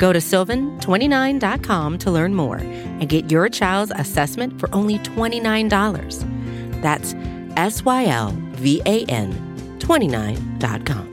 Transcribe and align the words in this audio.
Go 0.00 0.14
to 0.14 0.18
sylvan29.com 0.18 1.98
to 1.98 2.10
learn 2.10 2.34
more 2.34 2.56
and 2.56 3.06
get 3.06 3.30
your 3.30 3.50
child's 3.50 3.92
assessment 3.94 4.58
for 4.58 4.74
only 4.74 4.98
$29. 5.00 6.80
That's 6.80 7.14
S 7.58 7.84
Y 7.84 8.06
L 8.06 8.34
V 8.52 8.80
A 8.86 9.04
N 9.04 9.30
29.com. 9.78 11.10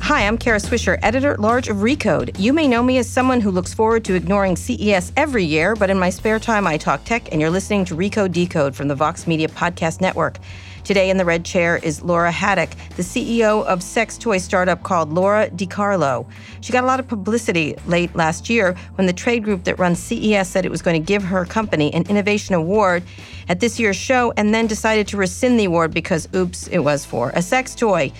Hi, 0.00 0.26
I'm 0.26 0.38
Kara 0.38 0.58
Swisher, 0.58 0.98
editor 1.02 1.32
at 1.32 1.40
large 1.40 1.68
of 1.68 1.78
Recode. 1.78 2.36
You 2.38 2.52
may 2.52 2.66
know 2.66 2.82
me 2.82 2.98
as 2.98 3.08
someone 3.08 3.40
who 3.40 3.52
looks 3.52 3.74
forward 3.74 4.04
to 4.06 4.14
ignoring 4.14 4.56
CES 4.56 5.12
every 5.16 5.44
year, 5.44 5.76
but 5.76 5.88
in 5.88 5.98
my 5.98 6.10
spare 6.10 6.40
time, 6.40 6.66
I 6.66 6.78
talk 6.78 7.04
tech, 7.04 7.30
and 7.32 7.40
you're 7.40 7.50
listening 7.50 7.84
to 7.86 7.96
Recode 7.96 8.32
Decode 8.32 8.74
from 8.74 8.88
the 8.88 8.94
Vox 8.96 9.28
Media 9.28 9.48
Podcast 9.48 10.00
Network. 10.00 10.38
Today 10.86 11.10
in 11.10 11.16
the 11.16 11.24
red 11.24 11.44
chair 11.44 11.78
is 11.78 12.00
Lora 12.00 12.30
Haddock, 12.30 12.70
the 12.94 13.02
CEO 13.02 13.66
of 13.66 13.82
sex 13.82 14.16
toy 14.16 14.38
startup 14.38 14.84
called 14.84 15.12
Lora 15.12 15.50
DiCarlo. 15.50 16.24
She 16.60 16.72
got 16.72 16.84
a 16.84 16.86
lot 16.86 17.00
of 17.00 17.08
publicity 17.08 17.74
late 17.88 18.14
last 18.14 18.48
year 18.48 18.76
when 18.94 19.08
the 19.08 19.12
trade 19.12 19.42
group 19.42 19.64
that 19.64 19.80
runs 19.80 19.98
CES 19.98 20.48
said 20.48 20.64
it 20.64 20.70
was 20.70 20.82
going 20.82 20.94
to 20.94 21.04
give 21.04 21.24
her 21.24 21.44
company 21.44 21.92
an 21.92 22.04
innovation 22.08 22.54
award 22.54 23.02
at 23.48 23.58
this 23.58 23.80
year's 23.80 23.96
show 23.96 24.32
and 24.36 24.54
then 24.54 24.68
decided 24.68 25.08
to 25.08 25.16
rescind 25.16 25.58
the 25.58 25.64
award 25.64 25.92
because, 25.92 26.28
oops, 26.36 26.68
it 26.68 26.78
was 26.78 27.04
for 27.04 27.30
a 27.30 27.42
sex 27.42 27.74
toy. 27.74 28.12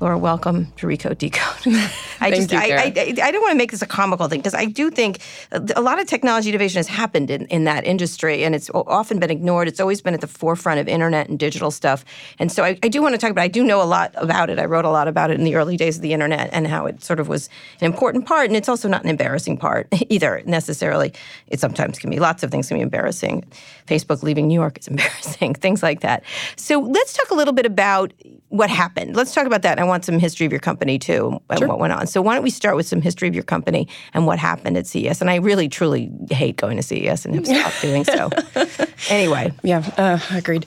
Lora, 0.00 0.18
welcome 0.18 0.72
to 0.76 0.88
Recode 0.88 1.18
Decode. 1.18 1.72
I 2.20 2.30
just, 2.30 2.50
you, 2.50 2.58
I, 2.58 2.64
I, 2.64 2.92
I, 2.96 3.14
I 3.22 3.30
don't 3.30 3.40
want 3.40 3.52
to 3.52 3.56
make 3.56 3.70
this 3.70 3.80
a 3.80 3.86
comical 3.86 4.26
thing 4.26 4.40
because 4.40 4.54
I 4.54 4.64
do 4.64 4.90
think 4.90 5.20
a 5.52 5.80
lot 5.80 6.00
of 6.00 6.06
technology 6.08 6.48
innovation 6.48 6.78
has 6.78 6.88
happened 6.88 7.30
in, 7.30 7.46
in 7.46 7.64
that 7.64 7.84
industry 7.84 8.44
and 8.44 8.56
it's 8.56 8.68
often 8.74 9.20
been 9.20 9.30
ignored. 9.30 9.68
It's 9.68 9.78
always 9.78 10.00
been 10.00 10.12
at 10.12 10.20
the 10.20 10.26
forefront 10.26 10.80
of 10.80 10.88
internet 10.88 11.28
and 11.28 11.38
digital 11.38 11.70
stuff. 11.70 12.04
And 12.40 12.50
so 12.50 12.64
I, 12.64 12.76
I 12.82 12.88
do 12.88 13.02
want 13.02 13.14
to 13.14 13.18
talk 13.18 13.30
about, 13.30 13.42
I 13.42 13.48
do 13.48 13.62
know 13.62 13.80
a 13.80 13.84
lot 13.84 14.12
about 14.16 14.50
it. 14.50 14.58
I 14.58 14.64
wrote 14.64 14.84
a 14.84 14.90
lot 14.90 15.06
about 15.06 15.30
it 15.30 15.38
in 15.38 15.44
the 15.44 15.54
early 15.54 15.76
days 15.76 15.96
of 15.96 16.02
the 16.02 16.12
internet 16.12 16.50
and 16.52 16.66
how 16.66 16.86
it 16.86 17.04
sort 17.04 17.20
of 17.20 17.28
was 17.28 17.48
an 17.80 17.86
important 17.86 18.26
part. 18.26 18.48
And 18.48 18.56
it's 18.56 18.68
also 18.68 18.88
not 18.88 19.04
an 19.04 19.10
embarrassing 19.10 19.58
part 19.58 19.86
either 20.08 20.42
necessarily. 20.44 21.12
It 21.46 21.60
sometimes 21.60 22.00
can 22.00 22.10
be, 22.10 22.18
lots 22.18 22.42
of 22.42 22.50
things 22.50 22.66
can 22.66 22.78
be 22.78 22.82
embarrassing. 22.82 23.44
Facebook 23.86 24.24
leaving 24.24 24.48
New 24.48 24.54
York 24.60 24.78
is 24.78 24.88
embarrassing, 24.88 25.54
things 25.54 25.84
like 25.84 26.00
that. 26.00 26.24
So 26.56 26.80
let's 26.80 27.12
talk 27.12 27.30
a 27.30 27.34
little 27.34 27.54
bit 27.54 27.66
about 27.66 28.12
what 28.48 28.70
happened. 28.70 29.16
Let's 29.16 29.34
talk 29.34 29.46
about 29.46 29.62
that. 29.62 29.78
I 29.84 29.86
want 29.86 30.04
some 30.04 30.18
history 30.18 30.46
of 30.46 30.52
your 30.52 30.60
company 30.60 30.98
too 30.98 31.38
and 31.50 31.68
what 31.68 31.78
went 31.78 31.92
on. 31.92 32.06
So 32.06 32.22
why 32.22 32.34
don't 32.34 32.42
we 32.42 32.50
start 32.50 32.74
with 32.76 32.86
some 32.86 33.02
history 33.02 33.28
of 33.28 33.34
your 33.34 33.44
company 33.44 33.86
and 34.14 34.26
what 34.26 34.38
happened 34.38 34.76
at 34.78 34.86
CES? 34.86 35.20
And 35.20 35.28
I 35.30 35.36
really 35.36 35.68
truly 35.68 36.10
hate 36.30 36.56
going 36.56 36.76
to 36.78 36.82
CES 36.82 37.26
and 37.26 37.34
have 37.34 37.46
stopped 37.46 37.82
doing 37.82 38.04
so. 38.04 38.30
Anyway, 39.10 39.52
Yeah, 39.62 39.82
uh, 39.98 40.18
agreed. 40.32 40.64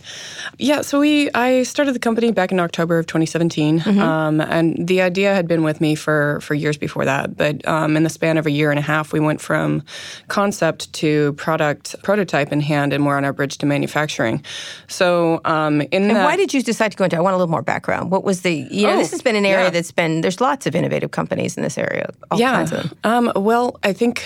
Yeah, 0.60 0.82
so 0.82 1.00
we 1.00 1.32
I 1.34 1.64
started 1.64 1.94
the 1.96 2.00
company 2.00 2.32
back 2.32 2.52
in 2.52 2.60
October 2.60 3.00
of 3.00 3.08
2017, 3.08 3.80
Mm-hmm. 3.80 4.00
um, 4.00 4.42
and 4.42 4.88
the 4.88 5.02
idea 5.02 5.34
had 5.34 5.48
been 5.48 5.64
with 5.64 5.82
me 5.82 5.96
for 5.96 6.40
for 6.42 6.54
years 6.54 6.78
before 6.78 7.06
that. 7.06 7.36
But 7.36 7.68
um, 7.68 7.98
in 7.98 8.04
the 8.04 8.10
span 8.10 8.38
of 8.38 8.46
a 8.46 8.52
year 8.52 8.70
and 8.70 8.78
a 8.78 8.82
half, 8.84 9.12
we 9.14 9.20
went 9.20 9.42
from 9.42 9.82
concept 10.28 10.92
to 11.02 11.34
product 11.34 11.96
prototype 12.04 12.52
in 12.52 12.62
hand, 12.62 12.94
and 12.94 13.02
more 13.04 13.18
on 13.18 13.26
our 13.26 13.34
bridge 13.34 13.58
to 13.60 13.66
manufacturing. 13.66 14.44
So 14.88 15.42
um, 15.46 15.82
in 15.82 16.04
and 16.08 16.12
that, 16.18 16.26
why 16.26 16.36
did 16.36 16.54
you 16.54 16.62
decide 16.62 16.92
to 16.92 16.98
go 16.98 17.04
into? 17.06 17.18
I 17.18 17.22
want 17.22 17.34
a 17.34 17.38
little 17.38 17.50
more 17.52 17.64
background. 17.64 18.12
What 18.12 18.24
was 18.24 18.42
the? 18.42 18.54
You 18.70 18.88
know, 18.88 19.00
Oh, 19.00 19.04
this 19.08 19.20
has 19.20 19.22
been 19.22 19.36
an 19.36 19.46
area 19.46 19.66
yeah. 19.66 19.70
that's 19.70 19.92
been. 19.92 20.22
There's 20.22 20.42
lots 20.42 20.66
of 20.66 20.76
innovative 20.76 21.12
companies 21.12 21.58
in 21.58 21.64
this 21.64 21.78
area. 21.78 22.10
All 22.30 22.40
yeah. 22.40 22.52
kinds 22.52 22.72
of 22.72 22.84
them. 22.84 22.98
Um, 23.04 23.32
well, 23.36 23.80
I 23.84 23.94
think 23.94 24.26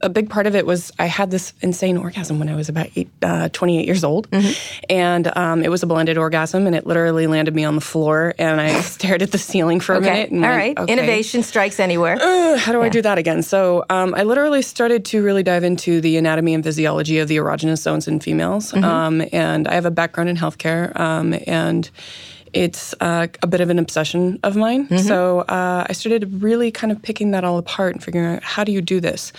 a 0.00 0.08
big 0.08 0.30
part 0.30 0.46
of 0.46 0.54
it 0.54 0.66
was 0.66 0.92
I 0.98 1.06
had 1.06 1.30
this 1.30 1.52
insane 1.60 1.96
orgasm 1.96 2.38
when 2.38 2.48
I 2.48 2.54
was 2.54 2.68
about 2.68 2.88
eight, 2.96 3.08
uh, 3.22 3.48
28 3.48 3.86
years 3.86 4.04
old. 4.04 4.30
Mm-hmm. 4.30 4.84
And 4.90 5.36
um, 5.36 5.62
it 5.64 5.70
was 5.70 5.82
a 5.82 5.86
blended 5.86 6.18
orgasm, 6.18 6.66
and 6.66 6.76
it 6.76 6.86
literally 6.86 7.26
landed 7.26 7.54
me 7.54 7.64
on 7.64 7.74
the 7.74 7.80
floor. 7.80 8.34
And 8.38 8.60
I 8.60 8.80
stared 8.82 9.22
at 9.22 9.32
the 9.32 9.38
ceiling 9.38 9.80
for 9.80 9.94
a 9.94 9.98
Okay, 9.98 10.10
minute. 10.10 10.30
And 10.30 10.44
all 10.44 10.50
went, 10.50 10.60
right. 10.60 10.78
okay, 10.78 10.92
Innovation 10.92 11.42
strikes 11.42 11.80
anywhere. 11.80 12.16
uh, 12.20 12.56
how 12.58 12.72
do 12.72 12.82
I 12.82 12.88
do 12.88 13.02
that 13.02 13.18
again? 13.18 13.42
So 13.42 13.84
um, 13.90 14.14
I 14.14 14.22
literally 14.22 14.62
started 14.62 15.04
to 15.06 15.22
really 15.22 15.42
dive 15.42 15.64
into 15.64 16.00
the 16.00 16.16
anatomy 16.16 16.54
and 16.54 16.62
physiology 16.62 17.18
of 17.18 17.28
the 17.28 17.36
erogenous 17.36 17.78
zones 17.78 18.06
in 18.06 18.20
females. 18.20 18.72
Mm-hmm. 18.72 18.84
Um, 18.84 19.22
and 19.32 19.66
I 19.66 19.74
have 19.74 19.86
a 19.86 19.90
background 19.90 20.30
in 20.30 20.36
healthcare. 20.36 20.98
Um, 20.98 21.34
and 21.46 21.90
it's 22.52 22.94
uh, 23.00 23.26
a 23.42 23.46
bit 23.46 23.60
of 23.60 23.70
an 23.70 23.78
obsession 23.78 24.38
of 24.42 24.56
mine. 24.56 24.86
Mm-hmm. 24.86 25.06
So 25.06 25.40
uh, 25.40 25.86
I 25.88 25.92
started 25.92 26.42
really 26.42 26.70
kind 26.70 26.92
of 26.92 27.00
picking 27.02 27.30
that 27.32 27.44
all 27.44 27.58
apart 27.58 27.94
and 27.94 28.02
figuring 28.02 28.36
out 28.36 28.42
how 28.42 28.64
do 28.64 28.72
you 28.72 28.80
do 28.80 29.00
this. 29.00 29.32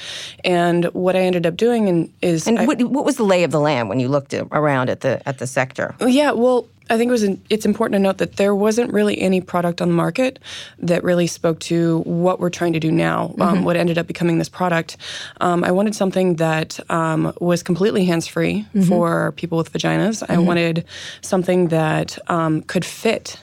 And 0.44 0.86
what 0.86 1.16
I 1.16 1.20
ended 1.20 1.46
up 1.46 1.58
doing 1.58 1.90
and 1.90 2.12
is 2.22 2.48
and 2.48 2.60
I- 2.60 2.66
what, 2.66 2.82
what 2.84 3.06
was 3.06 3.18
the 3.18 3.24
lay 3.24 3.44
of 3.44 3.52
the 3.52 3.60
land 3.60 3.90
when 3.90 4.00
you 4.00 4.08
looked 4.08 4.34
around 4.34 4.90
at 4.90 5.02
the 5.02 5.28
at 5.28 5.40
the 5.40 5.48
sector? 5.48 5.96
yeah, 6.06 6.32
well, 6.32 6.68
I 6.90 6.98
think 6.98 7.10
it 7.10 7.12
was. 7.12 7.24
It's 7.50 7.66
important 7.66 7.94
to 7.94 8.00
note 8.00 8.18
that 8.18 8.38
there 8.38 8.56
wasn't 8.56 8.92
really 8.92 9.20
any 9.20 9.42
product 9.42 9.82
on 9.82 9.90
the 9.90 9.94
market 9.94 10.40
that 10.80 11.04
really 11.04 11.28
spoke 11.28 11.60
to 11.62 12.00
what 12.00 12.40
we're 12.40 12.50
trying 12.50 12.74
to 12.74 12.80
do 12.80 12.92
now. 12.92 13.34
Um, 13.40 13.64
what 13.64 13.76
ended 13.76 13.98
up 13.98 14.08
becoming 14.08 14.38
this 14.40 14.50
product. 14.50 14.98
Um, 15.40 15.64
I 15.64 15.72
wanted 15.72 15.96
something 15.96 16.36
that 16.36 16.80
um, 16.90 17.34
was 17.40 17.64
completely 17.64 18.06
hands-free 18.06 18.66
for 18.88 19.32
people 19.34 19.58
with 19.58 19.72
vaginas. 19.72 20.24
I 20.28 20.38
wanted 20.38 20.86
something 21.22 21.68
that 21.70 22.18
um, 22.28 22.62
could 22.64 22.86
fit 22.86 23.40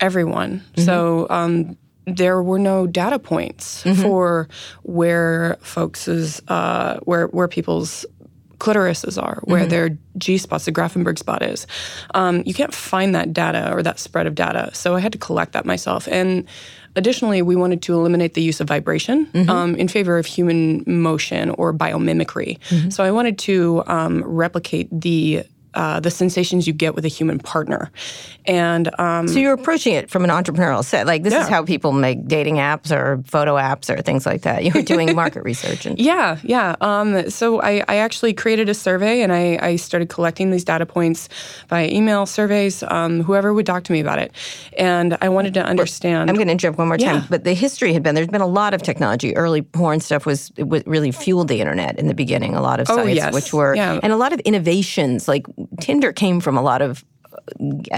everyone. 0.00 0.62
So. 0.76 1.26
Um, 1.30 1.76
there 2.06 2.42
were 2.42 2.58
no 2.58 2.86
data 2.86 3.18
points 3.18 3.82
for 4.02 4.46
where 4.82 5.56
folks' 5.62 6.40
uh, 6.48 6.98
where 7.04 7.28
where 7.28 7.48
people's 7.48 8.04
clitorises 8.64 9.22
are, 9.22 9.40
where 9.44 9.66
their 9.66 9.98
G 10.16 10.38
spots, 10.38 10.64
the 10.64 10.72
Grafenberg 10.72 11.18
spot 11.18 11.42
is. 11.42 11.66
Um, 12.14 12.42
you 12.46 12.54
can't 12.54 12.74
find 12.74 13.14
that 13.14 13.32
data 13.32 13.70
or 13.72 13.82
that 13.82 13.98
spread 13.98 14.26
of 14.26 14.34
data. 14.34 14.70
So 14.72 14.94
I 14.96 15.00
had 15.00 15.12
to 15.12 15.18
collect 15.18 15.52
that 15.52 15.64
myself. 15.66 16.08
And 16.08 16.46
additionally, 16.96 17.42
we 17.42 17.56
wanted 17.56 17.82
to 17.82 17.92
eliminate 17.92 18.32
the 18.34 18.42
use 18.42 18.60
of 18.62 18.68
vibration 18.68 19.28
um, 19.50 19.74
in 19.76 19.88
favor 19.88 20.16
of 20.16 20.26
human 20.26 20.82
motion 20.86 21.50
or 21.50 21.74
biomimicry. 21.74 22.58
So 22.90 23.04
I 23.04 23.10
wanted 23.10 23.36
to 23.40 23.82
um, 23.86 24.24
replicate 24.24 24.88
the 24.90 25.44
uh, 25.74 26.00
the 26.00 26.10
sensations 26.10 26.66
you 26.66 26.72
get 26.72 26.94
with 26.94 27.04
a 27.04 27.08
human 27.08 27.38
partner. 27.38 27.90
And 28.46 28.88
um, 29.00 29.26
So 29.28 29.38
you're 29.38 29.54
approaching 29.54 29.94
it 29.94 30.10
from 30.10 30.24
an 30.24 30.30
entrepreneurial 30.30 30.84
set. 30.84 31.06
Like 31.06 31.22
this 31.22 31.32
is 31.34 31.48
how 31.48 31.64
people 31.64 31.92
make 31.92 32.26
dating 32.28 32.56
apps 32.56 32.90
or 32.94 33.22
photo 33.26 33.56
apps 33.56 33.88
or 33.88 34.00
things 34.02 34.26
like 34.26 34.42
that. 34.42 34.64
You 34.64 34.72
were 34.74 34.82
doing 34.82 35.14
market 35.22 35.42
research 35.44 35.86
and 35.86 35.98
Yeah, 35.98 36.38
yeah. 36.42 36.76
Um, 36.80 37.30
so 37.30 37.60
I, 37.62 37.82
I 37.88 37.96
actually 37.96 38.34
created 38.34 38.68
a 38.68 38.74
survey 38.74 39.22
and 39.22 39.32
I, 39.32 39.58
I 39.62 39.76
started 39.76 40.08
collecting 40.08 40.50
these 40.50 40.64
data 40.64 40.84
points 40.86 41.28
via 41.68 41.88
email 41.88 42.26
surveys, 42.26 42.82
um, 42.84 43.22
whoever 43.22 43.54
would 43.54 43.66
talk 43.66 43.84
to 43.84 43.92
me 43.92 44.00
about 44.00 44.18
it. 44.18 44.32
And 44.78 45.16
I 45.22 45.28
wanted 45.28 45.54
to 45.54 45.64
understand. 45.64 46.28
I'm 46.30 46.36
going 46.36 46.48
to 46.48 46.52
interrupt 46.52 46.78
one 46.78 46.88
more 46.88 46.98
time. 46.98 47.16
Yeah. 47.16 47.26
But 47.30 47.44
the 47.44 47.54
history 47.54 47.92
had 47.92 48.02
been 48.02 48.14
there's 48.14 48.28
been 48.28 48.40
a 48.40 48.46
lot 48.46 48.74
of 48.74 48.82
technology. 48.82 49.34
Early 49.36 49.62
porn 49.62 50.00
stuff 50.00 50.26
was 50.26 50.52
it 50.56 50.68
was 50.68 50.82
really 50.86 51.12
fueled 51.12 51.48
the 51.48 51.60
internet 51.60 51.98
in 51.98 52.08
the 52.08 52.14
beginning. 52.14 52.54
A 52.54 52.60
lot 52.60 52.80
of 52.80 52.88
Oh, 52.90 52.96
sites 52.96 53.16
yes. 53.16 53.32
which 53.34 53.52
were 53.52 53.74
Yeah. 53.74 53.98
and 54.02 54.12
a 54.12 54.16
lot 54.16 54.32
of 54.32 54.40
innovations. 54.40 55.26
Like 55.28 55.46
Tinder 55.80 56.12
came 56.12 56.40
from 56.40 56.56
a 56.56 56.62
lot 56.62 56.82
of. 56.82 57.04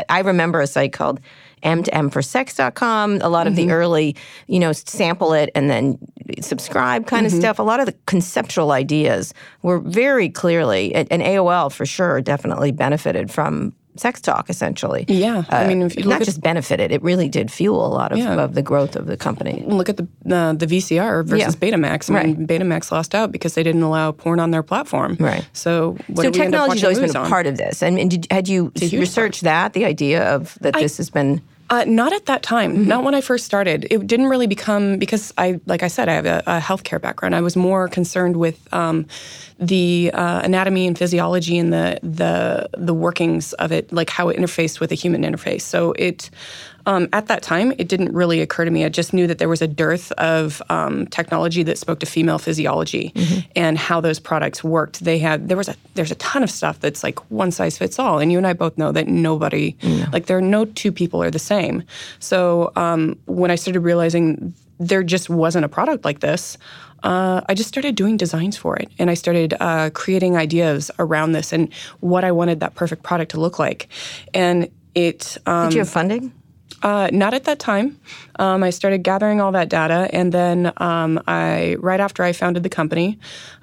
I 0.08 0.20
remember 0.20 0.60
a 0.62 0.66
site 0.66 0.92
called 0.94 1.20
M 1.62 1.82
to 1.82 1.94
M 1.94 2.08
for 2.10 2.22
sex.com. 2.22 3.18
A 3.20 3.28
lot 3.28 3.46
of 3.46 3.52
Mm-hmm. 3.52 3.66
the 3.68 3.72
early, 3.74 4.16
you 4.46 4.58
know, 4.58 4.72
sample 4.72 5.34
it 5.34 5.50
and 5.54 5.68
then 5.68 5.98
subscribe 6.40 7.06
kind 7.06 7.26
Mm-hmm. 7.26 7.36
of 7.36 7.40
stuff. 7.42 7.58
A 7.58 7.62
lot 7.62 7.78
of 7.80 7.86
the 7.86 7.94
conceptual 8.06 8.72
ideas 8.72 9.34
were 9.62 9.78
very 9.78 10.30
clearly, 10.30 10.94
and 10.94 11.08
AOL 11.10 11.70
for 11.70 11.84
sure 11.84 12.20
definitely 12.22 12.72
benefited 12.72 13.30
from 13.30 13.74
sex 14.00 14.20
talk 14.20 14.50
essentially. 14.50 15.04
Yeah, 15.08 15.44
I 15.48 15.66
mean, 15.66 15.82
if 15.82 15.96
you 15.96 16.02
look 16.02 16.18
not 16.20 16.22
just 16.22 16.40
benefited, 16.40 16.90
it 16.92 17.02
really 17.02 17.28
did 17.28 17.50
fuel 17.50 17.84
a 17.84 17.88
lot 17.88 18.12
of, 18.12 18.18
Yeah. 18.18 18.34
of 18.42 18.54
the 18.54 18.62
growth 18.62 18.96
of 18.96 19.06
the 19.06 19.16
company. 19.16 19.64
look 19.66 19.88
at 19.88 19.96
the 19.96 20.06
uh, 20.30 20.52
the 20.52 20.66
VCR 20.66 21.24
versus 21.24 21.54
Yeah. 21.60 21.70
Betamax. 21.70 22.14
I 22.14 22.24
mean, 22.24 22.46
Betamax 22.46 22.90
lost 22.90 23.14
out 23.14 23.32
because 23.32 23.54
they 23.54 23.62
didn't 23.62 23.82
allow 23.82 24.12
porn 24.12 24.40
on 24.40 24.50
their 24.50 24.62
platform. 24.62 25.16
Right. 25.18 25.46
So 25.52 25.96
what 26.08 26.24
so 26.24 26.30
do 26.30 26.38
we 26.38 26.44
end 26.46 26.54
up 26.54 26.68
technology's 26.70 26.84
always 26.84 27.00
been 27.12 27.16
a 27.16 27.28
part 27.28 27.46
of 27.46 27.56
this. 27.56 27.82
And, 27.82 28.10
did, 28.10 28.26
had 28.30 28.48
you 28.48 28.72
researched 28.92 29.42
that, 29.42 29.72
the 29.72 29.84
idea 29.84 30.34
of 30.34 30.56
that 30.60 30.74
this 30.74 30.96
has 30.98 31.10
been 31.10 31.40
Uh, 31.68 31.84
not 31.84 32.12
at 32.12 32.26
that 32.26 32.42
time. 32.42 32.72
Mm-hmm. 32.72 32.88
Not 32.88 33.02
when 33.02 33.14
I 33.14 33.20
first 33.20 33.44
started. 33.44 33.86
It 33.90 34.06
didn't 34.06 34.26
really 34.26 34.46
become 34.46 34.98
because 34.98 35.32
I, 35.36 35.60
like 35.66 35.82
I 35.82 35.88
said, 35.88 36.08
I 36.08 36.14
have 36.14 36.26
a, 36.26 36.42
a 36.46 36.60
healthcare 36.60 37.00
background. 37.00 37.34
I 37.34 37.40
was 37.40 37.56
more 37.56 37.88
concerned 37.88 38.36
with 38.36 38.72
um, 38.72 39.06
the 39.58 40.10
uh, 40.14 40.42
anatomy 40.44 40.86
and 40.86 40.96
physiology 40.96 41.58
and 41.58 41.72
the 41.72 41.98
the 42.02 42.68
the 42.76 42.94
workings 42.94 43.52
of 43.54 43.72
it, 43.72 43.92
like 43.92 44.10
how 44.10 44.28
it 44.28 44.38
interfaced 44.38 44.78
with 44.78 44.92
a 44.92 44.94
human 44.94 45.22
interface. 45.22 45.62
So 45.62 45.92
it. 45.92 46.30
Um, 46.86 47.08
at 47.12 47.26
that 47.26 47.42
time, 47.42 47.72
it 47.78 47.88
didn't 47.88 48.12
really 48.12 48.40
occur 48.40 48.64
to 48.64 48.70
me. 48.70 48.84
I 48.84 48.88
just 48.88 49.12
knew 49.12 49.26
that 49.26 49.38
there 49.38 49.48
was 49.48 49.60
a 49.60 49.68
dearth 49.68 50.12
of 50.12 50.62
um, 50.70 51.06
technology 51.08 51.62
that 51.64 51.78
spoke 51.78 52.00
to 52.00 52.06
female 52.06 52.38
physiology 52.38 53.12
and 53.56 53.76
how 53.76 54.00
those 54.00 54.18
products 54.18 54.64
worked. 54.64 55.04
They 55.04 55.18
had 55.18 55.48
there 55.48 55.56
was 55.56 55.68
a 55.68 55.74
there's 55.94 56.12
a 56.12 56.16
ton 56.16 56.42
of 56.42 56.50
stuff 56.50 56.80
that's 56.80 57.02
like 57.02 57.18
one 57.30 57.50
size 57.50 57.76
fits 57.76 57.98
all, 57.98 58.18
and 58.18 58.32
you 58.32 58.38
and 58.38 58.46
I 58.46 58.52
both 58.52 58.78
know 58.78 58.92
that 58.92 59.08
nobody 59.08 59.76
like 60.12 60.26
there 60.26 60.38
are 60.38 60.42
no 60.42 60.64
two 60.64 60.92
people 60.92 61.22
are 61.22 61.30
the 61.30 61.38
same. 61.38 61.82
So 62.20 62.72
um, 62.76 63.18
when 63.26 63.50
I 63.50 63.56
started 63.56 63.80
realizing 63.80 64.54
there 64.78 65.02
just 65.02 65.30
wasn't 65.30 65.64
a 65.64 65.68
product 65.68 66.04
like 66.04 66.20
this. 66.20 66.58
Uh, 67.02 67.40
I 67.48 67.54
just 67.54 67.68
started 67.68 67.94
doing 67.94 68.16
designs 68.16 68.56
for 68.56 68.76
it, 68.76 68.90
and 68.98 69.10
I 69.10 69.14
started 69.14 69.54
uh, 69.60 69.90
creating 69.90 70.36
ideas 70.36 70.90
around 70.98 71.32
this 71.32 71.52
and 71.52 71.72
what 72.00 72.24
I 72.24 72.32
wanted 72.32 72.60
that 72.60 72.74
perfect 72.74 73.02
product 73.02 73.32
to 73.32 73.40
look 73.40 73.58
like. 73.58 73.88
And 74.34 74.70
it 74.94 75.38
um, 75.46 75.68
Did 75.68 75.74
you 75.74 75.80
have 75.80 75.88
funding? 75.88 76.32
Uh, 76.82 77.08
not 77.12 77.34
at 77.34 77.44
that 77.44 77.58
time. 77.58 77.98
Um, 78.38 78.62
I 78.62 78.70
started 78.70 79.02
gathering 79.02 79.40
all 79.40 79.52
that 79.52 79.68
data, 79.68 80.08
and 80.12 80.32
then 80.32 80.72
um, 80.76 81.20
I, 81.26 81.76
right 81.80 82.00
after 82.00 82.22
I 82.22 82.32
founded 82.32 82.62
the 82.62 82.68
company, 82.68 83.18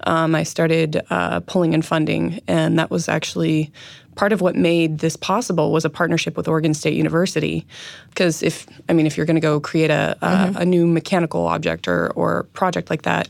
um, 0.06 0.36
I 0.36 0.44
started 0.44 1.01
uh, 1.10 1.42
pulling 1.42 1.74
in 1.74 1.81
funding, 1.81 2.42
and 2.48 2.80
that 2.80 2.89
was 2.89 3.07
actually 3.07 3.71
part 4.15 4.31
of 4.33 4.42
what 4.42 4.56
made 4.56 5.00
this 5.00 5.15
possible 5.15 5.71
was 5.71 5.86
a 5.86 5.89
partnership 5.89 6.38
with 6.38 6.48
Oregon 6.48 6.74
State 6.74 6.95
University. 6.95 7.65
Because 8.10 8.44
if 8.44 8.68
I 8.89 8.94
mean, 8.94 9.06
if 9.06 9.18
you're 9.18 9.25
going 9.25 9.36
to 9.36 9.42
go 9.42 9.60
create 9.60 9.89
a, 9.89 10.15
a, 10.21 10.54
a 10.62 10.65
new 10.65 10.86
mechanical 10.88 11.48
object 11.48 11.88
or 11.88 12.12
or 12.15 12.44
project 12.54 12.89
like 12.89 13.01
that, 13.04 13.27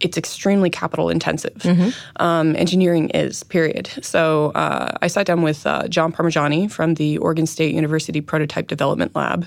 it's 0.00 0.16
extremely 0.18 0.70
capital 0.70 1.08
intensive. 1.10 1.64
Um, 2.16 2.54
engineering 2.56 3.10
is 3.10 3.42
period. 3.44 3.88
So 4.02 4.52
uh, 4.54 4.92
I 5.02 5.06
sat 5.08 5.26
down 5.26 5.42
with 5.42 5.66
uh, 5.66 5.88
John 5.88 6.12
Parmigiani 6.12 6.70
from 6.70 6.94
the 6.94 7.18
Oregon 7.18 7.46
State 7.46 7.74
University 7.74 8.20
Prototype 8.20 8.68
Development 8.68 9.14
Lab, 9.16 9.46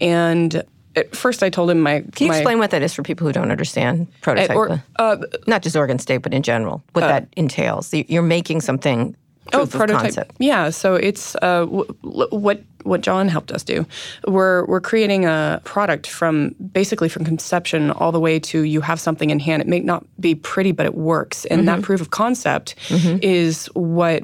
and 0.00 0.62
at 0.96 1.14
first 1.14 1.42
I 1.42 1.50
told 1.50 1.70
him 1.70 1.80
my 1.80 2.00
Can 2.14 2.26
you 2.26 2.28
my, 2.32 2.36
explain 2.38 2.58
what 2.58 2.70
that 2.72 2.82
is 2.82 2.92
for 2.94 3.02
people 3.02 3.26
who 3.26 3.32
don't 3.32 3.50
understand 3.50 4.08
prototype? 4.22 4.56
or- 4.56 4.82
uh, 4.96 5.16
Not 5.46 5.62
just 5.62 5.76
Oregon 5.76 5.98
State, 5.98 6.18
but 6.18 6.34
in 6.34 6.42
general, 6.42 6.82
what 6.92 7.02
that 7.02 7.28
entails. 7.36 7.92
You're 7.94 8.22
making 8.22 8.60
something 8.60 9.14
proof 9.50 9.74
of 9.74 9.80
concept. 10.02 10.32
Yeah, 10.38 10.70
so 10.70 10.94
it's 10.94 11.34
uh, 11.36 11.64
w- 11.66 11.84
what 12.30 12.62
what 12.82 13.02
John 13.02 13.28
helped 13.28 13.52
us 13.52 13.62
do. 13.62 13.84
We're 14.26 14.64
we're 14.66 14.80
creating 14.80 15.26
a 15.26 15.60
product 15.64 16.06
from 16.06 16.54
basically 16.72 17.08
from 17.08 17.24
conception 17.24 17.90
all 17.90 18.10
the 18.12 18.20
way 18.20 18.38
to 18.40 18.62
you 18.62 18.80
have 18.80 18.98
something 19.00 19.30
in 19.30 19.38
hand. 19.40 19.60
It 19.62 19.68
may 19.68 19.80
not 19.80 20.04
be 20.18 20.34
pretty, 20.34 20.72
but 20.72 20.86
it 20.86 20.94
works, 20.94 21.44
and 21.46 21.60
Mm-hmm. 21.60 21.66
that 21.66 21.82
proof 21.82 22.00
of 22.00 22.10
concept 22.10 22.74
is 23.22 23.66
what 23.74 24.22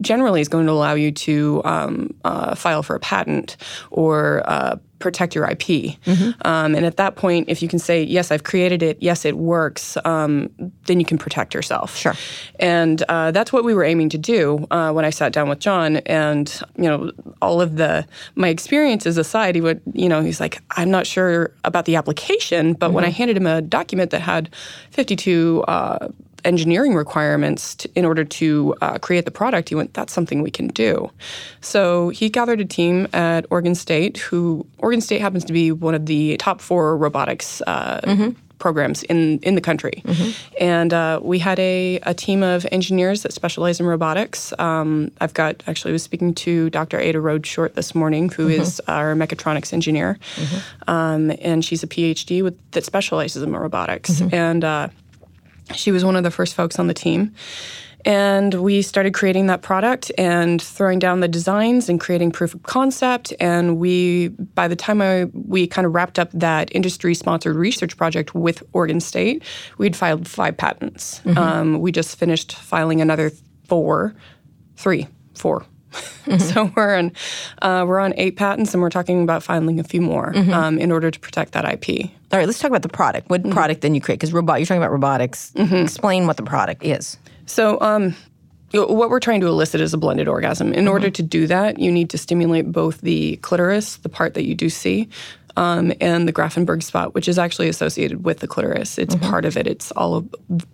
generally 0.00 0.40
is 0.40 0.48
going 0.48 0.66
to 0.66 0.72
allow 0.72 0.94
you 0.94 1.12
to 1.12 1.62
um, 1.64 2.10
uh, 2.24 2.54
file 2.56 2.82
for 2.82 2.96
a 2.96 3.00
patent 3.00 3.56
or 3.90 4.42
uh, 4.44 4.76
protect 4.98 5.34
your 5.34 5.44
IP. 5.44 5.58
Mm-hmm. 5.58 6.46
Um, 6.46 6.74
and 6.74 6.86
at 6.86 6.96
that 6.96 7.16
point, 7.16 7.48
if 7.48 7.62
you 7.62 7.68
can 7.68 7.78
say, 7.78 8.02
yes, 8.02 8.30
I've 8.30 8.44
created 8.44 8.82
it, 8.82 8.98
yes, 9.00 9.24
it 9.24 9.36
works, 9.36 9.96
um, 10.04 10.50
then 10.86 11.00
you 11.00 11.06
can 11.06 11.18
protect 11.18 11.54
yourself. 11.54 11.96
Sure. 11.96 12.14
And 12.58 13.02
uh, 13.08 13.30
that's 13.30 13.52
what 13.52 13.64
we 13.64 13.74
were 13.74 13.84
aiming 13.84 14.08
to 14.10 14.18
do 14.18 14.66
uh, 14.70 14.92
when 14.92 15.04
I 15.04 15.10
sat 15.10 15.32
down 15.32 15.48
with 15.48 15.58
John. 15.58 15.96
And, 15.98 16.60
you 16.76 16.84
know, 16.84 17.10
all 17.42 17.60
of 17.60 17.76
the, 17.76 18.06
my 18.34 18.48
experiences 18.48 19.18
aside, 19.18 19.54
he 19.54 19.60
would, 19.60 19.80
you 19.92 20.08
know, 20.08 20.22
he's 20.22 20.40
like, 20.40 20.62
I'm 20.72 20.90
not 20.90 21.06
sure 21.06 21.52
about 21.64 21.84
the 21.84 21.96
application, 21.96 22.74
but 22.74 22.92
when 22.92 23.04
I 23.04 23.10
handed 23.10 23.36
him 23.36 23.46
a 23.46 23.60
document 23.60 24.10
that 24.10 24.20
had 24.20 24.54
52 24.90 25.64
uh, 25.68 26.08
engineering 26.44 26.94
requirements 26.94 27.74
to, 27.76 27.90
in 27.94 28.04
order 28.04 28.24
to 28.24 28.74
uh, 28.80 28.98
create 28.98 29.24
the 29.24 29.30
product, 29.30 29.68
he 29.68 29.74
went, 29.74 29.94
that's 29.94 30.12
something 30.12 30.42
we 30.42 30.50
can 30.50 30.68
do. 30.68 31.10
So 31.60 32.10
he 32.10 32.28
gathered 32.28 32.60
a 32.60 32.64
team 32.64 33.08
at 33.12 33.46
Oregon 33.50 33.74
State, 33.74 34.18
who 34.18 34.66
Oregon 34.78 35.00
State 35.00 35.20
happens 35.20 35.44
to 35.44 35.52
be 35.52 35.72
one 35.72 35.94
of 35.94 36.06
the 36.06 36.36
top 36.38 36.60
four 36.60 36.96
robotics. 36.96 37.62
Uh, 37.62 38.00
Programs 38.60 39.02
in, 39.02 39.40
in 39.40 39.56
the 39.56 39.60
country. 39.60 40.02
And 40.58 40.94
uh, 40.94 41.20
we 41.22 41.38
had 41.38 41.58
a, 41.58 41.98
a 42.04 42.14
team 42.14 42.42
of 42.42 42.64
engineers 42.72 43.22
that 43.24 43.32
specialize 43.32 43.78
in 43.78 43.84
robotics. 43.84 44.54
Um, 44.58 45.10
I've 45.20 45.34
got, 45.34 45.62
actually, 45.66 45.90
I 45.90 45.94
was 45.94 46.02
speaking 46.04 46.34
to 46.36 46.70
Dr. 46.70 46.98
Ada 46.98 47.20
Rhodes 47.20 47.46
Short 47.46 47.74
this 47.74 47.94
morning, 47.94 48.30
who 48.30 48.48
is 48.48 48.80
our 48.88 49.14
mechatronics 49.14 49.72
engineer. 49.74 50.18
Um, 50.86 51.32
and 51.42 51.62
she's 51.62 51.82
a 51.82 51.86
PhD 51.86 52.42
with, 52.42 52.56
that 52.70 52.84
specializes 52.86 53.42
in 53.42 53.54
robotics. 53.54 54.22
And 54.32 54.64
uh, 54.64 54.88
she 55.74 55.92
was 55.92 56.04
one 56.04 56.16
of 56.16 56.22
the 56.22 56.30
first 56.30 56.54
folks 56.54 56.78
on 56.78 56.86
the 56.86 56.94
team. 56.94 57.34
And 58.04 58.52
we 58.54 58.82
started 58.82 59.14
creating 59.14 59.46
that 59.46 59.62
product 59.62 60.12
and 60.18 60.60
throwing 60.60 60.98
down 60.98 61.20
the 61.20 61.28
designs 61.28 61.88
and 61.88 61.98
creating 61.98 62.32
proof 62.32 62.54
of 62.54 62.62
concept. 62.64 63.32
And 63.40 63.78
we, 63.78 64.28
by 64.28 64.68
the 64.68 64.76
time 64.76 65.00
I, 65.00 65.24
we 65.32 65.66
kind 65.66 65.86
of 65.86 65.94
wrapped 65.94 66.18
up 66.18 66.30
that 66.32 66.74
industry 66.74 67.14
sponsored 67.14 67.56
research 67.56 67.96
project 67.96 68.34
with 68.34 68.62
Oregon 68.74 69.00
State, 69.00 69.42
we'd 69.78 69.96
filed 69.96 70.28
five 70.28 70.56
patents. 70.56 71.22
Um, 71.38 71.80
we 71.80 71.92
just 71.92 72.18
finished 72.18 72.54
filing 72.56 73.00
another 73.00 73.32
four, 73.68 74.14
three, 74.76 75.06
four. 75.34 75.64
so 76.38 76.72
we're 76.76 76.96
on, 76.96 77.12
uh, 77.62 77.84
we're 77.86 78.00
on 78.00 78.12
eight 78.16 78.36
patents, 78.36 78.74
and 78.74 78.82
we're 78.82 78.90
talking 78.90 79.22
about 79.22 79.42
filing 79.42 79.78
a 79.78 79.84
few 79.84 80.02
more 80.02 80.36
um, 80.52 80.78
in 80.78 80.90
order 80.90 81.10
to 81.10 81.20
protect 81.20 81.52
that 81.52 81.64
IP. 81.64 82.10
All 82.34 82.40
right, 82.40 82.46
let's 82.46 82.58
talk 82.58 82.68
about 82.68 82.82
the 82.82 82.88
product. 82.88 83.30
What 83.30 83.42
mm-hmm. 83.42 83.52
product 83.52 83.82
then 83.82 83.94
you 83.94 84.00
create? 84.00 84.16
Because 84.16 84.32
robot, 84.32 84.58
you're 84.58 84.66
talking 84.66 84.82
about 84.82 84.90
robotics. 84.90 85.52
Mm-hmm. 85.52 85.76
Explain 85.76 86.26
what 86.26 86.36
the 86.36 86.42
product 86.42 86.84
is. 86.84 87.16
So, 87.46 87.80
um, 87.80 88.16
what 88.72 89.08
we're 89.08 89.20
trying 89.20 89.40
to 89.42 89.46
elicit 89.46 89.80
is 89.80 89.94
a 89.94 89.98
blended 89.98 90.26
orgasm. 90.26 90.72
In 90.72 90.80
mm-hmm. 90.80 90.88
order 90.88 91.10
to 91.10 91.22
do 91.22 91.46
that, 91.46 91.78
you 91.78 91.92
need 91.92 92.10
to 92.10 92.18
stimulate 92.18 92.72
both 92.72 93.00
the 93.02 93.36
clitoris, 93.36 93.98
the 93.98 94.08
part 94.08 94.34
that 94.34 94.46
you 94.46 94.56
do 94.56 94.68
see, 94.68 95.08
um, 95.56 95.92
and 96.00 96.26
the 96.26 96.32
Grafenberg 96.32 96.82
spot, 96.82 97.14
which 97.14 97.28
is 97.28 97.38
actually 97.38 97.68
associated 97.68 98.24
with 98.24 98.40
the 98.40 98.48
clitoris. 98.48 98.98
It's 98.98 99.14
part 99.14 99.44
of 99.44 99.56
it. 99.56 99.68
It's 99.68 99.92
all 99.92 100.16
a, 100.16 100.24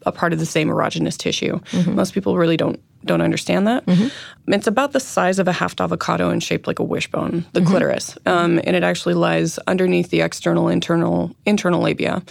a 0.07 0.12
part 0.12 0.33
of 0.33 0.39
the 0.39 0.47
same 0.47 0.69
erogenous 0.69 1.19
tissue. 1.19 1.61
Most 1.89 2.15
people 2.15 2.39
really 2.39 2.57
don't 2.57 2.81
don't 3.05 3.20
understand 3.23 3.67
that. 3.67 3.85
It's 4.49 4.67
about 4.67 4.93
the 4.93 5.00
size 5.00 5.38
of 5.38 5.49
a 5.49 5.52
half 5.52 5.81
avocado 5.81 6.29
and 6.31 6.43
shaped 6.43 6.67
like 6.67 6.79
a 6.79 6.85
wishbone, 6.85 7.47
the 7.52 7.61
clitoris, 7.62 8.19
um, 8.26 8.61
and 8.64 8.75
it 8.76 8.82
actually 8.82 9.14
lies 9.14 9.58
underneath 9.67 10.11
the 10.11 10.20
external 10.20 10.69
internal 10.69 11.35
internal 11.47 11.81
labia. 11.81 12.23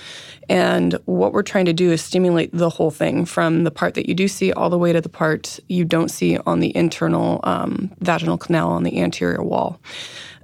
And 0.50 0.98
what 1.06 1.32
we're 1.32 1.44
trying 1.44 1.66
to 1.66 1.74
do 1.74 1.92
is 1.92 2.02
stimulate 2.02 2.50
the 2.52 2.70
whole 2.70 2.92
thing 2.92 3.26
from 3.26 3.64
the 3.64 3.72
part 3.72 3.94
that 3.94 4.10
you 4.10 4.16
do 4.16 4.28
see 4.28 4.52
all 4.52 4.70
the 4.70 4.78
way 4.78 4.92
to 4.92 5.02
the 5.02 5.10
part 5.10 5.60
you 5.70 5.86
don't 5.86 6.10
see 6.10 6.38
on 6.40 6.60
the 6.60 6.76
internal 6.76 7.40
um, 7.44 7.92
vaginal 8.00 8.38
canal 8.38 8.72
on 8.72 8.84
the 8.84 9.00
anterior 9.00 9.44
wall. 9.44 9.80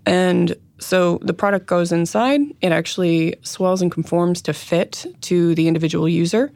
And 0.05 0.55
so 0.79 1.19
the 1.21 1.33
product 1.33 1.65
goes 1.67 1.91
inside. 1.91 2.41
It 2.61 2.71
actually 2.71 3.35
swells 3.43 3.81
and 3.81 3.91
conforms 3.91 4.41
to 4.43 4.53
fit 4.53 5.05
to 5.21 5.55
the 5.55 5.67
individual 5.67 6.07
user. 6.09 6.51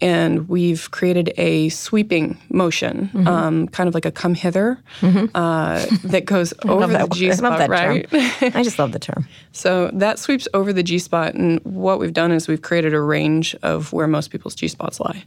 And 0.00 0.48
we've 0.48 0.90
created 0.90 1.32
a 1.36 1.68
sweeping 1.70 2.38
motion, 2.50 3.10
um, 3.26 3.66
kind 3.68 3.88
of 3.88 3.94
like 3.94 4.04
a 4.04 4.10
come 4.12 4.34
hither, 4.34 4.78
uh, 5.02 5.84
that 6.04 6.24
goes 6.26 6.52
over 6.64 6.86
Love 6.86 7.10
the 7.10 7.16
G. 7.16 7.30
I 7.30 7.34
spot, 7.34 7.58
that 7.58 7.70
right? 7.70 8.08
term. 8.10 8.52
I 8.54 8.62
just 8.62 8.78
love 8.78 8.92
the 8.92 8.98
term. 8.98 9.26
So 9.56 9.90
that 9.94 10.18
sweeps 10.18 10.46
over 10.52 10.70
the 10.70 10.82
G 10.82 10.98
spot, 10.98 11.32
and 11.32 11.60
what 11.64 11.98
we've 11.98 12.12
done 12.12 12.30
is 12.30 12.46
we've 12.46 12.60
created 12.60 12.92
a 12.92 13.00
range 13.00 13.56
of 13.62 13.90
where 13.90 14.06
most 14.06 14.30
people's 14.30 14.54
G 14.54 14.68
spots 14.68 15.00
lie. 15.00 15.24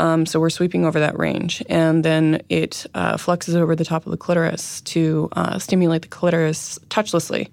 Um, 0.00 0.26
so 0.26 0.40
we're 0.40 0.50
sweeping 0.50 0.84
over 0.84 0.98
that 0.98 1.16
range, 1.16 1.62
and 1.68 2.04
then 2.04 2.42
it 2.48 2.86
uh, 2.94 3.16
fluxes 3.16 3.54
over 3.54 3.76
the 3.76 3.84
top 3.84 4.04
of 4.04 4.10
the 4.10 4.16
clitoris 4.16 4.80
to 4.80 5.28
uh, 5.36 5.60
stimulate 5.60 6.02
the 6.02 6.08
clitoris 6.08 6.80
touchlessly, 6.90 7.50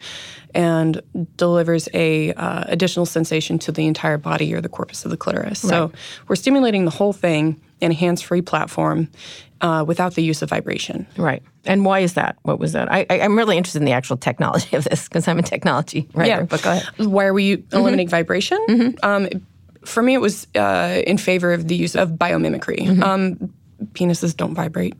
and 0.53 1.01
delivers 1.37 1.89
a 1.93 2.33
uh, 2.33 2.63
additional 2.67 3.05
sensation 3.05 3.59
to 3.59 3.71
the 3.71 3.85
entire 3.85 4.17
body 4.17 4.53
or 4.53 4.61
the 4.61 4.69
corpus 4.69 5.05
of 5.05 5.11
the 5.11 5.17
clitoris. 5.17 5.59
So 5.59 5.91
we're 6.27 6.35
stimulating 6.35 6.85
the 6.85 6.91
whole 6.91 7.13
thing 7.13 7.61
in 7.81 7.91
a 7.91 7.93
hands-free 7.93 8.41
platform 8.41 9.09
uh, 9.61 9.83
without 9.85 10.15
the 10.15 10.23
use 10.23 10.41
of 10.41 10.49
vibration. 10.49 11.05
Right. 11.17 11.43
And 11.65 11.83
why 11.83 11.99
is 11.99 12.13
that? 12.13 12.37
What 12.43 12.59
was 12.59 12.71
that? 12.71 12.91
I, 12.91 13.05
I, 13.09 13.21
I'm 13.21 13.37
really 13.37 13.57
interested 13.57 13.81
in 13.81 13.85
the 13.85 13.93
actual 13.93 14.17
technology 14.17 14.77
of 14.77 14.83
this 14.85 15.07
because 15.07 15.27
I'm 15.27 15.39
a 15.39 15.43
technology 15.43 16.07
writer. 16.13 16.45
But 16.45 16.61
go 16.61 16.71
ahead. 16.71 16.87
Why 16.97 17.25
are 17.25 17.33
we 17.33 17.63
eliminating 17.73 18.07
vibration? 18.07 18.95
Um, 19.03 19.27
for 19.83 20.01
me, 20.01 20.13
it 20.13 20.21
was 20.21 20.47
uh, 20.55 21.01
in 21.05 21.17
favor 21.17 21.53
of 21.53 21.67
the 21.67 21.75
use 21.75 21.95
of 21.95 22.11
biomimicry. 22.11 23.01
Um, 23.01 23.53
penises 23.93 24.35
don't 24.35 24.55
vibrate. 24.55 24.95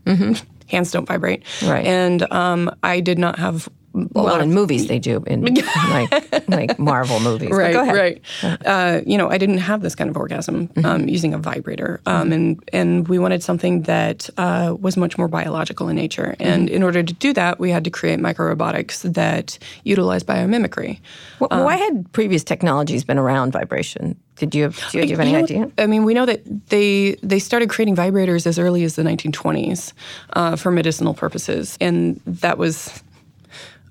Hands 0.68 0.92
don't 0.92 1.08
vibrate. 1.08 1.44
Right. 1.64 1.86
And 1.86 2.32
um, 2.32 2.76
I 2.84 3.00
did 3.00 3.20
not 3.20 3.40
have 3.40 3.70
a 3.96 4.08
Well, 4.14 4.40
in 4.42 4.54
movies 4.54 4.88
they 4.88 5.00
do, 5.00 5.24
in 5.28 5.42
like 5.90 6.48
like 6.50 6.78
Marvel 6.80 7.20
movies. 7.20 7.52
Right, 7.52 7.76
right. 7.76 8.22
Uh, 8.66 9.02
you 9.06 9.18
know, 9.18 9.30
I 9.30 9.38
didn't 9.38 9.60
have 9.60 9.82
this 9.82 9.96
kind 9.96 10.10
of 10.10 10.18
orgasm 10.18 10.70
um, 10.84 11.08
using 11.08 11.34
a 11.34 11.38
vibrator, 11.38 12.00
um, 12.06 12.32
and 12.32 12.60
and 12.74 13.08
we 13.08 13.20
wanted 13.20 13.42
something 13.44 13.84
that 13.84 14.30
uh, 14.38 14.76
was 14.80 14.98
much 14.98 15.18
more 15.18 15.28
biological 15.28 15.88
in 15.90 15.96
nature. 15.96 16.36
And 16.40 16.70
in 16.70 16.84
order 16.84 17.04
to 17.04 17.14
do 17.14 17.34
that, 17.34 17.60
we 17.60 17.72
had 17.72 17.84
to 17.84 17.90
create 17.90 18.20
microrobotics 18.20 19.02
that 19.14 19.58
utilize 19.84 20.24
biomimicry. 20.24 21.00
Wh- 21.40 21.52
Why 21.52 21.76
had 21.78 22.12
previous 22.12 22.44
technologies 22.44 23.04
been 23.04 23.18
around 23.18 23.52
vibration? 23.52 24.16
Did 24.38 24.54
you 24.54 24.64
have, 24.64 24.76
do 24.92 25.00
you 25.00 25.08
have 25.08 25.20
any 25.22 25.32
You 25.32 25.38
know, 25.38 25.44
idea? 25.44 25.72
I 25.78 25.88
mean, 25.88 26.04
we 26.04 26.14
know 26.14 26.26
that 26.26 26.42
they 26.70 27.16
they 27.24 27.40
started 27.40 27.70
creating 27.70 27.96
vibrators 27.96 28.46
as 28.46 28.60
early 28.60 28.84
as 28.84 28.96
the 28.96 29.04
1920s 29.04 29.94
uh, 30.34 30.56
for 30.58 30.72
medicinal 30.72 31.14
purposes, 31.14 31.78
and 31.80 32.20
that 32.26 32.58
was. 32.58 33.02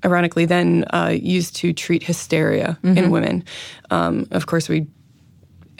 Ironically 0.04 0.44
then 0.46 0.84
uh, 0.92 1.12
used 1.14 1.56
to 1.56 1.72
treat 1.72 2.02
hysteria 2.02 2.78
Mm-hmm. 2.84 2.98
in 2.98 3.10
women. 3.10 3.44
Um, 3.90 4.26
of 4.30 4.46
course, 4.46 4.68
we 4.68 4.86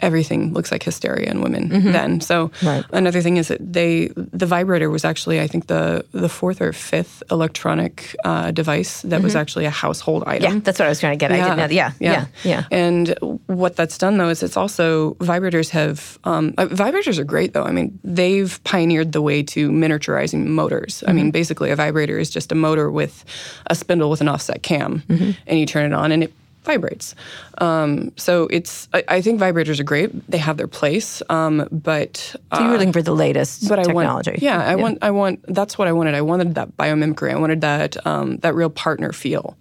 everything 0.05 0.53
looks 0.55 0.71
like 0.71 0.83
hysteria 0.85 1.27
in 1.31 1.41
women 1.41 1.63
Mm-hmm. 1.69 1.91
then. 1.97 2.21
So 2.21 2.51
another 2.93 3.21
thing 3.25 3.37
is 3.41 3.47
that 3.47 3.59
they 3.73 4.09
the 4.41 4.45
vibrator 4.55 4.89
was 4.89 5.03
actually 5.11 5.37
I 5.45 5.47
think 5.51 5.63
the 5.67 6.05
the 6.23 6.29
fourth 6.29 6.59
or 6.61 6.71
fifth 6.73 7.23
electronic 7.31 8.15
uh, 8.29 8.51
device 8.61 9.01
that 9.09 9.21
was 9.21 9.35
actually 9.35 9.65
a 9.65 9.75
household 9.85 10.23
item. 10.27 10.43
Mm-hmm. 10.49 10.57
Yeah, 10.57 10.63
that's 10.65 10.79
what 10.79 10.85
I 10.85 10.89
was 10.89 10.99
trying 10.99 11.17
to 11.17 11.21
get. 11.23 11.31
I 11.31 11.37
didn't 11.41 11.57
know. 11.57 11.67
Yeah, 11.81 11.91
yeah, 11.99 12.25
yeah. 12.43 12.63
And 12.71 13.15
what 13.47 13.75
that's 13.75 13.97
done 13.97 14.17
though 14.19 14.29
is 14.29 14.43
it's 14.43 14.57
also 14.57 15.15
vibrators 15.31 15.69
have 15.71 16.19
um, 16.23 16.53
uh, 16.57 16.67
vibrators 16.83 17.17
are 17.17 17.23
great 17.35 17.53
though. 17.53 17.67
I 17.69 17.71
mean, 17.71 17.89
they've 18.03 18.53
pioneered 18.63 19.11
the 19.11 19.21
way 19.21 19.43
to 19.55 19.69
miniaturizing 19.71 20.45
motors. 20.47 21.03
I 21.03 21.07
Mm-hmm. 21.07 21.15
mean, 21.15 21.31
basically 21.31 21.71
a 21.71 21.75
vibrator 21.75 22.17
is 22.19 22.29
just 22.29 22.51
a 22.51 22.55
motor 22.55 22.91
with 22.91 23.23
a 23.67 23.75
spindle 23.75 24.09
with 24.09 24.21
an 24.21 24.27
offset 24.29 24.61
cam, 24.61 25.01
Mm-hmm. 25.09 25.31
and 25.47 25.59
you 25.59 25.65
turn 25.65 25.85
it 25.91 25.95
on 25.95 26.11
and 26.11 26.23
it 26.23 26.31
vibrates. 26.65 27.15
Um, 27.59 28.11
so 28.17 28.47
it's 28.51 28.87
I, 28.93 29.03
I 29.07 29.21
think 29.21 29.39
vibrators 29.39 29.79
are 29.79 29.83
great. 29.83 30.09
They 30.29 30.37
have 30.39 30.57
their 30.57 30.67
place, 30.67 31.21
um, 31.29 31.67
but 31.71 32.35
So 32.53 32.59
you 32.61 32.67
were 32.67 32.77
looking 32.77 32.93
for 32.93 33.01
the 33.01 33.13
latest 33.15 33.69
but 33.69 33.79
I 33.79 33.83
technology. 33.83 34.31
want, 34.31 34.41
yeah, 34.41 34.61
I 34.61 34.75
want, 34.75 34.97
I 35.01 35.11
want. 35.11 35.39
That's 35.47 35.77
what 35.77 35.87
I 35.87 35.91
wanted. 35.93 36.15
I 36.15 36.21
wanted 36.21 36.55
that 36.55 36.75
biomimicry. 36.77 37.31
I 37.31 37.37
wanted 37.37 37.61
that, 37.61 38.05
um, 38.05 38.37
that 38.37 38.55
real 38.55 38.69
partner 38.69 39.11
feel. 39.13 39.55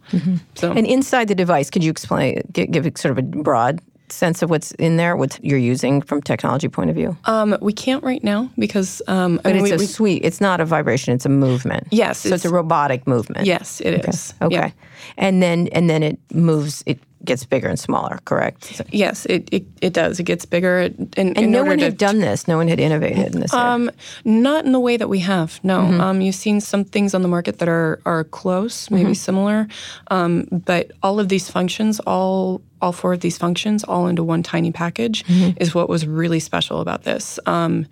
So 0.54 0.72
And 0.72 0.86
inside 0.86 1.28
the 1.28 1.34
device, 1.34 1.70
could 1.70 1.84
you 1.84 1.90
explain, 1.90 2.42
give, 2.52 2.70
give 2.70 2.84
sort 2.96 3.12
of 3.12 3.18
a 3.18 3.22
broad 3.22 3.80
sense 4.08 4.42
of 4.42 4.50
what's 4.50 4.72
in 4.72 4.96
there, 4.96 5.16
what 5.16 5.38
you're 5.42 5.58
using 5.58 6.02
from 6.02 6.20
technology 6.22 6.68
point 6.68 6.90
of 6.90 6.96
view? 6.96 7.16
um, 7.24 7.56
we 7.60 7.72
can't 7.72 8.02
right 8.04 8.22
now 8.22 8.50
because, 8.58 9.00
um, 9.08 9.38
I 9.44 9.50
but 9.50 9.54
mean, 9.54 9.62
it's 9.64 9.70
we, 9.70 9.76
a 9.76 9.78
we- 9.78 9.86
sweet. 9.86 10.24
It's 10.24 10.40
not 10.40 10.60
a 10.60 10.64
vibration. 10.64 11.14
It's 11.14 11.26
a 11.26 11.30
movement. 11.30 11.86
Yes, 11.90 12.18
So 12.20 12.28
it's, 12.28 12.44
it's- 12.44 12.50
a 12.50 12.54
robotic 12.54 13.06
movement. 13.06 13.46
yes, 13.46 13.80
it 13.80 14.06
is. 14.08 14.34
Okay. 14.42 14.54
Yeah. 14.56 14.70
And 15.16 15.42
then 15.42 15.68
and 15.72 15.88
then 15.88 16.02
it 16.02 16.18
moves. 16.32 16.82
It 16.86 16.98
gets 17.24 17.46
bigger 17.46 17.68
and 17.68 17.78
smaller. 17.80 18.18
Correct. 18.26 18.64
So- 18.64 18.84
Yes, 18.92 19.24
it, 19.26 19.48
it, 19.50 19.64
it 19.80 19.94
does. 19.94 20.20
It 20.20 20.24
gets 20.24 20.44
bigger. 20.44 20.80
In, 20.80 21.08
and 21.16 21.38
in 21.38 21.50
no 21.50 21.64
one 21.64 21.78
had 21.78 21.96
done 21.96 22.18
this. 22.20 22.46
No 22.46 22.58
one 22.58 22.68
had 22.68 22.78
innovated 22.78 23.34
in 23.34 23.40
this. 23.40 23.52
Um, 23.54 23.90
not 24.26 24.66
in 24.66 24.72
the 24.72 24.80
way 24.80 24.98
that 24.98 25.08
we 25.08 25.20
have. 25.20 25.58
No, 25.62 25.78
Mm-hmm. 25.80 26.00
um, 26.02 26.20
you've 26.20 26.34
seen 26.34 26.60
some 26.60 26.84
things 26.84 27.14
on 27.14 27.22
the 27.22 27.28
market 27.28 27.58
that 27.60 27.68
are 27.68 27.98
are 28.04 28.24
close, 28.24 28.90
maybe 28.90 29.04
Mm-hmm. 29.04 29.12
similar, 29.14 29.68
um, 30.10 30.46
but 30.66 30.90
all 31.02 31.18
of 31.18 31.28
these 31.30 31.48
functions, 31.50 31.98
all 32.00 32.60
all 32.84 32.92
four 32.92 33.12
of 33.14 33.20
these 33.20 33.38
functions, 33.38 33.82
all 33.82 34.06
into 34.06 34.22
one 34.22 34.42
tiny 34.42 34.70
package, 34.72 35.24
Mm-hmm. 35.24 35.56
is 35.62 35.74
what 35.74 35.88
was 35.88 36.06
really 36.06 36.38
special 36.40 36.80
about 36.80 37.02
this. 37.04 37.38
Um, 37.46 37.86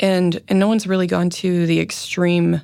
and 0.00 0.40
and 0.48 0.58
no 0.58 0.66
one's 0.68 0.86
really 0.86 1.06
gone 1.06 1.30
to 1.30 1.64
the 1.66 1.78
extreme 1.80 2.60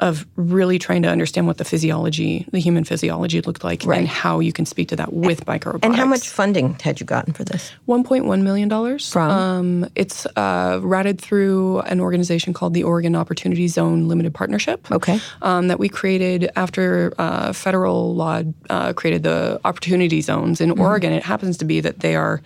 of 0.00 0.26
really 0.36 0.78
trying 0.78 1.02
to 1.02 1.08
understand 1.08 1.46
what 1.46 1.58
the 1.58 1.64
physiology, 1.64 2.46
the 2.52 2.60
human 2.60 2.84
physiology 2.84 3.40
looked 3.40 3.64
like, 3.64 3.82
Right. 3.84 3.98
and 4.00 4.08
how 4.08 4.40
you 4.40 4.52
can 4.52 4.66
speak 4.66 4.88
to 4.88 4.96
that 4.96 5.12
with 5.12 5.44
microrobotics. 5.46 5.84
and 5.84 5.94
how 5.96 6.04
much 6.06 6.28
funding 6.28 6.76
had 6.82 7.00
you 7.00 7.06
gotten 7.06 7.32
for 7.32 7.44
this? 7.44 7.70
One 7.86 8.04
point 8.04 8.24
one 8.26 8.42
million 8.44 8.68
dollars 8.68 9.10
From? 9.10 9.30
Um, 9.30 9.90
it's 9.94 10.26
uh, 10.36 10.80
routed 10.82 11.20
through 11.20 11.80
an 11.80 12.00
organization 12.00 12.52
called 12.52 12.74
the 12.74 12.82
Oregon 12.84 13.16
Opportunity 13.16 13.68
Zone 13.68 14.08
Limited 14.08 14.34
Partnership. 14.34 14.90
Okay. 14.90 15.20
Um, 15.42 15.68
that 15.68 15.78
we 15.78 15.88
created 15.88 16.50
after 16.56 17.12
uh, 17.18 17.52
federal 17.52 18.14
law 18.14 18.42
uh, 18.70 18.92
created 18.92 19.22
the 19.22 19.60
opportunity 19.64 20.20
zones 20.20 20.58
Mm-hmm. 20.60 20.72
in 20.72 20.78
Oregon. 20.80 21.12
It 21.12 21.22
happens 21.22 21.58
to 21.58 21.64
be 21.64 21.80
that 21.80 22.00
they 22.00 22.14
are 22.16 22.40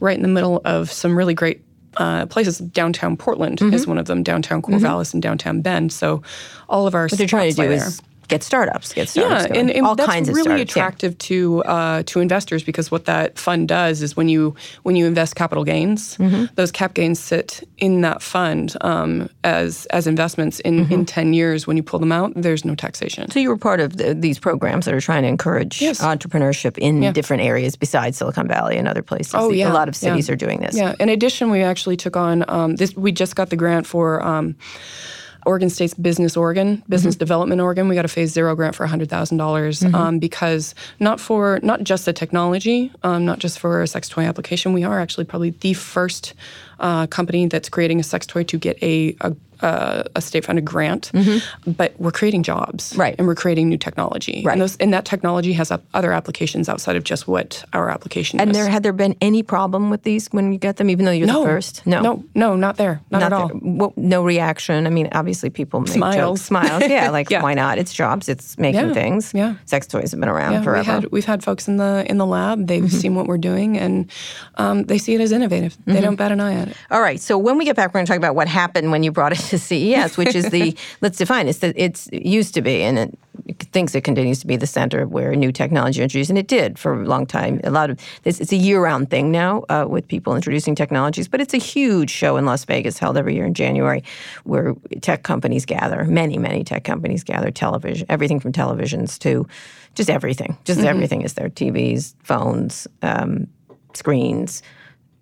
right 0.00 0.16
in 0.16 0.22
the 0.22 0.28
middle 0.28 0.60
of 0.64 0.90
some 0.92 1.16
really 1.16 1.34
great. 1.34 1.62
Uh, 1.96 2.26
places 2.26 2.58
downtown 2.58 3.16
Portland 3.16 3.58
Mm-hmm. 3.58 3.74
is 3.74 3.86
one 3.86 3.98
of 3.98 4.06
them. 4.06 4.22
Downtown 4.22 4.60
Corvallis 4.62 5.14
and 5.14 5.22
downtown 5.22 5.62
Bend. 5.62 5.92
So, 5.92 6.22
all 6.68 6.86
of 6.86 6.94
our 6.94 7.04
What 7.08 7.16
they're 7.18 7.26
trying 7.26 7.50
to 7.50 7.56
do 7.56 7.62
lie 7.68 7.74
is 7.74 8.02
get 8.28 8.42
startups, 8.42 8.92
get 8.92 9.08
startups. 9.08 9.42
yeah, 9.42 9.48
going. 9.48 9.60
and, 9.60 9.70
and 9.70 9.86
all 9.86 9.94
that's 9.94 10.08
kinds 10.10 10.28
of 10.28 10.34
really 10.34 10.44
startups. 10.66 10.76
yeah. 10.76 10.82
attractive 10.82 11.18
to 11.18 11.62
uh, 11.64 12.02
to 12.06 12.20
investors 12.20 12.62
because 12.64 12.90
what 12.90 13.04
that 13.06 13.38
fund 13.38 13.68
does 13.68 14.02
is 14.02 14.16
when 14.16 14.28
you 14.28 14.54
when 14.82 14.96
you 14.96 15.06
invest 15.06 15.34
capital 15.36 15.64
gains, 15.64 16.16
Mm-hmm. 16.16 16.46
those 16.54 16.70
cap 16.72 16.94
gains 16.94 17.18
sit 17.20 17.62
in 17.78 18.00
that 18.02 18.22
fund 18.22 18.76
um, 18.80 19.28
as 19.44 19.86
as 19.86 20.06
investments. 20.06 20.60
In 20.60 20.76
Mm-hmm. 20.84 20.92
in 20.92 21.06
ten 21.06 21.32
years, 21.34 21.66
when 21.66 21.76
you 21.76 21.82
pull 21.82 21.98
them 22.00 22.12
out, 22.12 22.32
there's 22.36 22.64
no 22.64 22.74
taxation. 22.74 23.30
So 23.30 23.38
you 23.40 23.48
were 23.48 23.56
part 23.58 23.80
of 23.80 23.96
the, 23.96 24.14
these 24.14 24.38
programs 24.38 24.84
that 24.84 24.94
are 24.94 25.00
trying 25.00 25.22
to 25.22 25.28
encourage 25.28 25.80
Yes. 25.80 26.00
entrepreneurship 26.00 26.76
in 26.78 27.02
Yeah. 27.02 27.12
different 27.12 27.42
areas 27.42 27.76
besides 27.76 28.18
Silicon 28.18 28.48
Valley 28.48 28.76
and 28.76 28.86
other 28.88 29.02
places. 29.02 29.34
Oh, 29.34 29.50
yeah, 29.50 29.70
a 29.70 29.74
lot 29.74 29.88
of 29.88 29.94
yeah. 29.94 30.08
cities 30.10 30.28
are 30.30 30.36
doing 30.36 30.60
this. 30.60 30.76
Yeah. 30.76 30.94
In 31.00 31.08
addition, 31.08 31.50
we 31.50 31.62
actually 31.62 31.96
took 31.96 32.16
on 32.16 32.44
um, 32.48 32.76
this. 32.76 32.94
We 32.96 33.12
just 33.12 33.36
got 33.36 33.48
the 33.50 33.56
grant 33.56 33.86
for. 33.86 34.22
Um, 34.22 34.56
Oregon 35.46 35.70
State's 35.70 35.94
Business 35.94 36.36
Oregon, 36.36 36.82
Business 36.88 37.14
Mm-hmm. 37.14 37.20
Development 37.20 37.60
Oregon. 37.60 37.88
We 37.88 37.94
got 37.94 38.04
a 38.04 38.08
Phase 38.08 38.32
Zero 38.32 38.54
grant 38.56 38.74
for 38.74 38.86
hundred 38.86 39.08
dollars 39.08 39.82
um, 39.94 40.18
because 40.18 40.74
not 41.00 41.20
for 41.20 41.60
not 41.62 41.82
just 41.84 42.04
the 42.04 42.12
technology, 42.12 42.92
um, 43.02 43.24
not 43.24 43.38
just 43.38 43.58
for 43.58 43.82
a 43.82 43.86
sex 43.86 44.08
toy 44.08 44.24
application. 44.24 44.72
We 44.72 44.84
are 44.84 45.00
actually 45.00 45.24
probably 45.24 45.50
the 45.50 45.72
first 45.74 46.34
uh, 46.80 47.06
company 47.06 47.46
that's 47.46 47.68
creating 47.68 48.00
a 48.00 48.02
sex 48.02 48.26
toy 48.26 48.42
to 48.44 48.58
get 48.58 48.76
a 48.82 49.16
a, 49.20 49.34
a, 49.60 50.04
a 50.14 50.20
state-funded 50.20 50.64
grant. 50.64 51.10
But 51.66 51.94
we're 51.98 52.10
creating 52.12 52.42
jobs, 52.42 52.90
Mm-hmm. 52.90 53.00
Right. 53.00 53.14
And 53.18 53.26
we're 53.26 53.34
creating 53.34 53.68
new 53.68 53.78
technology, 53.78 54.42
Right. 54.44 54.52
And, 54.52 54.60
those, 54.62 54.76
and 54.78 54.92
that 54.92 55.04
technology 55.04 55.52
has 55.54 55.70
up 55.70 55.82
other 55.94 56.12
applications 56.12 56.68
outside 56.68 56.96
of 56.96 57.04
just 57.04 57.26
what 57.28 57.64
our 57.72 57.88
application 57.90 58.40
And 58.40 58.50
is. 58.50 58.56
there 58.56 58.68
had 58.68 58.82
there 58.82 58.92
been 58.92 59.14
any 59.20 59.42
problem 59.42 59.90
with 59.90 60.02
these 60.02 60.28
when 60.28 60.52
you 60.52 60.58
get 60.58 60.76
them, 60.76 60.90
even 60.90 61.04
though 61.04 61.10
you're 61.12 61.26
no 61.26 61.40
the 61.40 61.46
first? 61.46 61.86
no, 61.86 62.00
no, 62.00 62.24
no, 62.34 62.56
not 62.56 62.76
there, 62.76 63.00
not, 63.10 63.22
at 63.22 63.32
all. 63.32 63.50
Well, 63.54 63.92
no 63.96 64.22
reaction. 64.24 64.86
I 64.86 64.90
mean, 64.90 65.08
obviously 65.12 65.50
people 65.50 65.80
make 65.80 65.92
Smiles. 65.92 66.16
jokes, 66.16 66.42
smiles. 66.42 66.82
Yeah, 66.88 67.10
like 67.10 67.30
Yeah. 67.30 67.42
why 67.42 67.54
not? 67.54 67.78
It's 67.78 67.92
jobs. 67.92 68.28
It's 68.28 68.56
making 68.58 68.88
Yeah, 68.88 68.94
things. 68.94 69.32
yeah. 69.34 69.54
Sex 69.64 69.86
toys 69.86 70.10
have 70.12 70.20
been 70.20 70.28
around 70.28 70.52
Yeah, 70.52 70.62
forever. 70.62 70.80
we 70.82 70.92
had 70.94 71.12
we've 71.12 71.24
had 71.24 71.42
folks 71.44 71.68
in 71.68 71.76
the 71.78 72.04
in 72.08 72.18
the 72.18 72.26
lab. 72.26 72.66
They've 72.66 72.82
Mm-hmm. 72.82 72.96
seen 72.98 73.14
what 73.14 73.26
we're 73.26 73.38
doing, 73.38 73.76
and 73.78 74.10
um, 74.56 74.84
they 74.84 74.98
see 74.98 75.14
it 75.14 75.20
as 75.20 75.32
innovative. 75.32 75.76
They 75.86 76.00
don't 76.00 76.16
bat 76.16 76.30
an 76.32 76.40
eye 76.40 76.54
at 76.54 76.68
it. 76.68 76.76
All 76.90 77.00
right. 77.00 77.18
So 77.20 77.36
when 77.38 77.58
we 77.58 77.64
get 77.64 77.74
back, 77.76 77.88
we're 77.90 77.98
going 77.98 78.06
to 78.06 78.10
talk 78.12 78.18
about 78.18 78.34
what 78.36 78.46
happened 78.48 78.90
when 78.92 79.02
you 79.02 79.10
brought 79.12 79.32
it 79.32 79.45
to 79.50 79.58
CES, 79.58 80.16
which 80.16 80.34
is 80.34 80.50
the 80.50 80.76
let's 81.00 81.18
define 81.18 81.48
it. 81.48 81.62
It's 81.62 82.08
it 82.08 82.26
used 82.26 82.54
to 82.54 82.62
be, 82.62 82.82
and 82.82 82.98
it 82.98 83.18
thinks 83.72 83.94
it 83.94 84.02
continues 84.02 84.40
to 84.40 84.46
be 84.46 84.56
the 84.56 84.66
center 84.66 85.06
where 85.06 85.34
new 85.34 85.52
technology 85.52 86.02
introduced, 86.02 86.30
and 86.30 86.38
it 86.38 86.48
did 86.48 86.78
for 86.78 87.00
a 87.00 87.06
long 87.06 87.26
time. 87.26 87.60
A 87.64 87.70
lot 87.70 87.90
of 87.90 88.00
this, 88.22 88.40
it's 88.40 88.52
a 88.52 88.56
year-round 88.56 89.10
thing 89.10 89.30
now 89.30 89.64
uh, 89.68 89.86
with 89.88 90.08
people 90.08 90.34
introducing 90.34 90.74
technologies, 90.74 91.28
but 91.28 91.40
it's 91.40 91.54
a 91.54 91.58
huge 91.58 92.10
show 92.10 92.36
in 92.36 92.46
Las 92.46 92.64
Vegas 92.64 92.98
held 92.98 93.16
every 93.16 93.34
year 93.34 93.46
in 93.46 93.54
January, 93.54 94.02
where 94.44 94.74
tech 95.00 95.22
companies 95.22 95.64
gather. 95.64 96.04
Many, 96.04 96.38
many 96.38 96.64
tech 96.64 96.84
companies 96.84 97.22
gather. 97.22 97.50
Television, 97.50 98.06
everything 98.08 98.40
from 98.40 98.52
televisions 98.52 99.18
to 99.20 99.46
just 99.94 100.10
everything. 100.10 100.56
Just 100.64 100.80
everything 100.80 101.22
is 101.22 101.34
there. 101.34 101.48
TVs, 101.48 102.14
phones, 102.22 102.86
um, 103.02 103.46
screens 103.94 104.62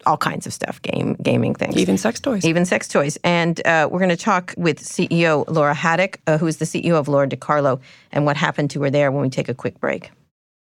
all 0.06 0.16
kinds 0.16 0.46
of 0.46 0.52
stuff, 0.52 0.80
game 0.82 1.14
gaming 1.22 1.54
things, 1.54 1.76
Even 1.76 1.96
sex 1.98 2.20
toys. 2.20 2.44
even 2.44 2.64
sex 2.64 2.88
toys. 2.88 3.18
And 3.24 3.64
uh, 3.66 3.88
we're 3.90 3.98
going 3.98 4.08
to 4.10 4.16
talk 4.16 4.54
with 4.56 4.78
CEO 4.80 5.44
Lora 5.48 5.74
Haddock, 5.74 6.20
uh, 6.26 6.38
who 6.38 6.46
is 6.46 6.58
the 6.58 6.64
CEO 6.64 6.94
of 6.94 7.08
Lora 7.08 7.28
DiCarlo, 7.28 7.80
and 8.12 8.24
what 8.26 8.36
happened 8.36 8.70
to 8.70 8.82
her 8.82 8.90
there 8.90 9.10
when 9.12 9.22
we 9.22 9.30
take 9.30 9.48
a 9.48 9.54
quick 9.54 9.80
break. 9.80 10.10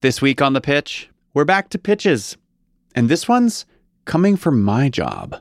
This 0.02 0.22
week 0.22 0.42
on 0.42 0.54
The 0.54 0.62
Pitch, 0.62 1.10
we're 1.34 1.46
back 1.46 1.70
to 1.70 1.78
pitches. 1.80 2.38
And 2.96 3.08
this 3.08 3.28
one's 3.28 3.66
coming 4.06 4.36
from 4.36 4.62
my 4.64 4.90
job. 4.90 5.36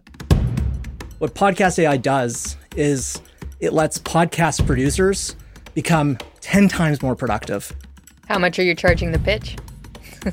What 1.18 1.34
Podcast 1.34 1.78
AI 1.78 1.96
does 1.96 2.56
is 2.76 3.20
it 3.58 3.72
lets 3.72 3.98
podcast 3.98 4.66
producers 4.66 5.34
become 5.74 6.18
10 6.40 6.68
times 6.68 7.02
more 7.02 7.14
productive. 7.16 7.72
How 8.28 8.38
much 8.38 8.58
are 8.58 8.62
you 8.62 8.74
charging 8.74 9.12
the 9.12 9.18
pitch? 9.18 9.56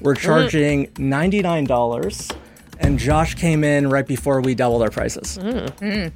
We're 0.02 0.16
charging 0.28 0.88
$99, 0.94 2.36
and 2.80 3.00
Josh 3.00 3.36
came 3.36 3.64
in 3.64 3.90
right 3.90 4.08
before 4.08 4.42
we 4.42 4.56
doubled 4.56 4.82
our 4.82 4.90
prices. 4.90 5.38
Mm. 5.38 5.78
Mm. 5.80 6.12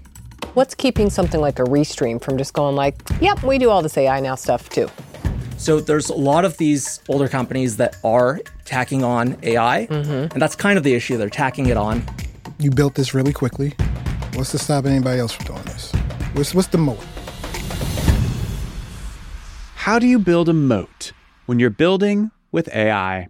What's 0.54 0.76
keeping 0.76 1.10
something 1.10 1.40
like 1.40 1.60
a 1.60 1.64
Restream 1.64 2.22
from 2.22 2.38
just 2.38 2.54
going 2.54 2.76
like, 2.76 2.96
yep, 3.22 3.42
we 3.44 3.58
do 3.58 3.70
all 3.70 3.82
this 3.82 3.98
AI 3.98 4.20
now 4.20 4.36
stuff 4.36 4.70
too? 4.70 4.90
So 5.58 5.80
there's 5.80 6.10
a 6.10 6.16
lot 6.16 6.44
of 6.44 6.58
these 6.58 7.02
older 7.08 7.28
companies 7.28 7.78
that 7.78 7.96
are 8.04 8.40
tacking 8.66 9.04
on 9.04 9.38
AI, 9.44 9.86
mm-hmm. 9.86 10.34
and 10.34 10.42
that's 10.42 10.56
kind 10.56 10.78
of 10.78 10.84
the 10.84 10.96
issue. 10.96 11.18
They're 11.18 11.30
tacking 11.30 11.68
it 11.68 11.78
on. 11.78 12.04
You 12.58 12.72
built 12.72 12.96
this 12.96 13.14
really 13.14 13.32
quickly. 13.32 13.74
What's 14.34 14.52
to 14.52 14.58
stop 14.58 14.86
anybody 14.86 15.20
else 15.20 15.34
from 15.34 15.46
doing 15.46 15.64
this? 15.64 15.92
What's, 16.34 16.56
what's 16.56 16.68
the 16.70 16.78
moat? 16.80 17.00
How 19.76 20.00
do 20.00 20.08
you 20.08 20.18
build 20.20 20.50
a 20.50 20.54
moat 20.54 21.12
when 21.46 21.60
you're 21.60 21.70
building 21.70 22.32
with 22.52 22.68
AI? 22.74 23.28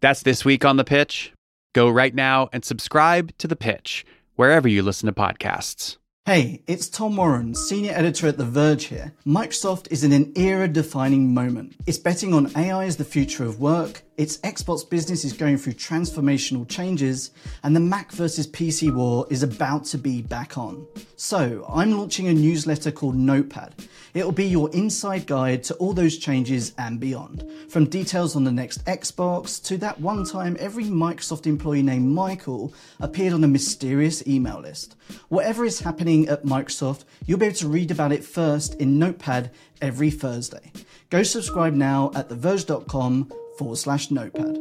That's 0.00 0.22
this 0.22 0.44
week 0.44 0.64
on 0.64 0.76
The 0.76 0.84
Pitch. 0.84 1.32
Go 1.72 1.88
right 1.88 2.14
now 2.14 2.48
and 2.52 2.64
subscribe 2.64 3.36
to 3.38 3.46
The 3.46 3.54
Pitch 3.54 4.04
wherever 4.34 4.66
you 4.66 4.82
listen 4.82 5.06
to 5.06 5.12
podcasts. 5.12 5.98
Hey, 6.26 6.62
it's 6.66 6.88
Tom 6.88 7.16
Warren, 7.16 7.54
senior 7.54 7.92
editor 7.92 8.26
at 8.26 8.38
The 8.38 8.44
Verge 8.44 8.84
here. 8.84 9.14
Microsoft 9.24 9.90
is 9.90 10.02
in 10.02 10.12
an 10.12 10.32
era 10.34 10.66
defining 10.66 11.32
moment. 11.32 11.76
It's 11.86 11.96
betting 11.96 12.34
on 12.34 12.50
AI 12.56 12.84
as 12.84 12.96
the 12.96 13.04
future 13.04 13.44
of 13.44 13.60
work, 13.60 14.02
Its 14.20 14.36
Xbox 14.38 14.88
business 14.88 15.24
is 15.24 15.32
going 15.32 15.56
through 15.56 15.72
transformational 15.72 16.68
changes, 16.68 17.30
and 17.62 17.74
the 17.74 17.80
Mac 17.80 18.12
versus 18.12 18.46
PC 18.46 18.94
war 18.94 19.26
is 19.30 19.42
about 19.42 19.86
to 19.86 19.96
be 19.96 20.20
back 20.20 20.58
on. 20.58 20.86
So, 21.16 21.64
I'm 21.66 21.92
launching 21.92 22.26
a 22.26 22.34
newsletter 22.34 22.90
called 22.90 23.16
Notepad. 23.16 23.74
It'll 24.14 24.32
be 24.32 24.46
your 24.46 24.70
inside 24.70 25.26
guide 25.26 25.62
to 25.64 25.74
all 25.74 25.92
those 25.92 26.18
changes 26.18 26.74
and 26.78 26.98
beyond. 26.98 27.48
From 27.68 27.84
details 27.86 28.36
on 28.36 28.44
the 28.44 28.52
next 28.52 28.84
Xbox 28.84 29.62
to 29.64 29.76
that 29.78 30.00
one 30.00 30.24
time 30.24 30.56
every 30.58 30.84
Microsoft 30.84 31.46
employee 31.46 31.82
named 31.82 32.08
Michael 32.08 32.74
appeared 33.00 33.32
on 33.32 33.44
a 33.44 33.48
mysterious 33.48 34.26
email 34.26 34.60
list. 34.60 34.96
Whatever 35.28 35.64
is 35.64 35.80
happening 35.80 36.28
at 36.28 36.44
Microsoft, 36.44 37.04
you'll 37.26 37.38
be 37.38 37.46
able 37.46 37.56
to 37.56 37.68
read 37.68 37.90
about 37.90 38.12
it 38.12 38.24
first 38.24 38.74
in 38.74 38.98
Notepad 38.98 39.50
every 39.80 40.10
Thursday. 40.10 40.72
Go 41.10 41.22
subscribe 41.22 41.74
now 41.74 42.10
at 42.14 42.28
theverge.com 42.28 43.32
forward 43.58 43.76
slash 43.76 44.10
notepad. 44.10 44.58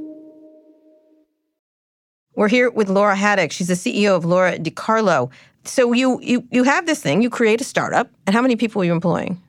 We're 2.36 2.48
here 2.48 2.70
with 2.70 2.90
Lora 2.90 3.16
Haddock. 3.16 3.52
She's 3.52 3.68
the 3.68 3.74
CEO 3.74 4.16
of 4.16 4.24
Lora 4.24 4.58
DiCarlo. 4.58 5.30
So 5.70 5.94
you 5.94 6.20
you 6.22 6.48
you 6.52 6.64
have 6.64 6.86
this 6.86 7.02
thing. 7.02 7.22
You 7.22 7.30
create 7.30 7.62
a 7.62 7.64
startup, 7.64 8.10
and 8.26 8.36
how 8.36 8.42
many 8.42 8.56
people 8.56 8.82
are 8.82 8.86
you 8.86 8.94
employing? 8.94 9.42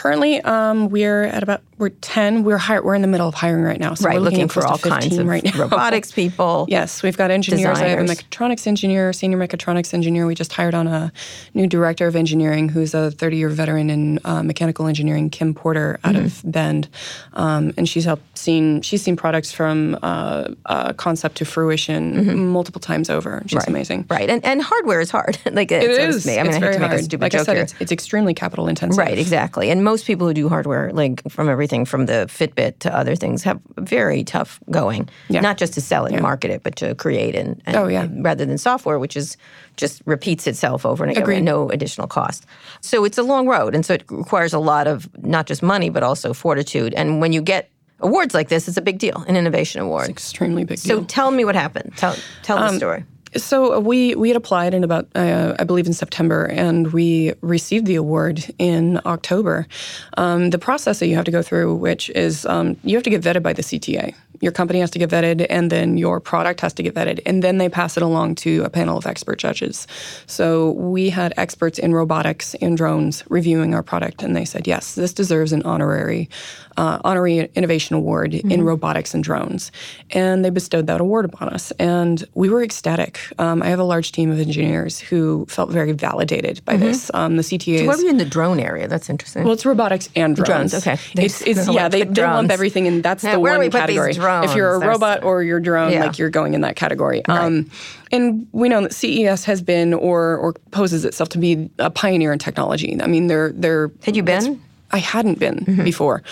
Currently, 0.00 0.40
um, 0.42 0.88
we're 0.88 1.24
at 1.24 1.42
about 1.42 1.60
we're 1.76 1.90
ten. 1.90 2.42
We're 2.42 2.56
hire, 2.58 2.82
we're 2.82 2.94
in 2.94 3.02
the 3.02 3.08
middle 3.08 3.28
of 3.28 3.34
hiring 3.34 3.64
right 3.64 3.78
now. 3.78 3.92
So 3.94 4.06
right, 4.06 4.14
we're 4.14 4.20
looking, 4.20 4.48
for 4.48 4.66
all 4.66 4.78
kinds 4.78 5.16
of 5.18 5.26
right 5.26 5.44
now. 5.44 5.52
robotics 5.58 6.10
people. 6.10 6.64
yes, 6.70 7.02
we've 7.02 7.16
got 7.18 7.30
engineers. 7.30 7.60
Designers. 7.78 7.80
I 7.82 7.88
have 7.88 7.98
a 8.00 8.04
mechatronics 8.04 8.66
engineer, 8.66 9.12
senior 9.12 9.36
mechatronics 9.36 9.92
engineer. 9.92 10.26
We 10.26 10.34
just 10.34 10.52
hired 10.54 10.74
on 10.74 10.86
a 10.86 11.12
new 11.52 11.66
director 11.66 12.06
of 12.06 12.16
engineering, 12.16 12.70
who's 12.70 12.94
a 12.94 13.10
30-year 13.14 13.50
veteran 13.50 13.90
in 13.90 14.18
uh, 14.24 14.42
mechanical 14.42 14.86
engineering, 14.86 15.28
Kim 15.28 15.52
Porter, 15.54 16.00
out 16.04 16.14
Mm-hmm. 16.14 16.24
of 16.26 16.52
Bend, 16.52 16.88
um, 17.34 17.72
and 17.76 17.86
she's 17.88 18.04
helped 18.06 18.38
seen 18.38 18.80
she's 18.80 19.02
seen 19.02 19.16
products 19.16 19.52
from 19.52 19.98
uh, 20.02 20.48
uh, 20.66 20.92
concept 20.94 21.36
to 21.36 21.44
fruition 21.44 22.48
multiple 22.48 22.80
times 22.80 23.10
over. 23.10 23.42
She's 23.46 23.50
Mm-hmm. 23.50 23.58
right. 23.58 23.68
amazing. 23.68 24.06
Right, 24.08 24.30
and 24.30 24.42
and 24.46 24.62
hardware 24.62 25.00
is 25.00 25.10
hard. 25.10 25.38
like 25.52 25.70
It 25.70 25.82
so 26.14 26.18
to 26.20 26.26
me. 26.26 26.38
I 26.38 26.42
mean, 26.42 26.52
it's 26.54 26.62
I 26.62 26.66
hate 26.66 26.72
to 26.74 26.78
make 26.78 26.88
hard. 26.88 27.00
a 27.00 27.02
stupid 27.02 27.22
like 27.22 27.32
joke 27.32 27.40
I 27.42 27.44
said, 27.44 27.54
here. 27.56 27.62
it's, 27.64 27.74
it's 27.80 27.92
extremely 27.92 28.32
capital 28.34 28.66
intensive. 28.66 28.98
Right, 28.98 29.18
exactly. 29.18 29.70
And 29.70 29.82
most 29.90 30.06
people 30.06 30.26
who 30.28 30.34
do 30.34 30.48
hardware, 30.48 30.92
like 30.92 31.22
from 31.30 31.48
everything 31.48 31.84
from 31.84 32.06
the 32.06 32.26
Fitbit 32.38 32.78
to 32.84 32.88
other 33.00 33.16
things, 33.16 33.42
have 33.42 33.60
very 33.78 34.22
tough 34.24 34.60
going. 34.70 35.08
Yeah. 35.28 35.40
Not 35.48 35.56
just 35.58 35.72
to 35.74 35.80
sell 35.80 36.06
it 36.06 36.12
and 36.12 36.22
market 36.22 36.50
it, 36.50 36.62
but 36.62 36.74
to 36.76 36.94
create 36.94 37.34
and, 37.40 37.60
and 37.66 37.76
Oh, 37.76 37.88
yeah. 37.88 38.06
rather 38.28 38.44
than 38.46 38.58
software, 38.58 38.98
which 38.98 39.16
is 39.16 39.36
just 39.76 40.02
repeats 40.06 40.46
itself 40.46 40.84
over 40.86 41.04
and 41.04 41.16
again 41.16 41.44
no 41.44 41.68
additional 41.70 42.06
cost. 42.06 42.46
So 42.80 43.04
it's 43.04 43.18
a 43.18 43.22
long 43.32 43.48
road, 43.48 43.74
and 43.74 43.84
so 43.86 43.94
it 43.94 44.04
requires 44.10 44.52
a 44.54 44.58
lot 44.72 44.86
of 44.86 45.08
not 45.24 45.46
just 45.50 45.62
money 45.62 45.90
but 45.90 46.02
also 46.02 46.32
fortitude. 46.32 46.94
And 46.94 47.20
when 47.20 47.32
you 47.32 47.42
get 47.42 47.70
awards 48.00 48.32
like 48.34 48.48
this, 48.48 48.68
it's 48.68 48.76
a 48.78 48.82
big 48.90 48.98
deal, 48.98 49.24
an 49.28 49.36
innovation 49.36 49.80
award. 49.82 50.08
Extremely 50.08 50.64
big 50.64 50.78
So 50.78 51.04
tell 51.04 51.30
me 51.30 51.44
what 51.44 51.54
happened. 51.54 51.92
Tell 51.96 52.14
tell 52.42 52.58
Um, 52.58 52.72
the 52.74 52.78
story. 52.78 53.04
So 53.36 53.76
uh, 53.76 53.80
we 53.80 54.14
we 54.16 54.28
had 54.28 54.36
applied 54.36 54.74
in 54.74 54.82
about 54.82 55.08
uh, 55.14 55.54
I 55.58 55.64
believe 55.64 55.86
in 55.86 55.92
September, 55.92 56.46
and 56.46 56.92
we 56.92 57.32
received 57.42 57.86
the 57.86 57.94
award 57.94 58.44
in 58.58 59.00
October. 59.06 59.68
Um, 60.16 60.50
the 60.50 60.58
process 60.58 60.98
that 60.98 61.06
you 61.06 61.14
have 61.14 61.26
to 61.26 61.30
go 61.30 61.42
through, 61.42 61.76
which 61.76 62.10
is 62.10 62.44
um, 62.46 62.76
you 62.82 62.96
have 62.96 63.04
to 63.04 63.10
get 63.10 63.22
vetted 63.22 63.42
by 63.42 63.52
the 63.52 63.62
CTA. 63.62 64.14
Your 64.40 64.52
company 64.52 64.80
has 64.80 64.90
to 64.92 64.98
get 64.98 65.10
vetted, 65.10 65.46
and 65.50 65.70
then 65.70 65.98
your 65.98 66.18
product 66.18 66.62
has 66.62 66.72
to 66.74 66.82
get 66.82 66.94
vetted, 66.94 67.20
and 67.26 67.42
then 67.42 67.58
they 67.58 67.68
pass 67.68 67.96
it 67.96 68.02
along 68.02 68.36
to 68.36 68.64
a 68.64 68.70
panel 68.70 68.96
of 68.96 69.06
expert 69.06 69.38
judges. 69.38 69.86
So 70.26 70.70
we 70.72 71.10
had 71.10 71.34
experts 71.36 71.78
in 71.78 71.94
robotics 71.94 72.54
and 72.54 72.76
drones 72.76 73.22
reviewing 73.28 73.74
our 73.74 73.82
product, 73.82 74.22
and 74.22 74.34
they 74.34 74.46
said 74.46 74.66
yes, 74.66 74.94
this 74.94 75.12
deserves 75.12 75.52
an 75.52 75.62
honorary 75.62 76.30
uh, 76.76 76.98
honorary 77.04 77.50
innovation 77.54 77.94
award 77.94 78.32
in 78.34 78.62
robotics 78.62 79.12
and 79.12 79.22
drones, 79.22 79.70
and 80.10 80.44
they 80.44 80.50
bestowed 80.50 80.86
that 80.86 81.00
award 81.00 81.26
upon 81.26 81.50
us, 81.50 81.70
and 81.72 82.24
we 82.34 82.48
were 82.48 82.62
ecstatic. 82.62 83.19
Um, 83.38 83.62
I 83.62 83.66
have 83.68 83.78
a 83.78 83.84
large 83.84 84.12
team 84.12 84.30
of 84.30 84.38
engineers 84.40 84.98
who 84.98 85.46
felt 85.48 85.70
very 85.70 85.92
validated 85.92 86.64
by 86.64 86.76
this. 86.76 87.10
Um, 87.14 87.36
the 87.36 87.42
CTA 87.42 87.86
What 87.86 87.94
is 87.96 88.00
are 88.00 88.04
you 88.04 88.10
in 88.10 88.16
the 88.18 88.24
drone 88.24 88.60
area? 88.60 88.88
That's 88.88 89.08
interesting. 89.10 89.44
well, 89.44 89.52
it's 89.52 89.64
robotics 89.66 90.08
and 90.16 90.34
drones. 90.36 90.72
Drones, 90.72 90.74
okay. 90.86 90.98
It's, 91.14 91.42
it's 91.42 91.68
yeah, 91.68 91.88
they, 91.88 92.04
put 92.04 92.14
they 92.14 92.22
lump 92.22 92.50
everything, 92.50 92.86
and 92.86 93.02
that's 93.02 93.22
Yeah, 93.24 93.32
the 93.32 93.40
one 93.40 93.58
we 93.60 93.70
put 93.70 93.86
these 93.86 93.98
category. 93.98 94.44
if 94.44 94.54
you're 94.56 94.76
a 94.76 94.78
drones? 94.80 94.84
robot 94.86 95.24
or 95.24 95.42
you're 95.42 95.60
drone, 95.60 95.92
Yeah. 95.92 96.04
like 96.06 96.18
you're 96.18 96.30
going 96.30 96.54
in 96.54 96.60
that 96.62 96.76
category. 96.76 97.24
Um, 97.26 97.70
and 98.12 98.46
we 98.52 98.68
know 98.68 98.80
that 98.82 98.92
CES 98.92 99.44
has 99.44 99.62
been 99.62 99.94
or 99.94 100.36
or 100.38 100.54
poses 100.72 101.04
itself 101.04 101.28
to 101.30 101.38
be 101.38 101.70
a 101.78 101.90
pioneer 101.90 102.32
in 102.32 102.38
technology. 102.38 102.96
I 103.00 103.06
mean, 103.06 103.28
they're 103.28 103.52
they're. 103.52 103.90
Had 104.02 104.16
you 104.16 104.22
been? 104.22 104.60
I 104.90 104.98
hadn't 104.98 105.38
been 105.38 105.64
before. 105.84 106.22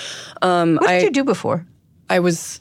Um, 0.42 0.74
what 0.76 0.88
did 0.88 0.90
I, 0.90 0.98
you 1.04 1.10
do 1.10 1.22
before? 1.24 1.64
I 2.10 2.18
was. 2.18 2.60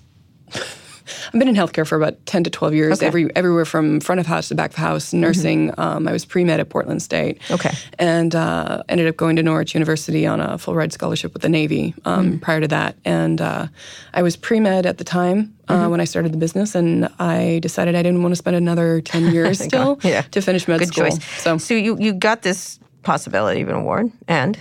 I've 1.28 1.40
been 1.40 1.48
in 1.48 1.56
healthcare 1.56 1.86
for 1.88 1.96
about 1.96 2.24
ten 2.26 2.44
to 2.44 2.50
twelve 2.50 2.74
years. 2.74 2.94
Okay. 2.94 3.08
Mm-hmm. 3.08 3.08
Every 3.08 3.36
everywhere 3.36 3.66
from 3.66 4.00
front 4.00 4.20
of 4.20 4.26
house 4.28 4.48
to 4.50 4.56
back 4.56 4.72
of 4.72 4.76
house, 4.78 5.14
nursing. 5.14 5.74
Um, 5.78 6.08
I 6.08 6.12
was 6.12 6.26
pre 6.26 6.44
med 6.44 6.60
at 6.60 6.70
Portland 6.70 7.02
State. 7.02 7.40
Okay. 7.52 7.72
and 8.00 8.36
uh, 8.36 8.84
ended 8.90 9.08
up 9.08 9.18
going 9.18 9.36
to 9.38 9.44
Norwich 9.44 9.74
University 9.76 10.26
on 10.28 10.40
a 10.40 10.58
full 10.58 10.76
ride 10.76 10.94
scholarship 10.94 11.34
with 11.34 11.42
the 11.42 11.50
Navy. 11.50 11.94
Um, 12.06 12.18
Mm. 12.28 12.42
Prior 12.42 12.62
to 12.62 12.68
that, 12.68 12.96
and 13.06 13.40
uh, 13.42 13.68
I 14.14 14.22
was 14.22 14.36
pre 14.36 14.60
med 14.60 14.86
at 14.86 14.98
the 14.98 15.04
time 15.04 15.54
uh, 15.70 15.74
Mm-hmm. 15.74 15.92
when 15.92 16.02
I 16.02 16.06
started 16.06 16.32
the 16.34 16.38
business, 16.38 16.76
and 16.76 17.08
I 17.20 17.60
decided 17.62 17.96
I 17.96 18.02
didn't 18.04 18.22
want 18.24 18.32
to 18.32 18.38
spend 18.38 18.56
another 18.56 19.02
ten 19.02 19.32
years 19.34 19.60
still 19.64 20.00
Yeah. 20.04 20.22
to 20.32 20.42
finish 20.42 20.68
med 20.68 20.80
Good 20.80 20.88
school. 20.90 21.04
choice. 21.10 21.20
So, 21.44 21.58
so 21.58 21.74
you 21.74 21.98
you 22.00 22.14
got 22.14 22.42
this 22.42 22.80
possibility 23.04 23.62
of 23.62 23.70
an 23.70 23.76
award, 23.76 24.12
and 24.28 24.58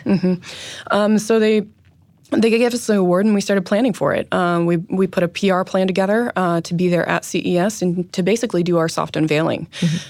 um, 0.90 1.18
so 1.18 1.38
they 1.40 1.62
they 2.30 2.50
gave 2.50 2.74
us 2.74 2.86
the 2.86 2.98
award 2.98 3.24
and 3.26 3.34
we 3.34 3.40
started 3.40 3.64
planning 3.64 3.92
for 3.92 4.12
it. 4.12 4.32
Um, 4.32 4.66
we 4.66 4.76
we 4.76 5.06
put 5.06 5.22
a 5.22 5.28
PR 5.28 5.62
plan 5.62 5.86
together 5.86 6.32
uh, 6.36 6.60
to 6.62 6.74
be 6.74 6.88
there 6.88 7.08
at 7.08 7.24
CES 7.24 7.82
and 7.82 8.12
to 8.12 8.22
basically 8.22 8.62
do 8.62 8.78
our 8.78 8.88
soft 8.88 9.16
unveiling 9.16 9.68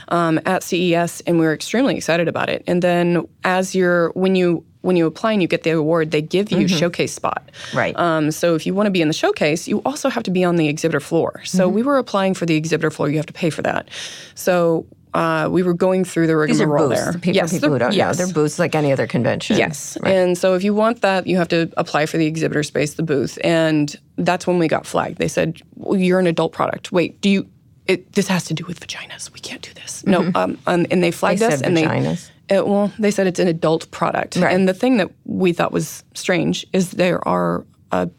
um, 0.09 0.41
at 0.47 0.63
CES, 0.63 1.21
and 1.23 1.39
we 1.39 1.47
were 1.47 1.53
extremely 1.53 1.97
excited 1.97 2.29
about 2.29 2.49
it. 2.49 2.65
And 2.67 2.83
then 2.83 3.27
as 3.45 3.75
you're 3.75 4.11
when 4.11 4.35
you 4.35 4.65
when 4.87 4.97
you 4.97 5.07
apply 5.07 5.33
and 5.33 5.43
you 5.43 5.49
get 5.49 5.65
the 5.65 5.71
award, 5.71 6.13
they 6.13 6.23
give 6.23 6.53
you 6.53 6.65
a 6.67 6.69
showcase 6.69 7.13
spot. 7.13 7.51
Right. 7.75 7.97
Um, 7.99 8.31
so 8.31 8.55
if 8.55 8.65
you 8.67 8.73
want 8.73 8.87
to 8.87 8.93
be 8.93 9.03
in 9.03 9.09
the 9.09 9.15
showcase, 9.15 9.67
you 9.67 9.83
also 9.85 10.09
have 10.09 10.23
to 10.23 10.31
be 10.31 10.45
on 10.45 10.57
the 10.57 10.69
exhibitor 10.69 11.01
floor. 11.01 11.41
So 11.45 11.69
we 11.69 11.83
were 11.83 11.99
applying 11.99 12.35
for 12.35 12.47
the 12.47 12.55
exhibitor 12.55 12.93
floor. 12.93 13.11
You 13.11 13.17
have 13.17 13.27
to 13.27 13.33
pay 13.33 13.51
for 13.51 13.63
that. 13.63 13.89
So. 14.35 14.87
Uh, 15.15 15.49
we 15.51 15.63
were 15.63 15.73
going 15.73 16.05
through 16.05 16.27
the 16.27 16.47
these 16.47 16.61
are 16.61 16.65
rigmarole 16.67 16.89
booths. 16.91 17.17
there. 17.25 17.35
Yes, 17.35 17.53
people 17.53 17.69
who 17.71 17.79
they're- 17.79 17.89
don't 17.89 17.95
yes. 17.95 18.19
know, 18.19 18.25
they're 18.27 18.35
booths 18.35 18.59
like 18.59 18.75
any 18.75 18.93
other 18.93 19.07
convention. 19.07 19.57
Yes. 19.57 19.97
Right. 20.03 20.13
And 20.15 20.37
so 20.37 20.55
if 20.55 20.63
you 20.63 20.75
want 20.75 21.01
that, 21.01 21.27
you 21.27 21.37
have 21.39 21.49
to 21.49 21.73
apply 21.79 22.05
for 22.07 22.19
the 22.19 22.27
exhibitor 22.27 22.63
space, 22.63 22.95
the 22.95 23.03
booth. 23.03 23.39
And 23.43 23.97
that's 24.17 24.47
when 24.47 24.59
we 24.59 24.69
got 24.69 24.85
flagged. 24.87 25.17
They 25.19 25.29
said, 25.29 25.63
well, 25.77 25.99
you're 25.99 26.19
an 26.21 26.27
adult 26.27 26.53
product. 26.53 26.93
Wait, 26.93 27.19
do 27.23 27.31
you, 27.31 27.49
it, 27.87 28.13
this 28.13 28.29
has 28.29 28.45
to 28.47 28.55
do 28.55 28.67
with 28.67 28.81
vaginas. 28.81 29.33
We 29.33 29.41
can't 29.41 29.63
do 29.63 29.73
this. 29.73 30.05
No. 30.07 30.31
Um, 30.35 30.59
um, 30.67 30.87
and 30.91 31.03
they 31.03 31.11
flagged 31.13 31.41
They 31.41 31.47
us 31.47 31.59
said 31.61 31.67
and 31.69 31.77
vaginas. 31.79 32.31
they, 32.49 32.57
it, 32.57 32.67
well, 32.67 32.93
they 32.99 33.11
said 33.11 33.27
it's 33.27 33.41
an 33.41 33.49
adult 33.49 33.91
product. 33.91 34.37
Right. 34.37 34.55
And 34.55 34.69
the 34.69 34.75
thing 34.75 34.99
that 34.99 35.11
we 35.25 35.53
thought 35.55 35.73
was 35.73 36.05
strange 36.15 36.67
is 36.75 36.91
there 36.91 37.27
are 37.27 37.65
a 37.91 38.11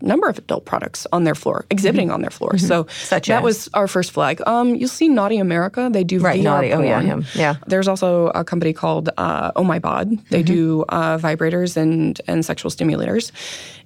number 0.00 0.28
of 0.28 0.38
adult 0.38 0.64
products 0.66 1.06
on 1.12 1.24
their 1.24 1.34
floor, 1.34 1.64
exhibiting 1.70 2.10
on 2.10 2.20
their 2.20 2.30
floor. 2.30 2.58
So 2.58 2.84
Mm-hmm. 2.84 2.90
Such 3.06 3.26
that 3.28 3.38
as? 3.38 3.42
was 3.44 3.68
our 3.74 3.88
first 3.88 4.12
flag. 4.12 4.40
Um, 4.46 4.74
you'll 4.74 4.88
see 4.88 5.08
Naughty 5.08 5.38
America. 5.38 5.88
They 5.92 6.04
do 6.04 6.18
Right, 6.20 6.40
VR 6.40 6.44
Naughty. 6.44 6.72
Oh, 6.72 6.80
yeah, 6.82 6.94
porn. 7.00 7.06
him. 7.06 7.24
Yeah. 7.34 7.54
There's 7.66 7.88
also 7.88 8.26
a 8.28 8.44
company 8.44 8.72
called 8.72 9.08
uh, 9.16 9.52
Oh 9.56 9.64
My 9.64 9.78
Bod. 9.78 10.10
They 10.30 10.42
Mm-hmm. 10.42 10.54
do 10.54 10.84
uh, 10.88 11.18
vibrators 11.18 11.76
and 11.76 12.20
and 12.28 12.44
sexual 12.44 12.70
stimulators, 12.70 13.32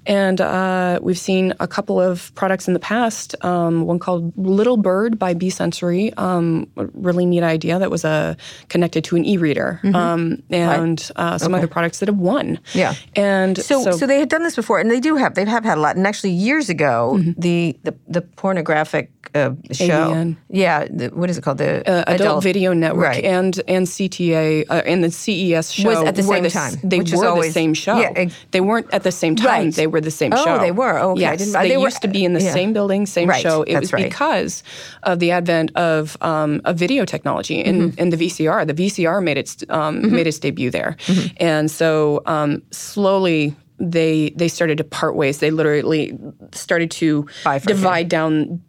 and 0.06 0.40
uh, 0.40 0.98
we've 1.02 1.18
seen 1.18 1.54
a 1.60 1.66
couple 1.66 2.00
of 2.00 2.34
products 2.34 2.66
in 2.68 2.74
the 2.74 2.80
past. 2.80 3.34
Um, 3.44 3.84
one 3.84 3.98
called 3.98 4.32
Little 4.36 4.76
Bird 4.76 5.18
by 5.18 5.34
B 5.34 5.50
Sensory. 5.50 6.12
Um, 6.14 6.68
a 6.76 6.86
really 6.94 7.26
neat 7.26 7.42
idea 7.42 7.78
that 7.78 7.90
was 7.90 8.04
uh, 8.04 8.34
connected 8.68 9.04
to 9.04 9.16
an 9.16 9.24
e-reader, 9.24 9.80
um, 9.94 10.42
and 10.50 11.10
uh, 11.16 11.38
some 11.38 11.54
other 11.54 11.66
products 11.68 12.00
that 12.00 12.08
have 12.08 12.18
won. 12.18 12.56
Mm-hmm. 12.56 12.78
Yeah. 12.78 12.94
and 13.16 13.58
So, 13.58 13.92
so, 13.92 14.06
they 14.06 14.18
had 14.18 14.28
done 14.28 14.42
this 14.42 14.56
before, 14.56 14.80
and 14.80 14.90
they 14.90 15.00
do 15.00 15.16
have 15.16 15.34
they 15.34 15.44
have 15.44 15.64
had 15.64 15.78
a 15.78 15.80
lot. 15.80 15.96
And 15.96 16.06
actually, 16.06 16.30
years 16.30 16.68
ago, 16.68 17.18
the, 17.36 17.76
the 17.82 17.94
the 18.08 18.22
pornographic 18.22 19.10
uh, 19.34 19.50
show, 19.72 20.12
AVN. 20.12 20.36
yeah, 20.48 20.86
the, 20.90 21.08
what 21.08 21.30
is 21.30 21.38
it 21.38 21.42
called? 21.42 21.58
The 21.58 21.88
uh, 21.88 22.04
Adult, 22.06 22.42
Video 22.42 22.72
Network 22.72 23.04
right? 23.04 23.24
and 23.24 23.60
and 23.68 23.86
CTA 23.86 24.64
uh, 24.68 24.82
and 24.86 25.04
the 25.04 25.10
CES 25.10 25.72
show 25.72 25.88
Was 25.88 26.02
at 26.08 26.16
the 26.16 26.22
same 26.22 26.48
time, 26.48 26.74
They 26.82 26.98
were 26.98 27.42
the 27.42 27.50
same 27.52 27.74
show. 27.74 27.98
yeah, 27.98 28.12
ex- 28.16 28.34
they 28.50 28.60
weren't 28.60 28.92
at 28.92 29.02
the 29.02 29.12
same 29.12 29.36
time. 29.36 29.46
Right. 29.66 29.74
They 29.74 29.86
were 29.90 30.00
the 30.00 30.10
same 30.10 30.32
show. 30.32 30.38
Oh, 30.40 30.44
show. 30.44 30.58
they 30.58 30.70
were. 30.72 30.98
Oh, 30.98 31.10
okay. 31.12 31.20
Yes, 31.22 31.52
they, 31.52 31.68
they 31.68 31.76
were- 31.76 31.84
used 31.84 32.02
to 32.02 32.08
be 32.08 32.24
in 32.24 32.32
the 32.32 32.42
yeah. 32.42 32.52
same 32.52 32.72
building, 32.72 33.06
same 33.06 33.28
Right. 33.28 33.42
show. 33.42 33.62
It 33.62 33.74
That's 33.74 33.82
was 33.82 33.92
right. 33.92 34.04
because 34.08 34.62
of 35.02 35.18
the 35.18 35.30
advent 35.32 35.74
of 35.76 36.16
um, 36.22 36.60
of 36.64 36.76
video 36.76 37.04
technology 37.04 37.60
in, 37.60 37.90
Mm-hmm. 37.90 37.98
in 38.00 38.10
the 38.10 38.16
VCR. 38.16 38.66
The 38.66 38.74
VCR 38.74 39.22
made 39.22 39.38
its 39.38 39.56
um, 39.68 40.10
made 40.10 40.26
its 40.26 40.38
debut 40.38 40.70
there, 40.70 40.96
and 41.38 41.70
so 41.70 42.22
um, 42.26 42.62
slowly. 42.70 43.54
They 43.82 44.34
they 44.36 44.48
started 44.48 44.76
to 44.76 44.84
part 44.84 45.16
ways. 45.16 45.38
They 45.38 45.50
literally 45.50 46.12
started 46.52 46.90
to 47.00 47.26
divide 47.64 48.10
down 48.10 48.60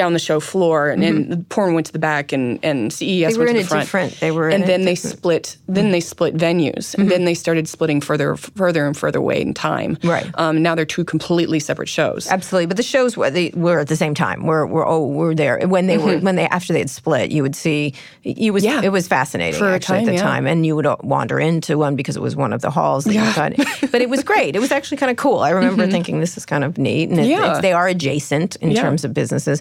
down 0.00 0.12
the 0.14 0.18
show 0.30 0.40
floor, 0.40 0.88
and, 0.92 1.04
and 1.04 1.48
porn 1.50 1.74
went 1.74 1.86
to 1.86 1.92
the 1.92 1.98
back, 2.10 2.32
and 2.32 2.58
and 2.64 2.92
CES 2.92 3.10
Mm-hmm. 3.10 3.32
They 3.32 3.38
were 3.38 3.44
went 3.44 3.58
in 3.58 3.66
to 3.66 3.74
a 3.76 3.80
the 3.80 3.86
front. 3.86 4.10
different- 4.10 4.20
they 4.20 4.30
were 4.36 4.48
in 4.48 4.54
and 4.54 4.64
a 4.64 4.66
then 4.66 4.80
they 4.88 4.94
different- 4.94 5.14
Mm-hmm. 5.14 5.18
split. 5.18 5.56
Then 5.68 5.90
they 5.94 6.00
split 6.00 6.32
venues, 6.36 6.94
and 6.98 7.10
then 7.10 7.24
they 7.26 7.34
started 7.34 7.68
splitting 7.68 8.00
further, 8.00 8.36
further 8.62 8.86
and 8.86 8.96
further 8.96 9.18
away 9.18 9.40
in 9.40 9.52
time. 9.54 9.98
Right. 10.02 10.26
Um, 10.34 10.62
now 10.62 10.74
they're 10.74 10.84
two 10.96 11.04
completely 11.04 11.60
separate 11.60 11.88
shows. 11.88 12.26
Absolutely, 12.28 12.66
but 12.66 12.76
the 12.76 12.82
shows 12.94 13.16
were 13.16 13.30
they 13.30 13.50
were 13.54 13.78
at 13.80 13.88
the 13.88 13.96
same 13.96 14.14
time. 14.14 14.46
We're 14.46 14.66
we're 14.66 14.86
oh 14.86 15.06
we're 15.06 15.34
there 15.34 15.58
when 15.66 15.86
they 15.86 15.98
were 15.98 16.18
when 16.18 16.36
they 16.36 16.46
after 16.48 16.72
they 16.72 16.80
had 16.80 16.90
split. 16.90 17.30
You 17.30 17.42
would 17.42 17.56
see 17.56 17.94
you 18.22 18.52
was 18.52 18.64
Mm-hmm. 18.64 18.82
Yeah. 18.82 18.86
it 18.88 18.92
was 18.92 19.06
fascinating 19.08 19.58
For 19.58 19.68
actually 19.68 20.00
at 20.00 20.06
the 20.06 20.14
yeah. 20.14 20.22
time, 20.30 20.46
and 20.46 20.64
you 20.66 20.74
would 20.76 20.86
wander 21.02 21.38
into 21.40 21.76
one 21.78 21.96
because 21.96 22.16
it 22.16 22.22
was 22.22 22.34
one 22.36 22.52
of 22.52 22.60
the 22.62 22.70
halls. 22.70 23.04
That 23.04 23.14
you 23.14 23.20
Yeah. 23.20 23.50
but 23.92 24.00
it 24.02 24.08
was 24.10 24.22
great. 24.22 24.54
It 24.56 24.60
was 24.60 24.70
actually 24.72 24.98
kind 24.98 25.10
of 25.10 25.16
cool. 25.16 25.38
I 25.40 25.50
remember 25.50 25.86
thinking 25.86 26.20
this 26.20 26.36
is 26.36 26.44
kind 26.46 26.62
of 26.64 26.78
neat, 26.78 27.08
and 27.10 27.18
it, 27.20 27.26
Yeah. 27.26 27.60
they 27.60 27.72
are 27.72 27.88
adjacent 27.88 28.56
in 28.56 28.70
Yeah. 28.70 28.82
terms 28.82 29.04
of 29.04 29.12
businesses, 29.14 29.60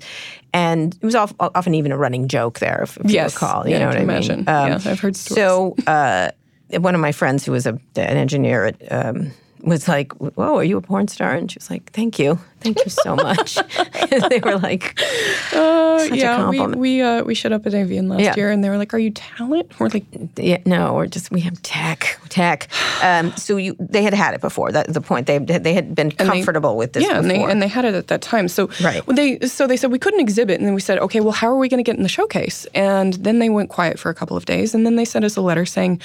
and 0.54 0.96
it 0.96 1.04
was 1.06 1.16
of, 1.16 1.34
often 1.40 1.74
even 1.76 1.92
a 1.92 1.98
running 1.98 2.28
joke 2.28 2.60
there, 2.60 2.82
if, 2.84 2.98
if 2.98 3.12
Yes. 3.12 3.34
you 3.34 3.36
recall. 3.48 3.66
You 3.68 3.72
Yeah, 3.72 3.78
I 3.78 3.80
know 3.80 3.88
what 3.88 3.96
I 3.96 4.00
mean? 4.00 4.10
imagine. 4.10 4.44
Yeah, 4.48 4.80
I've 4.92 5.00
heard 5.00 5.16
stories. 5.16 5.36
So. 5.38 5.76
Uh, 5.88 6.32
one 6.72 6.94
of 6.94 7.02
my 7.02 7.12
friends 7.12 7.44
who 7.44 7.52
was 7.52 7.66
a, 7.66 7.72
an 7.96 8.16
engineer 8.18 8.66
at, 8.66 8.76
um, 8.92 9.32
was 9.64 9.88
like, 9.88 10.14
"Whoa, 10.14 10.58
are 10.58 10.64
you 10.64 10.78
a 10.78 10.82
porn 10.82 11.08
star?" 11.08 11.34
And 11.34 11.52
she 11.52 11.58
was 11.58 11.70
like, 11.70 11.92
"Thank 11.92 12.18
you, 12.20 12.40
thank 12.62 12.78
you 12.84 12.90
so 12.90 13.16
much." 13.16 13.58
and 14.12 14.24
they 14.30 14.40
were 14.40 14.58
like, 14.58 15.00
Uh, 15.54 16.08
yeah, 16.12 16.50
we 16.50 16.60
we 16.66 17.02
uh, 17.02 17.24
we 17.24 17.36
showed 17.36 17.52
up 17.52 17.66
at 17.66 17.74
AVN 17.74 18.08
last 18.10 18.22
Yeah. 18.22 18.36
year, 18.36 18.50
and 18.52 18.64
they 18.64 18.70
were 18.70 18.78
like, 18.78 18.94
"Are 18.94 19.00
you 19.00 19.12
talent?" 19.12 19.78
We're 19.80 19.90
like, 19.90 20.06
"Yeah, 20.38 20.60
no, 20.66 20.96
or 20.96 21.08
just 21.08 21.32
we 21.32 21.42
have 21.42 21.62
tech, 21.62 22.20
tech." 22.30 22.68
Um, 23.04 23.32
so 23.36 23.58
you, 23.58 23.76
they 23.80 24.02
had 24.04 24.14
had 24.14 24.34
it 24.34 24.42
before. 24.42 24.72
That's 24.72 24.94
the 24.94 25.02
point. 25.02 25.28
They 25.28 25.38
they 25.40 25.74
had 25.74 25.94
been 25.96 26.08
And 26.18 26.30
they- 26.30 26.34
comfortable 26.34 26.78
with 26.78 26.94
this 26.94 27.04
yeah, 27.04 27.18
and 27.18 27.30
they 27.30 27.36
before. 27.36 27.50
and 27.50 27.62
they 27.62 27.68
had 27.68 27.86
it 27.86 27.96
at 27.96 28.08
that 28.08 28.22
time. 28.22 28.48
So 28.48 28.70
Right. 28.84 29.04
they 29.08 29.40
so 29.48 29.68
they 29.68 29.78
said 29.78 29.92
we 29.92 30.00
couldn't 30.00 30.22
exhibit, 30.22 30.58
and 30.60 30.66
then 30.68 30.74
we 30.74 30.82
said, 30.82 31.00
okay, 31.00 31.20
well, 31.20 31.34
how 31.34 31.48
are 31.48 31.58
we 31.58 31.68
going 31.70 31.84
to 31.84 31.90
get 31.90 31.98
in 31.98 32.04
the 32.04 32.10
showcase? 32.10 32.66
And 32.74 33.14
then 33.16 33.40
they 33.40 33.50
went 33.50 33.70
quiet 33.70 34.00
for 34.00 34.10
a 34.10 34.14
couple 34.16 34.38
of 34.38 34.46
days, 34.46 34.74
and 34.74 34.86
then 34.86 34.96
they 34.96 35.06
sent 35.06 35.26
us 35.26 35.36
a 35.36 35.42
letter 35.42 35.66
saying, 35.66 36.00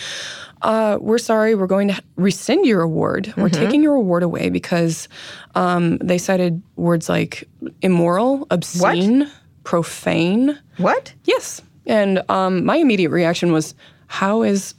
uh, 0.64 0.98
"We're 1.00 1.18
sorry, 1.18 1.54
we're 1.54 1.68
going 1.68 1.88
to 1.88 2.02
rescind 2.16 2.66
your 2.66 2.80
award. 2.82 3.32
We're 3.36 3.48
Mm-hmm. 3.48 3.62
taking 3.64 3.82
your 3.82 3.94
award 3.94 4.22
away 4.22 4.48
because 4.50 5.08
um, 5.54 5.98
they 5.98 6.18
cited 6.18 6.60
words 6.76 7.08
like 7.08 7.44
immoral, 7.82 8.46
obscene, 8.50 9.30
profane. 9.64 10.58
what? 10.78 11.12
Yes, 11.24 11.62
and 11.86 12.22
um, 12.30 12.64
my 12.64 12.76
immediate 12.76 13.10
reaction 13.10 13.52
was, 13.52 13.74
how 14.06 14.42
is 14.42 14.74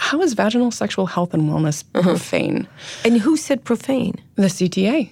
how 0.00 0.22
is 0.22 0.34
vaginal 0.34 0.70
sexual 0.70 1.06
health 1.06 1.34
and 1.34 1.50
wellness 1.50 1.82
Mm-hmm. 1.92 2.08
profane? 2.08 2.68
And 3.04 3.18
who 3.20 3.36
said 3.36 3.64
profane? 3.64 4.14
The 4.36 4.46
CTA. 4.46 5.10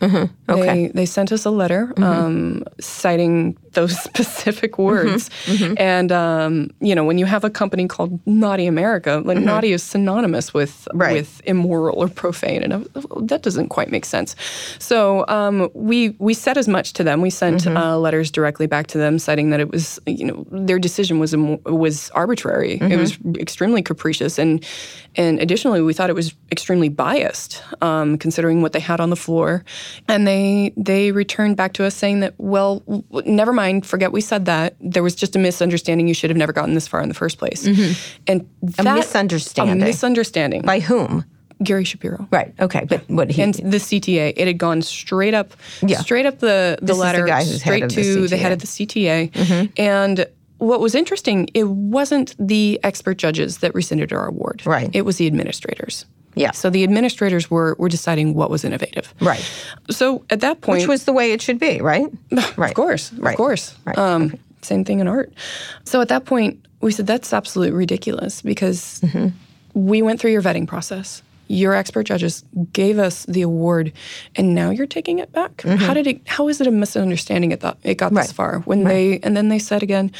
Okay. 0.48 0.86
They, 0.86 0.92
they 0.94 1.06
sent 1.06 1.32
us 1.32 1.44
a 1.44 1.50
letter 1.50 1.92
um, 1.96 2.62
citing 2.80 3.56
those 3.76 3.96
specific 4.10 4.76
words. 4.78 5.30
And, 5.78 6.10
um, 6.10 6.70
you 6.80 6.94
know, 6.96 7.04
when 7.04 7.18
you 7.18 7.26
have 7.26 7.44
a 7.44 7.50
company 7.50 7.86
called 7.86 8.18
Naughty 8.26 8.66
America, 8.66 9.22
like 9.24 9.38
naughty 9.38 9.70
is 9.72 9.84
synonymous 9.84 10.52
with, 10.52 10.88
Right. 10.92 11.12
with 11.12 11.40
immoral 11.44 12.02
or 12.02 12.08
profane. 12.08 12.64
And 12.64 12.74
I 12.74 12.80
that 13.20 13.42
doesn't 13.42 13.68
quite 13.68 13.90
make 13.92 14.04
sense. 14.04 14.34
So 14.80 15.24
um, 15.28 15.70
we, 15.74 16.16
we 16.18 16.34
said 16.34 16.58
as 16.58 16.66
much 16.66 16.92
to 16.94 17.04
them. 17.04 17.20
We 17.20 17.30
sent 17.30 17.66
uh, 17.66 17.96
letters 17.98 18.30
directly 18.32 18.66
back 18.66 18.86
to 18.88 18.98
them 18.98 19.18
citing 19.18 19.50
that 19.50 19.60
it 19.60 19.70
was, 19.70 20.00
you 20.06 20.24
know, 20.24 20.46
their 20.50 20.78
decision 20.80 21.18
was, 21.20 21.36
was 21.36 22.10
arbitrary. 22.10 22.78
It 22.80 22.98
was 22.98 23.18
extremely 23.38 23.82
capricious. 23.82 24.38
And, 24.38 24.64
and 25.16 25.38
additionally, 25.40 25.82
we 25.82 25.92
thought 25.94 26.10
it 26.10 26.14
was 26.16 26.34
extremely 26.50 26.88
biased, 26.88 27.62
um, 27.82 28.16
considering 28.18 28.62
what 28.62 28.72
they 28.72 28.80
had 28.80 29.00
on 29.00 29.10
the 29.10 29.16
floor. 29.16 29.64
And 30.08 30.26
they 30.26 30.72
they 30.76 31.12
returned 31.12 31.56
back 31.56 31.72
to 31.74 31.84
us 31.84 31.94
saying 31.94 32.20
that, 32.20 32.32
well, 32.38 32.82
never 33.26 33.52
mind, 33.52 33.65
forget 33.82 34.12
we 34.12 34.20
said 34.20 34.44
that. 34.46 34.76
There 34.80 35.02
was 35.02 35.14
just 35.14 35.36
a 35.36 35.38
misunderstanding. 35.38 36.08
You 36.08 36.14
should 36.14 36.30
have 36.30 36.36
never 36.36 36.52
gotten 36.52 36.74
this 36.74 36.86
far 36.88 37.02
in 37.02 37.08
the 37.08 37.14
first 37.14 37.38
place. 37.38 37.66
Mm-hmm. 37.66 37.92
And 38.26 38.48
A 38.78 38.82
misunderstanding. 38.82 39.82
A 39.82 39.84
misunderstanding. 39.86 40.62
By 40.62 40.80
whom? 40.80 41.24
Gary 41.62 41.84
Shapiro. 41.84 42.28
Right. 42.30 42.52
Okay. 42.60 42.84
But 42.86 43.08
what 43.08 43.30
he 43.30 43.42
And 43.42 43.54
the 43.54 43.78
CTA, 43.78 44.34
it 44.36 44.46
had 44.46 44.58
gone 44.58 44.82
straight 44.82 45.32
up, 45.34 45.52
Yeah. 45.80 45.98
straight 46.00 46.26
up 46.26 46.38
the, 46.40 46.78
the 46.82 46.86
This 46.92 46.96
is 46.96 47.12
the 47.12 47.22
guy 47.26 47.44
who's 47.44 47.50
head 47.50 47.60
straight 47.60 47.82
of 47.84 47.94
the 47.94 48.02
to 48.02 48.28
the 48.28 48.36
head 48.36 48.52
of 48.52 48.58
the 48.60 48.66
CTA. 48.66 49.30
Mm-hmm. 49.32 49.72
And 49.80 50.26
what 50.58 50.80
was 50.80 50.94
interesting, 50.94 51.48
it 51.54 51.68
wasn't 51.68 52.34
the 52.38 52.78
expert 52.82 53.16
judges 53.16 53.58
that 53.58 53.74
rescinded 53.74 54.12
our 54.12 54.26
award. 54.26 54.62
Right. 54.66 54.90
It 54.92 55.02
was 55.02 55.16
the 55.16 55.26
administrators. 55.26 56.04
Yeah. 56.36 56.52
So 56.52 56.70
the 56.70 56.84
administrators 56.84 57.50
were 57.50 57.74
were 57.78 57.88
deciding 57.88 58.34
what 58.34 58.50
was 58.50 58.62
innovative. 58.64 59.12
Right. 59.20 59.42
So 59.90 60.24
at 60.30 60.40
that 60.40 60.60
point, 60.60 60.80
Which 60.80 60.88
was 60.88 61.04
the 61.04 61.12
way 61.12 61.32
it 61.32 61.42
should 61.42 61.58
be, 61.58 61.80
right? 61.80 62.06
right. 62.56 62.70
of 62.70 62.74
course, 62.74 63.12
Right. 63.14 63.32
of 63.32 63.36
course. 63.38 63.74
Right. 63.86 63.98
Um, 63.98 64.34
Same 64.62 64.84
thing 64.84 65.00
in 65.00 65.08
art. 65.08 65.32
So 65.84 66.00
at 66.00 66.08
that 66.08 66.24
point, 66.24 66.58
we 66.80 66.92
said 66.92 67.06
that's 67.06 67.32
absolutely 67.32 67.74
ridiculous 67.76 68.42
because 68.42 69.00
Mm-hmm. 69.02 69.28
we 69.74 70.02
went 70.02 70.20
through 70.20 70.32
your 70.32 70.42
vetting 70.42 70.66
process. 70.66 71.22
Your 71.48 71.74
expert 71.74 72.02
judges 72.06 72.44
gave 72.72 72.98
us 72.98 73.24
the 73.26 73.42
award, 73.42 73.92
and 74.34 74.52
now 74.54 74.70
you're 74.70 74.88
taking 74.88 75.20
it 75.20 75.30
back. 75.32 75.62
How 75.62 75.94
did 75.94 76.06
it? 76.06 76.20
How 76.26 76.48
is 76.48 76.60
it 76.60 76.66
a 76.66 76.70
misunderstanding? 76.72 77.52
It 77.52 77.60
thought 77.60 77.78
it 77.84 77.94
got 77.98 78.06
Mm-hmm. 78.08 78.16
Right. 78.16 78.26
this 78.26 78.32
far 78.32 78.58
when 78.66 78.82
they 78.84 79.20
and 79.22 79.36
then 79.36 79.48
they 79.48 79.58
said 79.60 79.82
again. 79.82 80.10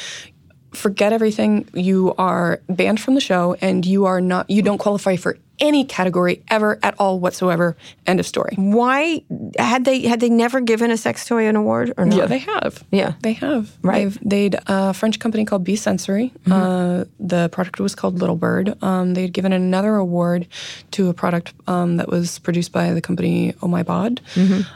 Forget 0.72 1.12
everything. 1.12 1.66
You 1.74 2.14
are 2.18 2.60
banned 2.68 3.00
from 3.00 3.14
the 3.14 3.20
show, 3.20 3.56
and 3.62 3.84
you 3.86 4.04
are 4.04 4.20
not. 4.20 4.48
You 4.50 4.62
don't 4.62 4.78
qualify 4.78 5.16
for 5.16 5.36
any 5.58 5.84
category 5.84 6.42
ever 6.48 6.78
at 6.82 6.94
all 6.98 7.18
whatsoever. 7.20 7.76
End 8.06 8.20
of 8.20 8.26
story. 8.26 8.54
Why 8.56 9.22
had 9.58 9.84
they 9.84 10.02
had 10.02 10.20
they 10.20 10.28
never 10.28 10.60
given 10.60 10.90
a 10.90 10.96
sex 10.96 11.26
toy 11.26 11.46
an 11.48 11.56
award 11.56 11.92
or 11.96 12.04
not? 12.04 12.16
Yeah, 12.16 12.26
they 12.26 12.38
have. 12.38 12.84
Yeah. 12.90 13.12
they 13.22 13.32
have. 13.34 13.72
Right. 13.82 14.04
They've, 14.04 14.18
they'd 14.22 14.56
a 14.66 14.94
French 14.94 15.18
company 15.18 15.44
called 15.44 15.64
B 15.64 15.76
Sensory. 15.76 16.32
Uh, 16.50 17.04
the 17.18 17.48
product 17.50 17.80
was 17.80 17.94
called 17.94 18.18
Little 18.18 18.36
Bird. 18.36 18.76
Um, 18.82 19.14
they'd 19.14 19.32
given 19.32 19.52
another 19.52 19.96
award 19.96 20.46
to 20.92 21.08
a 21.08 21.14
product 21.14 21.52
um, 21.66 21.96
that 21.96 22.08
was 22.08 22.38
produced 22.40 22.72
by 22.72 22.92
the 22.92 23.00
company 23.00 23.54
Oh 23.62 23.68
My 23.68 23.82
Bod 23.82 24.20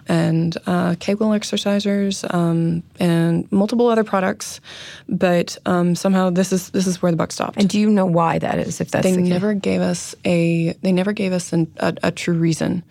and 0.09 0.57
uh, 0.67 0.97
Kegel 0.99 1.31
exercisers 1.31 2.33
um, 2.35 2.83
and 2.99 3.51
multiple 3.53 3.89
other 3.89 4.05
products. 4.05 4.61
But 5.09 5.57
um, 5.67 5.95
somehow 5.95 6.31
this 6.31 6.53
is 6.53 6.71
this 6.71 6.87
is 6.87 7.03
where 7.03 7.13
the 7.13 7.17
buck 7.17 7.33
stopped. 7.33 7.59
And 7.59 7.69
do 7.69 7.79
you 7.79 7.91
know 7.91 8.07
why 8.07 8.39
that 8.39 8.59
is? 8.59 8.81
If 8.81 8.91
that's 8.91 9.05
they 9.05 9.17
the 9.17 9.23
never 9.23 9.55
gave 9.55 9.81
us 9.81 10.15
a 10.25 10.70
they 10.83 10.93
never 10.93 11.13
gave 11.13 11.33
us 11.33 11.53
an, 11.53 11.73
a, 11.79 11.95
a 12.05 12.11
true 12.11 12.35
reason. 12.35 12.83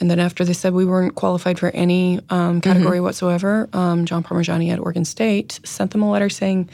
And 0.00 0.10
then 0.10 0.18
after 0.18 0.44
they 0.44 0.52
said 0.52 0.72
we 0.72 0.84
weren't 0.84 1.14
qualified 1.14 1.58
for 1.58 1.70
any 1.70 2.20
um, 2.30 2.60
category 2.60 3.00
whatsoever 3.00 3.68
um, 3.72 4.04
john 4.04 4.22
parmigiani 4.22 4.70
at 4.70 4.78
oregon 4.78 5.04
state 5.04 5.60
sent 5.64 5.90
them 5.92 6.02
a 6.02 6.10
letter 6.10 6.28
saying 6.28 6.68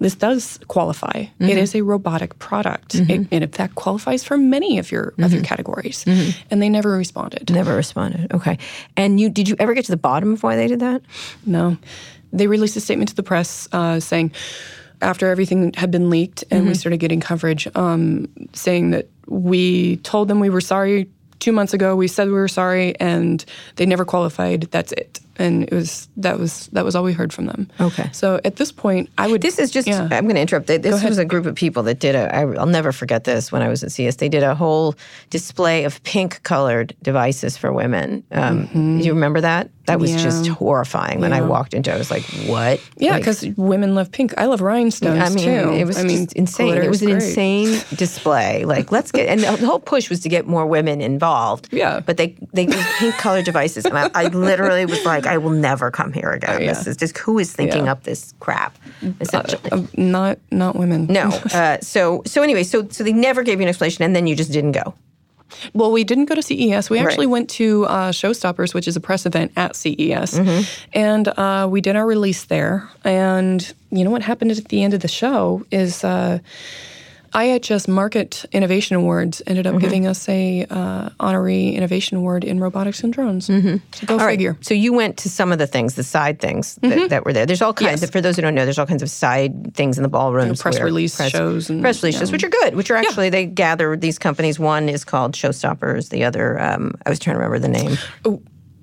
this 0.00 0.16
does 0.16 0.58
qualify. 0.66 1.26
It 1.38 1.56
is 1.56 1.74
a 1.74 1.82
robotic 1.82 2.38
product. 2.38 2.96
It, 2.96 3.28
it 3.30 3.42
in 3.42 3.48
fact 3.50 3.76
qualifies 3.76 4.24
for 4.24 4.36
many 4.36 4.78
of 4.78 4.90
your 4.90 5.14
of 5.18 5.32
your 5.32 5.42
categories. 5.42 6.04
And 6.50 6.60
they 6.60 6.68
never 6.68 6.90
responded. 6.90 7.50
Never 7.50 7.76
responded. 7.76 8.32
Okay. 8.32 8.58
And 8.96 9.20
you 9.20 9.30
did 9.30 9.48
you 9.48 9.56
ever 9.58 9.72
get 9.72 9.84
to 9.86 9.92
the 9.92 9.96
bottom 9.96 10.32
of 10.34 10.42
why 10.42 10.56
they 10.56 10.66
did 10.66 10.80
that? 10.80 11.02
No. 11.46 11.78
They 12.32 12.48
released 12.48 12.76
a 12.76 12.80
statement 12.80 13.10
to 13.10 13.14
the 13.14 13.22
press 13.22 13.68
uh, 13.70 14.00
saying, 14.00 14.32
after 15.04 15.28
everything 15.28 15.72
had 15.74 15.90
been 15.90 16.10
leaked 16.10 16.44
and 16.50 16.66
we 16.66 16.74
started 16.74 16.96
getting 16.98 17.20
coverage, 17.20 17.68
um, 17.76 18.28
saying 18.52 18.90
that 18.90 19.08
we 19.26 19.98
told 19.98 20.28
them 20.28 20.40
we 20.40 20.50
were 20.50 20.60
sorry 20.60 21.08
two 21.38 21.52
months 21.52 21.74
ago. 21.74 21.94
We 21.94 22.08
said 22.08 22.28
we 22.28 22.34
were 22.34 22.48
sorry, 22.48 22.98
and 22.98 23.44
they 23.76 23.86
never 23.86 24.04
qualified. 24.04 24.62
That's 24.70 24.92
it. 24.92 25.20
And 25.36 25.64
it 25.64 25.72
was 25.72 26.08
that 26.16 26.38
was 26.38 26.68
that 26.72 26.84
was 26.84 26.94
all 26.94 27.02
we 27.02 27.12
heard 27.12 27.32
from 27.32 27.46
them. 27.46 27.68
Okay. 27.80 28.08
So 28.12 28.40
at 28.44 28.56
this 28.56 28.70
point, 28.72 29.10
I 29.18 29.26
would. 29.26 29.42
This 29.42 29.58
is 29.58 29.70
just, 29.70 29.88
Yeah. 29.88 30.02
I'm 30.10 30.24
going 30.24 30.36
to 30.36 30.40
interrupt. 30.40 30.66
This 30.68 31.02
was 31.02 31.18
a 31.18 31.24
group 31.24 31.44
of 31.46 31.54
people 31.54 31.82
that 31.84 31.98
did 31.98 32.14
a, 32.14 32.34
I, 32.34 32.40
I'll 32.54 32.66
never 32.66 32.92
forget 32.92 33.24
this 33.24 33.50
when 33.50 33.60
I 33.62 33.68
was 33.68 33.82
at 33.82 33.90
CS. 33.92 34.16
They 34.16 34.28
did 34.28 34.42
a 34.42 34.54
whole 34.54 34.94
display 35.30 35.84
of 35.84 36.02
pink 36.04 36.42
colored 36.44 36.94
devices 37.02 37.56
for 37.56 37.72
women. 37.72 38.22
Um, 38.32 38.66
Do 38.72 39.04
you 39.04 39.12
remember 39.12 39.40
that? 39.40 39.70
That 39.86 40.00
was 40.00 40.10
just 40.12 40.24
Mm-hmm. 40.24 40.44
Yeah. 40.46 40.54
horrifying. 40.54 41.20
When 41.20 41.32
I 41.34 41.42
walked 41.42 41.74
into 41.74 41.90
it, 41.90 41.94
I 41.94 41.98
was 41.98 42.10
like, 42.10 42.22
what? 42.46 42.80
Yeah, 42.96 43.12
Like, 43.12 43.20
because 43.20 43.44
women 43.56 43.94
love 43.94 44.10
pink. 44.10 44.32
I 44.38 44.46
love 44.46 44.62
rhinestones 44.62 45.20
I 45.20 45.28
mean, 45.28 45.44
too. 45.44 45.72
it 45.74 45.84
was 45.84 45.98
I 45.98 46.04
mean, 46.04 46.24
just 46.24 46.32
insane. 46.36 46.74
It 46.78 46.88
was 46.88 47.02
an 47.02 47.08
great. 47.10 47.22
insane 47.22 47.82
display. 47.94 48.64
Like, 48.64 48.90
let's 48.92 49.12
get, 49.12 49.28
and 49.28 49.40
the 49.40 49.66
whole 49.66 49.78
push 49.80 50.08
was 50.08 50.20
to 50.20 50.28
get 50.30 50.46
more 50.46 50.64
women 50.66 51.02
involved. 51.02 51.68
Yeah. 51.70 52.00
But 52.00 52.16
they, 52.16 52.34
they 52.54 52.64
did 52.66 52.82
pink 52.98 53.14
colored 53.16 53.44
devices. 53.44 53.84
And 53.84 53.98
I, 53.98 54.10
I 54.14 54.26
literally 54.28 54.86
was 54.86 55.04
like, 55.04 55.23
I 55.26 55.38
will 55.38 55.50
never 55.50 55.90
come 55.90 56.12
here 56.12 56.30
again. 56.30 56.56
Oh, 56.56 56.58
yeah. 56.58 56.72
This 56.72 56.86
is 56.86 56.96
just, 56.96 57.18
who 57.18 57.38
is 57.38 57.52
thinking 57.52 57.84
Yeah. 57.86 57.92
up 57.92 58.04
this 58.04 58.34
crap? 58.40 58.76
Essentially. 59.20 59.70
Uh, 59.72 59.82
not 59.96 60.38
not 60.50 60.76
women. 60.76 61.06
No. 61.06 61.28
Uh, 61.52 61.78
so 61.80 62.22
so 62.26 62.42
anyway, 62.42 62.62
so 62.64 62.86
so 62.90 63.04
they 63.04 63.12
never 63.12 63.42
gave 63.42 63.58
you 63.58 63.64
an 63.64 63.68
explanation, 63.68 64.04
and 64.04 64.14
then 64.14 64.26
you 64.26 64.36
just 64.36 64.52
didn't 64.52 64.72
go. 64.72 64.94
Well, 65.72 65.92
we 65.92 66.02
didn't 66.04 66.24
go 66.24 66.34
to 66.34 66.42
CES. 66.42 66.90
We 66.90 66.98
actually 66.98 67.26
Right. 67.26 67.32
went 67.32 67.50
to 67.50 67.84
uh, 67.86 68.10
Showstoppers, 68.12 68.74
which 68.74 68.88
is 68.88 68.96
a 68.96 69.00
press 69.00 69.24
event 69.26 69.52
at 69.56 69.76
CES, 69.76 70.38
Mm-hmm. 70.38 70.62
and 70.94 71.28
uh, 71.28 71.68
we 71.70 71.80
did 71.80 71.94
our 71.96 72.06
release 72.06 72.44
there. 72.46 72.88
And 73.04 73.60
you 73.90 74.02
know 74.04 74.10
what 74.10 74.22
happened 74.22 74.50
at 74.50 74.64
the 74.68 74.82
end 74.82 74.94
of 74.94 75.00
the 75.00 75.08
show 75.08 75.64
is. 75.70 76.02
Uh, 76.04 76.38
IHS 77.34 77.88
Markit 77.88 78.46
Innovation 78.52 78.94
Awards 78.96 79.42
ended 79.46 79.66
up 79.66 79.74
Mhm. 79.74 79.80
giving 79.80 80.06
us 80.06 80.28
a 80.28 80.64
uh, 80.70 81.08
honorary 81.18 81.70
innovation 81.70 82.16
award 82.16 82.44
in 82.44 82.60
robotics 82.60 83.02
and 83.02 83.12
drones. 83.12 83.48
Mm-hmm. 83.48 83.76
So 83.92 84.06
go 84.06 84.14
All 84.18 84.24
right, 84.24 84.34
figure. 84.34 84.56
So 84.60 84.72
you 84.74 84.92
went 84.92 85.16
to 85.18 85.28
some 85.28 85.50
of 85.50 85.58
the 85.58 85.66
things, 85.66 85.94
the 85.94 86.04
side 86.04 86.38
things 86.38 86.78
that, 86.82 87.10
that 87.10 87.24
were 87.24 87.32
there. 87.32 87.44
There's 87.44 87.60
all 87.60 87.74
kinds 87.74 88.00
Yes. 88.00 88.02
of, 88.04 88.10
for 88.12 88.20
those 88.20 88.36
who 88.36 88.42
don't 88.42 88.54
know, 88.54 88.64
there's 88.64 88.78
all 88.78 88.86
kinds 88.86 89.02
of 89.02 89.10
side 89.10 89.74
things 89.74 89.96
in 89.98 90.04
the 90.04 90.08
ballrooms. 90.08 90.62
press 90.62 90.80
release 90.80 91.20
shows 91.28 91.68
and- 91.70 91.82
press 91.82 92.02
release 92.02 92.18
shows, 92.18 92.30
which 92.30 92.44
are 92.44 92.48
good, 92.50 92.76
which 92.76 92.90
are 92.90 92.96
actually, 92.96 93.30
they 93.30 93.46
gather 93.46 93.96
these 93.96 94.18
companies. 94.18 94.60
One 94.60 94.88
is 94.88 95.04
called 95.04 95.32
Showstoppers. 95.34 96.10
The 96.10 96.22
other, 96.24 96.60
um, 96.60 96.94
I 97.04 97.10
was 97.10 97.18
trying 97.18 97.34
to 97.34 97.38
remember 97.42 97.58
the 97.58 97.68
name. 97.68 97.98
Oh. 98.24 98.40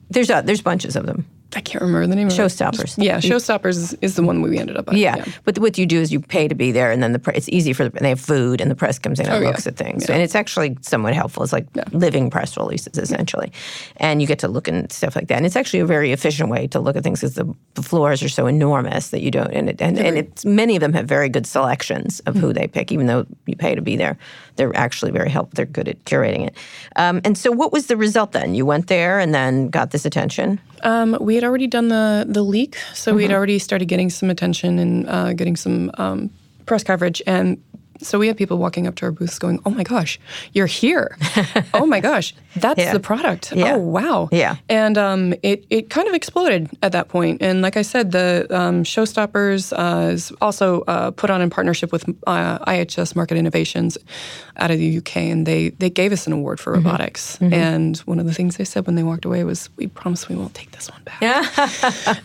There's, 0.10 0.30
uh, 0.30 0.42
there's 0.42 0.62
bunches 0.62 0.98
of 0.98 1.06
them. 1.06 1.26
I 1.56 1.62
can't 1.62 1.82
remember 1.82 2.08
the 2.08 2.16
name 2.16 2.28
of 2.28 2.34
it. 2.34 2.38
Showstoppers. 2.40 2.96
Yeah, 3.04 3.18
Showstoppers 3.20 3.76
is, 3.78 3.94
is 4.02 4.16
the 4.16 4.24
one 4.24 4.42
we 4.42 4.58
ended 4.58 4.78
up 4.78 4.88
at. 4.88 4.96
Yeah. 4.96 5.26
but 5.44 5.60
what 5.60 5.78
you 5.78 5.86
do 5.86 6.00
is 6.00 6.12
you 6.12 6.20
pay 6.22 6.48
to 6.48 6.56
be 6.56 6.72
there, 6.72 6.92
and 6.92 7.04
then 7.04 7.12
the 7.12 7.20
pre- 7.20 7.34
it's 7.36 7.50
easy 7.50 7.74
for 7.74 7.90
the, 7.90 8.00
they 8.00 8.10
have 8.10 8.22
food, 8.22 8.62
and 8.62 8.72
the 8.72 8.76
press 8.76 8.98
comes 9.00 9.20
in 9.20 9.26
and 9.26 9.36
Oh, 9.36 9.40
yeah. 9.42 9.48
looks 9.48 9.68
at 9.68 9.76
things, 9.76 10.10
and 10.10 10.22
it's 10.22 10.36
actually 10.36 10.78
somewhat 10.82 11.14
helpful. 11.14 11.44
It's 11.44 11.54
like 11.54 11.66
living 11.92 12.30
press 12.30 12.56
releases 12.58 12.98
essentially, 12.98 13.52
and 13.98 14.22
you 14.22 14.28
get 14.28 14.40
to 14.40 14.48
look 14.48 14.68
and 14.68 14.92
stuff 14.92 15.16
like 15.16 15.28
that. 15.28 15.36
And 15.38 15.46
it's 15.46 15.56
actually 15.56 15.80
a 15.82 15.86
very 15.86 16.12
efficient 16.12 16.50
way 16.50 16.68
to 16.68 16.80
look 16.80 16.96
at 16.96 17.04
things 17.04 17.20
because 17.20 17.36
the, 17.36 17.54
the 17.74 17.84
floors 17.84 18.24
are 18.24 18.30
so 18.30 18.48
enormous 18.48 19.10
that 19.10 19.22
you 19.22 19.32
don't, 19.32 19.52
and 19.52 19.70
it, 19.70 19.82
and, 19.82 20.00
and 20.00 20.18
it's 20.18 20.46
many 20.46 20.76
of 20.78 20.82
them 20.82 20.94
have 20.94 21.06
very 21.06 21.30
good 21.30 21.46
selections 21.46 22.20
of 22.22 22.32
Mm-hmm. 22.36 22.42
who 22.48 22.54
they 22.54 22.68
pick, 22.68 22.92
even 22.94 23.08
though 23.08 23.26
you 23.46 23.56
pay 23.58 23.76
to 23.76 23.82
be 23.82 23.98
there. 23.98 24.18
They're 24.62 24.78
actually 24.78 25.12
very 25.12 25.32
helpful. 25.32 25.54
They're 25.56 25.65
good 25.65 25.88
at 25.88 26.06
curating 26.06 26.45
it. 26.45 26.56
Um, 26.95 27.19
and 27.26 27.36
so, 27.36 27.52
what 27.52 27.74
was 27.74 27.88
the 27.88 27.97
result 27.97 28.32
then? 28.32 28.54
You 28.54 28.63
went 28.63 28.86
there 28.89 29.17
and 29.19 29.34
then 29.34 29.69
got 29.69 29.89
this 29.89 30.06
attention. 30.06 30.60
Um, 30.84 31.17
we 31.19 31.34
had 31.34 31.43
already 31.43 31.65
done 31.65 31.88
the 31.88 32.26
the 32.30 32.43
leak, 32.43 32.76
so 32.93 33.15
we 33.15 33.24
had 33.24 33.32
Mhm. 33.32 33.36
already 33.38 33.58
started 33.58 33.88
getting 33.88 34.12
some 34.12 34.30
attention 34.30 34.78
and 34.78 35.10
uh, 35.10 35.34
getting 35.34 35.56
some 35.56 35.89
um, 35.97 36.30
press 36.67 36.84
coverage, 36.84 37.24
and 37.26 37.58
so 38.02 38.20
we 38.20 38.28
had 38.28 38.38
people 38.38 38.58
walking 38.58 38.88
up 38.88 38.96
to 38.96 39.06
our 39.06 39.12
booths 39.12 39.38
going, 39.40 39.60
"Oh 39.66 39.70
my 39.70 39.84
gosh, 39.84 40.20
you're 40.54 40.66
here! 40.68 41.18
oh 41.74 41.86
my 41.86 42.00
gosh, 42.10 42.34
that's 42.56 42.80
Yeah. 42.80 42.94
the 42.94 43.00
product! 43.00 43.52
Yeah. 43.54 43.76
Oh 43.76 43.80
wow!" 43.80 44.30
Yeah. 44.32 44.56
and 44.70 44.98
um, 44.98 45.34
it 45.44 45.66
it 45.70 45.90
kind 45.90 46.08
of 46.08 46.14
exploded 46.14 46.70
at 46.82 46.92
that 46.92 47.08
point. 47.10 47.42
And 47.42 47.62
like 47.62 47.78
I 47.78 47.82
said, 47.84 48.12
the 48.12 48.48
um, 48.50 48.84
Showstoppers 48.84 49.72
uh, 49.78 50.12
is 50.12 50.32
also 50.42 50.82
uh, 50.88 51.12
put 51.12 51.30
on 51.30 51.42
in 51.42 51.50
partnership 51.50 51.92
with 51.92 52.04
uh, 52.28 52.60
IHS 52.66 53.14
Markit 53.14 53.38
Innovations 53.38 53.98
out 54.58 54.72
of 54.72 54.78
the 54.78 54.98
UK, 54.98 55.18
and 55.18 55.46
they 55.46 55.70
they 55.70 55.90
gave 55.90 56.12
us 56.12 56.28
an 56.28 56.34
award 56.34 56.60
for 56.60 56.72
Mhm. 56.74 56.78
robotics. 56.84 57.38
Mhm. 57.38 57.54
And 57.54 57.98
one 58.06 58.20
of 58.20 58.26
the 58.26 58.34
things 58.34 58.58
they 58.58 58.66
said 58.66 58.86
when 58.88 58.96
they 58.96 59.04
walked 59.04 59.26
away 59.26 59.44
was, 59.44 59.70
"We 59.78 59.88
promise 59.88 60.28
we 60.30 60.36
won't 60.36 60.54
take 60.54 60.72
this 60.72 60.90
one 60.90 61.02
back." 61.04 61.22
Yeah. 61.22 61.44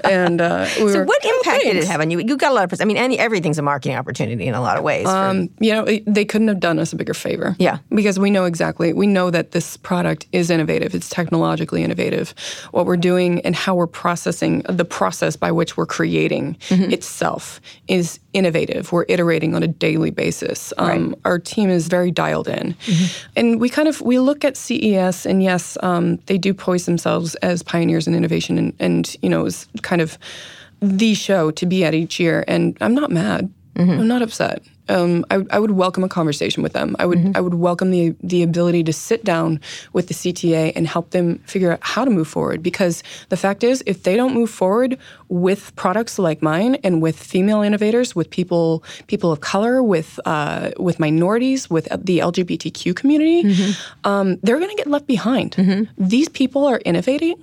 and 0.05 0.41
uh, 0.41 0.67
we 0.81 0.93
so, 0.93 0.99
were, 0.99 1.05
what 1.05 1.21
"Oh, 1.25 1.37
impact 1.37 1.65
did 1.65 1.77
it 1.77 1.85
have 1.85 2.01
on 2.01 2.11
you? 2.11 2.19
You 2.21 2.37
got 2.37 2.51
a 2.51 2.55
lot 2.55 2.73
of. 2.73 2.81
I 2.81 2.85
mean, 2.85 2.97
any 2.97 3.19
everything's 3.19 3.59
a 3.59 3.63
marketing 3.63 3.97
opportunity 3.97 4.47
in 4.47 4.55
a 4.55 4.61
lot 4.61 4.77
of 4.77 4.83
ways. 4.85 5.05
for- 5.05 5.11
Um, 5.17 5.49
you 5.67 5.73
know, 5.75 5.85
it- 5.85 6.05
they 6.07 6.25
couldn't 6.25 6.49
have 6.49 6.61
done 6.61 6.79
us 6.79 6.93
a 6.93 6.97
bigger 6.97 7.15
favor. 7.15 7.57
Yeah. 7.59 7.79
Because 7.91 8.19
we 8.19 8.31
know 8.31 8.45
exactly, 8.53 8.93
we 8.93 9.07
know 9.17 9.31
that 9.31 9.51
this 9.51 9.77
product 9.77 10.27
is 10.33 10.51
innovative. 10.51 10.95
It's 10.95 11.09
technologically 11.09 11.83
innovative. 11.83 12.35
What 12.71 12.87
we're 12.87 12.97
doing 13.13 13.41
and 13.47 13.55
how 13.65 13.75
we're 13.75 13.87
processing, 14.05 14.63
the 14.83 14.85
process 14.85 15.35
by 15.37 15.51
which 15.59 15.77
we're 15.77 15.87
creating 15.99 16.57
Mm-hmm. 16.69 16.93
itself 16.93 17.61
is 17.89 18.19
innovative. 18.33 18.93
We're 18.93 19.07
iterating 19.09 19.55
on 19.57 19.63
a 19.63 19.69
daily 19.87 20.11
basis. 20.11 20.73
Um, 20.79 21.15
Our 21.25 21.39
team 21.39 21.69
is 21.71 21.89
very 21.89 22.11
dialed 22.11 22.49
in. 22.49 22.75
Mm-hmm. 22.87 23.07
And 23.39 23.61
we 23.61 23.69
kind 23.69 23.89
of, 23.89 24.01
we 24.03 24.19
look 24.19 24.45
at 24.45 24.57
CES 24.57 25.27
and 25.27 25.43
yes, 25.43 25.77
um, 25.83 26.19
they 26.27 26.39
do 26.39 26.53
poise 26.55 26.85
themselves 26.87 27.35
as 27.37 27.63
pioneers 27.63 28.07
in 28.07 28.15
innovation 28.15 28.59
and, 28.59 28.73
and, 28.79 29.17
you 29.23 29.29
know, 29.31 29.47
is 29.47 29.67
kind 29.83 30.01
of 30.03 30.19
the 30.81 31.15
show 31.15 31.51
to 31.53 31.65
be 31.67 31.85
at 31.85 31.95
each 31.95 32.21
year. 32.21 32.45
And 32.47 32.77
I'm 32.81 32.95
not 32.95 33.11
mad. 33.11 33.51
I'm 33.79 34.09
not 34.09 34.23
upset. 34.23 34.63
Um, 34.89 35.25
I, 35.31 35.45
I 35.51 35.59
would 35.59 35.73
welcome 35.73 36.05
a 36.05 36.09
conversation 36.09 36.63
with 36.63 36.73
them. 36.73 36.97
I 36.99 37.07
would 37.07 37.19
I 37.37 37.41
would 37.41 37.55
welcome 37.55 37.91
the 37.91 38.15
the 38.23 38.43
ability 38.43 38.85
to 38.85 38.93
sit 38.93 39.25
down 39.25 39.61
with 39.93 40.09
the 40.09 40.15
CTA 40.15 40.73
and 40.77 40.87
help 40.87 41.11
them 41.11 41.39
figure 41.47 41.73
out 41.73 41.81
how 41.83 42.05
to 42.05 42.11
move 42.11 42.29
forward. 42.29 42.63
Because 42.63 43.03
the 43.29 43.37
fact 43.37 43.65
is, 43.65 43.83
if 43.87 44.03
they 44.05 44.17
don't 44.17 44.35
move 44.35 44.51
forward 44.51 44.99
with 45.29 45.75
products 45.77 46.19
like 46.19 46.43
mine 46.43 46.77
and 46.85 47.03
with 47.03 47.17
female 47.19 47.63
innovators, 47.63 48.15
with 48.15 48.31
people 48.31 48.85
people 49.07 49.33
of 49.33 49.41
color, 49.41 49.83
with 49.83 50.21
uh, 50.25 50.71
with 50.79 51.01
minorities, 51.01 51.69
with 51.69 51.89
the 52.05 52.19
LGBTQ 52.19 52.95
community, 52.95 53.75
um, 54.05 54.37
they're 54.43 54.59
going 54.59 54.71
to 54.71 54.77
get 54.77 54.87
left 54.87 55.07
behind. 55.07 55.55
These 55.99 56.29
people 56.29 56.65
are 56.67 56.79
innovating 56.85 57.35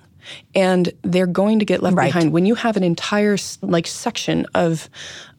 and 0.55 0.91
they're 1.03 1.27
going 1.27 1.59
to 1.59 1.65
get 1.65 1.81
left 1.81 1.95
Right. 1.95 2.07
behind. 2.13 2.31
When 2.31 2.45
you 2.45 2.55
have 2.55 2.77
an 2.77 2.83
entire 2.83 3.37
like 3.61 3.87
section 3.87 4.45
of 4.53 4.89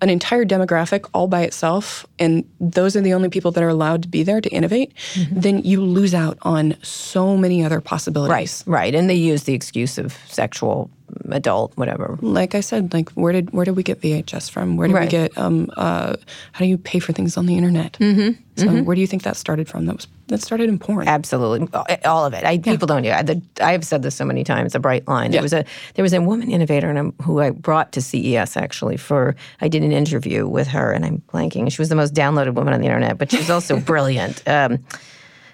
an 0.00 0.10
entire 0.10 0.44
demographic 0.44 1.08
all 1.14 1.28
by 1.28 1.42
itself 1.42 2.06
and 2.18 2.44
those 2.60 2.96
are 2.96 3.00
the 3.00 3.14
only 3.14 3.28
people 3.28 3.50
that 3.52 3.62
are 3.62 3.68
allowed 3.68 4.02
to 4.02 4.08
be 4.08 4.22
there 4.22 4.40
to 4.40 4.48
innovate 4.50 4.92
mm-hmm. 5.14 5.40
then 5.40 5.58
you 5.60 5.80
lose 5.80 6.14
out 6.14 6.36
on 6.42 6.76
so 6.82 7.36
many 7.36 7.64
other 7.64 7.80
possibilities. 7.80 8.64
Right, 8.66 8.78
right, 8.78 8.94
and 8.94 9.08
they 9.08 9.14
use 9.14 9.44
the 9.44 9.54
excuse 9.54 9.96
of 9.98 10.12
sexual, 10.26 10.90
adult, 11.30 11.72
whatever. 11.76 12.18
like 12.22 12.54
i 12.54 12.60
said 12.60 12.92
like 12.92 13.10
where 13.12 13.32
did 13.32 13.50
where 13.52 13.64
did 13.64 13.76
we 13.76 13.82
get 13.82 14.00
vhs 14.00 14.50
from 14.50 14.76
where 14.76 14.88
did 14.88 14.98
we 14.98 15.06
get 15.06 15.36
um 15.38 15.70
uh 15.76 16.14
how 16.52 16.58
do 16.60 16.66
you 16.66 16.78
pay 16.78 16.98
for 16.98 17.12
things 17.12 17.36
on 17.36 17.46
the 17.46 17.56
internet 17.56 17.92
Mm-hmm. 18.00 18.32
so 18.56 18.82
where 18.82 18.94
do 18.94 19.00
you 19.00 19.06
think 19.06 19.22
that 19.22 19.36
started 19.36 19.68
from 19.68 19.86
that 19.86 19.96
was 19.96 20.06
that 20.28 20.40
started 20.40 20.68
in 20.70 20.78
porn 20.78 21.06
Absolutely, 21.06 21.68
all 22.04 22.24
of 22.24 22.32
it. 22.32 22.44
I, 22.44 22.56
People 22.56 22.86
don't. 22.86 23.06
I, 23.06 23.22
the, 23.22 23.42
I 23.60 23.72
have 23.72 23.84
said 23.84 24.02
this 24.02 24.14
so 24.14 24.24
many 24.24 24.42
times. 24.42 24.74
A 24.74 24.78
bright 24.80 25.06
line. 25.06 25.32
There 25.32 25.42
was 25.42 25.52
a 25.52 25.66
there 25.96 26.02
was 26.02 26.14
a 26.14 26.20
woman 26.22 26.50
innovator, 26.50 26.88
and 26.88 26.98
I'm, 26.98 27.12
who 27.22 27.40
I 27.40 27.50
brought 27.50 27.92
to 27.92 28.00
CES 28.00 28.56
actually 28.56 28.96
for. 28.96 29.36
I 29.60 29.68
did 29.68 29.82
an 29.82 29.92
interview 29.92 30.46
with 30.48 30.66
her, 30.68 30.92
and 30.92 31.04
I'm 31.04 31.22
blanking. 31.30 31.70
She 31.70 31.80
was 31.82 31.90
the 31.90 31.94
most 31.94 32.14
downloaded 32.14 32.54
woman 32.54 32.72
on 32.72 32.80
the 32.80 32.86
internet, 32.86 33.18
but 33.18 33.30
she 33.30 33.36
was 33.36 33.50
also 33.50 33.78
brilliant. 33.92 34.42
Um, 34.48 34.78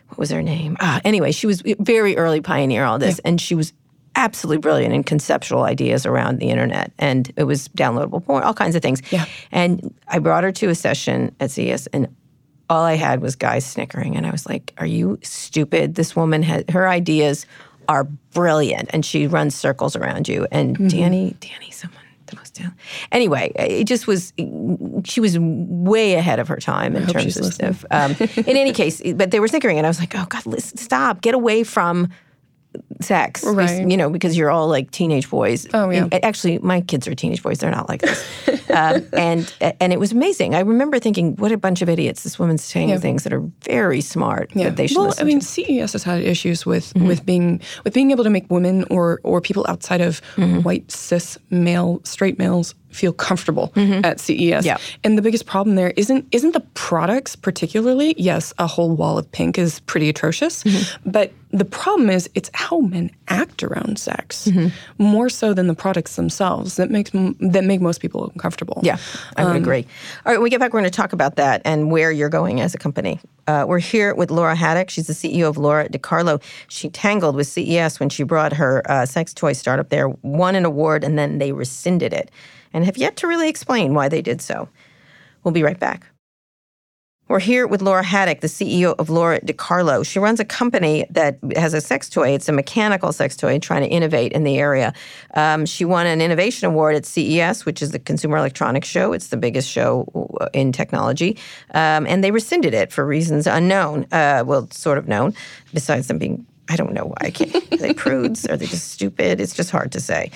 what 0.09 0.19
was 0.19 0.31
her 0.31 0.41
name? 0.43 0.77
Ah, 0.79 1.01
anyway, 1.05 1.33
she 1.33 1.49
was 1.49 1.63
very 1.81 2.17
early 2.17 2.41
pioneer 2.41 2.85
all 2.85 3.01
this, 3.01 3.19
and 3.21 3.41
she 3.41 3.57
was 3.57 3.73
absolutely 4.21 4.59
brilliant 4.59 4.95
in 4.95 5.03
conceptual 5.03 5.63
ideas 5.63 6.07
around 6.07 6.39
the 6.39 6.49
internet, 6.51 6.93
and 6.99 7.33
it 7.37 7.45
was 7.45 7.69
downloadable 7.69 8.25
porn, 8.25 8.43
all 8.43 8.55
kinds 8.55 8.77
of 8.77 8.83
things. 8.83 9.01
Yeah. 9.11 9.25
And 9.51 9.95
I 10.09 10.19
brought 10.19 10.45
her 10.45 10.53
to 10.53 10.69
a 10.69 10.75
session 10.75 11.35
at 11.41 11.51
CES, 11.51 11.87
and 11.89 12.09
all 12.69 12.85
I 12.85 12.95
had 12.95 13.21
was 13.21 13.35
guys 13.37 13.65
snickering, 13.67 14.17
and 14.17 14.27
I 14.27 14.31
was 14.31 14.47
like, 14.47 14.73
"Are 14.79 14.87
you 14.87 15.19
stupid? 15.23 15.95
This 15.97 16.15
woman 16.15 16.43
has 16.45 16.65
her 16.71 16.89
ideas 16.89 17.47
are 17.89 18.05
brilliant, 18.35 18.91
and 18.93 19.05
she 19.05 19.27
runs 19.27 19.55
circles 19.55 19.97
around 19.97 20.29
you." 20.29 20.47
And 20.53 20.77
Mm-hmm. 20.77 20.87
Danni, 20.87 21.35
Danni, 21.39 21.73
someone 21.73 21.99
the 22.27 22.37
most 22.37 22.55
down. 22.55 22.73
Anyway, 23.11 23.51
it 23.57 23.85
just 23.85 24.07
was. 24.07 24.33
She 25.05 25.21
was 25.21 25.37
way 25.41 26.15
ahead 26.15 26.39
of 26.39 26.47
her 26.49 26.59
time 26.59 26.95
in 26.95 27.07
terms 27.09 27.37
of 27.37 27.53
stuff. 27.53 27.85
Um, 27.91 28.15
in 28.37 28.57
any 28.57 28.73
case, 28.73 29.03
but 29.15 29.33
they 29.33 29.41
were 29.41 29.49
snickering, 29.49 29.79
and 29.79 29.87
I 29.87 29.91
was 29.91 29.99
like, 29.99 30.15
"Oh 30.15 30.27
God, 30.29 30.47
listen, 30.47 30.77
stop! 30.79 31.23
Get 31.23 31.35
away 31.35 31.65
from." 31.65 32.09
Sex, 33.03 33.45
Right. 33.45 33.87
you 33.89 33.97
know, 33.97 34.11
because 34.11 34.37
you're 34.37 34.51
all 34.51 34.69
like 34.69 34.91
teenage 34.91 35.29
boys. 35.29 35.67
Oh, 35.75 35.91
yeah. 35.91 36.09
And 36.11 36.25
actually, 36.25 36.59
my 36.59 36.81
kids 36.81 37.07
are 37.09 37.15
teenage 37.15 37.43
boys; 37.43 37.59
they're 37.59 37.71
not 37.71 37.89
like 37.89 38.03
this. 38.03 38.25
um, 38.71 39.07
and 39.13 39.53
and 39.81 39.93
it 39.93 39.99
was 39.99 40.13
amazing. 40.13 40.55
I 40.55 40.61
remember 40.61 40.99
thinking, 40.99 41.37
"What 41.37 41.53
a 41.53 41.57
bunch 41.57 41.83
of 41.83 41.89
idiots! 41.89 42.23
This 42.23 42.39
woman's 42.39 42.65
saying 42.65 42.91
Yeah. 42.91 42.99
things 42.99 43.25
that 43.25 43.33
are 43.33 43.43
very 43.63 44.01
smart 44.01 44.51
Yeah. 44.55 44.65
that 44.65 44.77
they 44.77 44.87
should 44.87 44.99
well, 44.99 45.15
I 45.19 45.25
mean, 45.25 45.41
to." 45.41 45.47
CES 45.47 45.93
has 45.93 46.03
had 46.03 46.23
issues 46.23 46.67
with 46.67 46.93
mm-hmm. 46.95 47.07
with 47.07 47.25
being 47.25 47.61
with 47.85 47.95
being 47.95 48.11
able 48.11 48.25
to 48.25 48.31
make 48.31 48.51
women 48.51 48.85
or 48.91 49.21
or 49.23 49.41
people 49.41 49.65
outside 49.69 50.01
of 50.01 50.21
mm-hmm. 50.37 50.61
white 50.61 50.91
cis 50.91 51.39
male 51.51 52.01
straight 52.05 52.39
males 52.39 52.75
feel 52.91 53.13
comfortable 53.13 53.73
mm-hmm. 53.77 54.05
at 54.05 54.21
CES. 54.21 54.65
Yeah. 54.67 54.79
And 55.05 55.17
the 55.17 55.23
biggest 55.23 55.47
problem 55.47 55.77
there 55.77 55.93
isn't 55.97 56.27
isn't 56.33 56.53
the 56.53 56.61
products 56.75 57.37
particularly. 57.37 58.15
Yes, 58.17 58.53
a 58.59 58.67
whole 58.67 58.95
wall 58.97 59.19
of 59.19 59.31
pink 59.31 59.59
is 59.59 59.81
pretty 59.81 60.09
atrocious, 60.09 60.65
but 61.07 61.33
the 61.53 61.65
problem 61.65 62.11
is 62.11 62.29
it's 62.35 62.51
how 62.55 62.81
men 62.91 63.11
act 63.29 63.63
around 63.63 63.99
sex 63.99 64.49
more 64.99 65.29
so 65.29 65.55
than 65.55 65.67
the 65.67 65.75
products 65.75 66.17
themselves 66.17 66.77
that 66.77 66.91
makes 66.91 67.11
that 67.13 67.65
make 67.65 67.81
most 67.81 68.01
people 68.01 68.31
uncomfortable. 68.35 68.81
Yeah, 68.83 68.99
I 69.37 69.43
Um, 69.43 69.49
would 69.49 69.57
agree. 69.57 69.87
All 70.27 70.33
right, 70.33 70.39
when 70.39 70.43
we 70.45 70.51
get 70.51 70.61
back, 70.61 70.73
we're 70.73 70.81
going 70.81 70.91
to 70.91 70.97
talk 70.97 71.13
about 71.13 71.37
that 71.37 71.63
and 71.65 71.91
where 71.91 72.11
you're 72.13 72.29
going 72.29 72.61
as 72.61 72.75
a 72.75 72.79
company. 72.79 73.21
Uh, 73.47 73.65
we're 73.67 73.79
here 73.79 74.15
with 74.15 74.31
Lora 74.31 74.55
Haddock. 74.55 74.91
She's 74.91 75.07
the 75.07 75.13
CEO 75.13 75.49
of 75.49 75.57
Lora 75.57 75.89
DiCarlo. 75.89 76.43
She 76.69 76.89
tangled 76.89 77.35
with 77.37 77.47
CES 77.47 77.99
when 78.01 78.09
she 78.09 78.23
brought 78.23 78.53
her 78.55 78.83
uh, 78.91 79.07
sex 79.07 79.33
toy 79.35 79.53
startup 79.55 79.89
there, 79.89 80.09
won 80.23 80.55
an 80.55 80.65
award, 80.65 81.03
and 81.05 81.19
then 81.19 81.39
they 81.39 81.53
rescinded 81.53 82.13
it, 82.13 82.31
and 82.73 82.85
have 82.85 82.97
yet 82.97 83.17
to 83.17 83.27
really 83.27 83.49
explain 83.49 83.95
why 83.95 84.09
they 84.09 84.23
did 84.23 84.41
so. 84.41 84.69
We'll 85.43 85.53
be 85.53 85.63
right 85.63 85.79
back. 85.81 86.07
We're 87.31 87.39
here 87.39 87.69
with 87.69 87.81
Lora 87.81 88.03
Haddock, 88.03 88.41
the 88.41 88.49
CEO 88.49 88.97
of 88.99 89.09
Lora 89.09 89.41
DiCarlo. 89.43 90.05
She 90.05 90.19
runs 90.19 90.41
a 90.41 90.45
company 90.45 91.07
that 91.11 91.39
has 91.55 91.75
a 91.75 91.81
sex 91.81 92.09
toy. 92.09 92.31
It's 92.31 92.49
a 92.49 92.53
mechanical 92.53 93.13
sex 93.13 93.37
toy 93.37 93.61
trying 93.61 93.83
to 93.83 93.89
innovate 93.89 94.33
in 94.33 94.43
the 94.43 94.59
area. 94.59 94.93
Um, 95.35 95.65
she 95.65 95.85
won 95.85 96.09
an 96.09 96.21
innovation 96.21 96.67
award 96.67 96.97
at 96.97 97.07
CES, 97.07 97.65
which 97.65 97.83
is 97.83 97.93
the 97.93 98.01
Consumer 98.01 98.37
Electronics 98.37 98.89
Show. 98.89 99.13
It's 99.13 99.29
the 99.29 99.37
biggest 99.37 99.71
show 99.71 100.09
uh, 100.41 100.49
in 100.53 100.73
technology. 100.73 101.39
Um, 101.73 102.05
and 102.09 102.25
they 102.25 102.33
rescinded 102.33 102.75
it 102.75 102.91
for 102.91 103.07
reasons 103.07 103.47
unknown. 103.47 104.09
Uh, 104.11 104.43
well, 104.45 104.69
sort 104.73 104.99
of 104.99 105.07
known, 105.07 105.33
besides 105.73 106.09
them 106.09 106.19
being 106.19 106.45
I 106.71 106.77
don't 106.77 106.93
know 106.95 107.07
why. 107.07 107.17
I 107.21 107.31
can't. 107.31 107.55
Are 107.73 107.77
they 107.77 107.93
prudes? 107.93 108.49
Are 108.49 108.57
they 108.57 108.67
just 108.67 108.93
stupid? 108.93 109.41
It's 109.41 109.55
just 109.55 109.71
hard 109.71 109.91
to 109.93 110.01
say. 110.01 110.31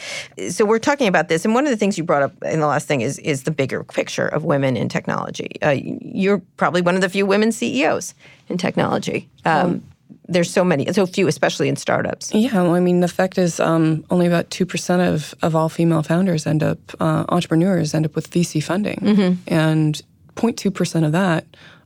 So 0.51 0.65
we're 0.65 0.81
talking 0.81 1.07
about 1.07 1.29
this, 1.29 1.45
and 1.45 1.55
one 1.55 1.65
of 1.65 1.71
the 1.71 1.77
things 1.77 1.97
you 1.97 2.03
brought 2.05 2.23
up 2.23 2.33
in 2.43 2.59
the 2.61 2.67
last 2.67 2.89
thing 2.89 3.01
is 3.03 3.19
is 3.21 3.45
the 3.45 3.51
bigger 3.53 3.85
picture 3.85 4.27
of 4.27 4.43
women 4.45 4.77
in 4.77 4.89
technology. 4.89 5.51
Uh, 5.63 5.77
you're 5.81 6.43
probably 6.57 6.83
one 6.83 6.97
of 6.97 7.01
the 7.03 7.09
few 7.09 7.25
women 7.25 7.53
CEOs 7.53 8.15
in 8.49 8.59
technology. 8.59 9.29
Um, 9.45 9.83
there's 10.29 10.51
so 10.51 10.65
many, 10.65 10.91
so 10.93 11.07
few, 11.07 11.29
especially 11.29 11.69
in 11.69 11.77
startups. 11.77 12.33
Yeah, 12.35 12.63
well, 12.63 12.75
I 12.75 12.81
mean, 12.81 13.01
the 13.01 13.09
fact 13.09 13.37
is, 13.39 13.61
um, 13.61 14.05
only 14.11 14.27
about 14.27 14.51
two 14.51 14.67
percent 14.67 15.03
of 15.03 15.35
of 15.43 15.55
all 15.55 15.69
female 15.69 16.03
founders 16.03 16.47
end 16.47 16.63
up 16.63 16.79
uh, 17.01 17.25
entrepreneurs 17.29 17.95
end 17.95 18.07
up 18.07 18.15
with 18.17 18.31
VC 18.31 18.63
funding, 18.63 18.99
Mm-hmm. 19.03 19.55
and 19.55 20.03
0.2 20.37 20.73
percent 20.75 21.05
of 21.05 21.13
that 21.13 21.45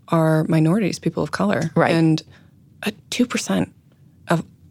are 0.08 0.44
minorities, 0.44 0.98
people 0.98 1.22
of 1.22 1.32
color, 1.32 1.70
Right. 1.74 1.92
and 1.92 2.22
two 3.10 3.26
percent 3.26 3.72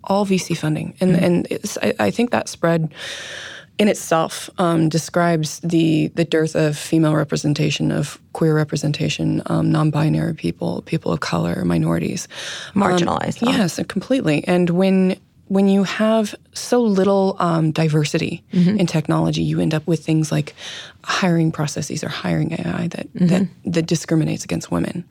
all 0.08 0.26
VC 0.26 0.58
funding, 0.58 0.93
and 1.00 1.12
Mm-hmm. 1.12 1.24
and 1.26 1.48
it's, 1.50 1.78
I, 1.82 1.93
I 2.08 2.12
think 2.12 2.32
that 2.32 2.50
spread 2.50 2.91
in 3.78 3.88
itself 3.88 4.50
um, 4.58 4.89
describes 4.89 5.60
the 5.60 6.08
the 6.15 6.26
dearth 6.26 6.56
of 6.56 6.76
female 6.78 7.15
representation, 7.15 7.91
of 7.91 8.20
queer 8.34 8.56
representation, 8.56 9.41
um, 9.46 9.72
non-binary 9.72 10.34
people, 10.34 10.82
people 10.86 11.12
of 11.13 11.20
color, 11.20 11.63
minorities, 11.65 12.28
Um, 12.76 12.82
Marginalized, 12.82 13.39
huh? 13.46 13.52
yes, 13.52 13.80
completely. 13.88 14.43
And 14.48 14.70
when 14.72 15.15
when 15.50 15.68
you 15.70 15.84
have 15.84 16.36
so 16.54 16.82
little 16.82 17.36
um, 17.40 17.72
diversity 17.72 18.44
Mm-hmm. 18.54 18.80
in 18.80 18.86
technology, 18.88 19.44
you 19.44 19.60
end 19.60 19.74
up 19.74 19.86
with 19.88 20.04
things 20.06 20.32
like 20.32 20.56
hiring 21.04 21.52
processes 21.52 22.04
or 22.04 22.10
hiring 22.10 22.54
AI 22.54 22.88
that 22.90 23.08
Mm-hmm. 23.14 23.28
that, 23.28 23.48
that 23.74 23.86
discriminates 23.86 24.44
against 24.44 24.72
women. 24.72 25.04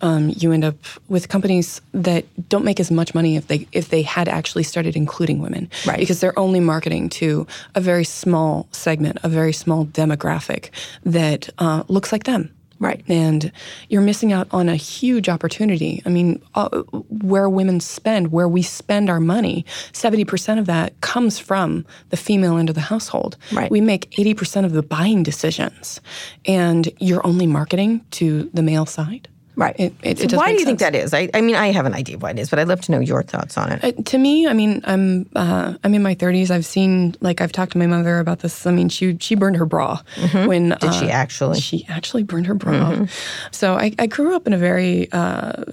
Um, 0.00 0.32
you 0.36 0.52
end 0.52 0.64
up 0.64 0.76
with 1.08 1.28
companies 1.28 1.80
that 1.92 2.24
don't 2.48 2.64
make 2.64 2.80
as 2.80 2.90
much 2.90 3.14
money 3.14 3.36
if 3.36 3.46
they 3.46 3.66
if 3.72 3.88
they 3.88 4.02
had 4.02 4.28
actually 4.28 4.64
started 4.64 4.96
including 4.96 5.40
women, 5.40 5.70
Right. 5.86 5.98
Because 5.98 6.20
they're 6.20 6.38
only 6.38 6.60
marketing 6.60 7.08
to 7.20 7.46
a 7.74 7.80
very 7.80 8.04
small 8.04 8.66
segment, 8.72 9.18
a 9.22 9.28
very 9.28 9.52
small 9.52 9.86
demographic 9.86 10.70
that 11.04 11.48
uh, 11.58 11.82
looks 11.88 12.12
like 12.12 12.24
them. 12.24 12.50
Right. 12.80 13.02
And 13.08 13.50
you're 13.88 14.02
missing 14.02 14.32
out 14.32 14.46
on 14.52 14.68
a 14.68 14.76
huge 14.76 15.28
opportunity. 15.28 16.02
I 16.06 16.10
mean, 16.10 16.42
uh, 16.54 16.68
where 17.08 17.48
women 17.48 17.80
spend, 17.80 18.30
where 18.30 18.48
we 18.48 18.62
spend 18.62 19.10
our 19.10 19.20
money, 19.20 19.64
70% 19.92 20.58
of 20.58 20.66
that 20.66 21.00
comes 21.00 21.38
from 21.38 21.84
the 22.10 22.16
female 22.16 22.56
end 22.56 22.68
of 22.68 22.74
the 22.74 22.82
household. 22.82 23.36
Right. 23.52 23.70
We 23.70 23.80
make 23.80 24.10
80% 24.12 24.64
of 24.64 24.72
the 24.72 24.82
buying 24.82 25.22
decisions, 25.22 26.00
and 26.46 26.88
you're 26.98 27.26
only 27.26 27.46
marketing 27.46 28.04
to 28.12 28.50
the 28.54 28.62
male 28.62 28.86
side. 28.86 29.28
Right. 29.58 29.74
It, 29.76 29.92
it, 30.04 30.18
So 30.18 30.24
it 30.24 30.32
why 30.34 30.52
do 30.52 30.60
you 30.60 30.64
think 30.64 30.78
that 30.78 30.94
is? 30.94 31.12
I, 31.12 31.28
I 31.34 31.40
mean, 31.40 31.56
I 31.56 31.72
have 31.72 31.84
an 31.84 31.92
idea 31.92 32.14
of 32.14 32.22
why 32.22 32.30
it 32.30 32.38
is, 32.38 32.48
but 32.48 32.60
I'd 32.60 32.68
love 32.68 32.80
to 32.82 32.92
know 32.92 33.00
your 33.00 33.24
thoughts 33.24 33.58
on 33.58 33.72
it. 33.72 33.82
Uh, 33.82 33.90
to 34.04 34.16
me, 34.16 34.46
I 34.46 34.52
mean, 34.52 34.82
I'm 34.84 35.28
uh, 35.34 35.74
I'm 35.82 35.94
in 35.94 36.02
my 36.02 36.14
30s. 36.14 36.50
I've 36.50 36.64
seen 36.64 37.16
like 37.20 37.40
I've 37.40 37.50
talked 37.50 37.72
to 37.72 37.78
my 37.78 37.88
mother 37.88 38.20
about 38.20 38.38
this. 38.38 38.66
I 38.66 38.70
mean, 38.70 38.88
she 38.88 39.18
she 39.18 39.34
burned 39.34 39.56
her 39.56 39.66
bra 39.66 40.00
when 40.46 40.76
Did 40.80 40.94
she 40.94 41.06
uh, 41.06 41.10
actually? 41.10 41.60
She 41.60 41.84
actually 41.88 42.22
burned 42.22 42.46
her 42.46 42.54
bra. 42.54 43.06
So 43.50 43.74
I, 43.74 43.92
I 43.98 44.06
grew 44.06 44.36
up 44.36 44.46
in 44.46 44.52
a 44.52 44.58
very 44.58 45.10
uh, 45.10 45.64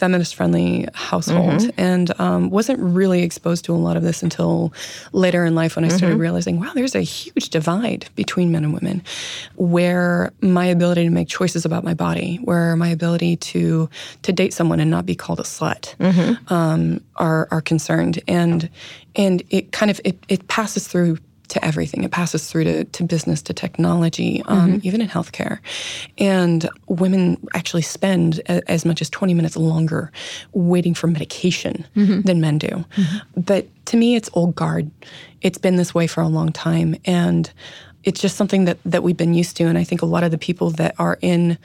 feminist 0.00 0.34
friendly 0.34 0.88
household 0.94 1.60
and 1.76 2.18
um, 2.18 2.48
wasn't 2.48 2.78
really 2.80 3.22
exposed 3.22 3.66
to 3.66 3.72
a 3.74 3.80
lot 3.86 3.96
of 3.98 4.02
this 4.02 4.22
until 4.22 4.72
later 5.12 5.44
in 5.44 5.54
life 5.54 5.76
when 5.76 5.84
I 5.84 5.88
started 5.88 6.16
realizing, 6.18 6.58
wow, 6.58 6.72
there's 6.74 6.94
a 6.94 7.02
huge 7.02 7.50
divide 7.50 8.08
between 8.16 8.50
men 8.50 8.64
and 8.64 8.72
women, 8.72 9.02
where 9.56 10.32
my 10.40 10.64
ability 10.64 11.04
to 11.04 11.10
make 11.10 11.28
choices 11.28 11.66
about 11.66 11.84
my 11.84 11.92
body, 11.92 12.36
where 12.48 12.76
my 12.76 12.88
ability 12.88 13.36
to 13.52 13.88
to 14.22 14.32
date 14.32 14.52
someone 14.54 14.80
and 14.80 14.90
not 14.90 15.04
be 15.04 15.14
called 15.14 15.38
a 15.38 15.44
slut, 15.44 15.84
um, 16.50 17.00
are 17.16 17.46
are 17.50 17.60
concerned, 17.60 18.16
and 18.26 18.70
and 19.16 19.42
it 19.50 19.72
kind 19.72 19.90
of 19.90 20.00
it, 20.04 20.16
it 20.28 20.48
passes 20.48 20.88
through 20.88 21.18
to 21.50 21.64
everything. 21.64 22.04
It 22.04 22.10
passes 22.10 22.50
through 22.50 22.64
to, 22.64 22.84
to 22.84 23.04
business, 23.04 23.42
to 23.42 23.52
technology, 23.52 24.42
um, 24.46 24.80
even 24.82 25.00
in 25.00 25.08
healthcare. 25.08 25.58
And 26.18 26.68
women 26.88 27.36
actually 27.54 27.82
spend 27.82 28.40
a, 28.48 28.68
as 28.70 28.84
much 28.84 29.00
as 29.00 29.10
20 29.10 29.34
minutes 29.34 29.56
longer 29.56 30.10
waiting 30.52 30.94
for 30.94 31.06
medication 31.06 31.86
than 32.22 32.40
men 32.40 32.58
do. 32.58 32.84
But 33.36 33.66
to 33.86 33.96
me, 33.96 34.14
it's 34.14 34.30
old 34.32 34.54
guard. 34.54 34.90
It's 35.42 35.58
been 35.58 35.76
this 35.76 35.94
way 35.94 36.06
for 36.06 36.20
a 36.20 36.28
long 36.28 36.52
time. 36.52 36.96
And 37.04 37.50
it's 38.04 38.20
just 38.20 38.36
something 38.36 38.64
that, 38.64 38.78
that 38.84 39.02
we've 39.02 39.16
been 39.16 39.34
used 39.34 39.56
to. 39.58 39.64
And 39.64 39.76
I 39.76 39.84
think 39.84 40.02
a 40.02 40.06
lot 40.06 40.24
of 40.24 40.30
the 40.30 40.38
people 40.38 40.70
that 40.72 40.94
are 40.98 41.18
in 41.20 41.58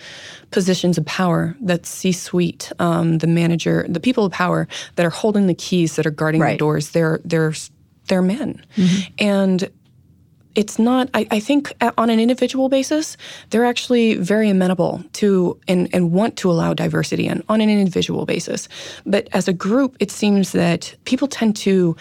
positions 0.51 0.97
of 0.97 1.05
power, 1.05 1.55
that 1.61 1.85
C 1.85 2.11
suite, 2.11 2.71
um, 2.79 3.19
the 3.19 3.27
manager, 3.27 3.85
the 3.87 3.99
people 3.99 4.25
of 4.25 4.31
power 4.31 4.67
that 4.95 5.05
are 5.05 5.11
holding 5.11 5.47
the 5.47 5.53
keys, 5.53 5.95
that 5.95 6.05
are 6.05 6.11
guarding 6.11 6.41
the 6.53 6.57
doors, 6.57 6.89
they're, 6.89 7.21
they're, 7.23 7.53
they're 8.07 8.21
men. 8.21 8.65
And 9.19 9.69
it's 10.55 10.79
not 10.79 11.09
I, 11.13 11.27
I 11.31 11.39
think 11.39 11.73
on 11.97 12.09
an 12.09 12.19
individual 12.19 12.69
basis 12.69 13.17
they're 13.49 13.65
actually 13.65 14.15
very 14.15 14.49
amenable 14.49 15.03
to 15.13 15.59
and, 15.67 15.89
and 15.93 16.11
want 16.11 16.37
to 16.37 16.49
allow 16.49 16.73
diversity 16.73 17.27
and 17.27 17.43
on 17.49 17.61
an 17.61 17.69
individual 17.69 18.25
basis 18.25 18.67
but 19.05 19.27
as 19.33 19.47
a 19.47 19.53
group 19.53 19.95
it 19.99 20.11
seems 20.11 20.53
that 20.53 20.95
people 21.05 21.27
tend 21.27 21.55
to 21.57 21.95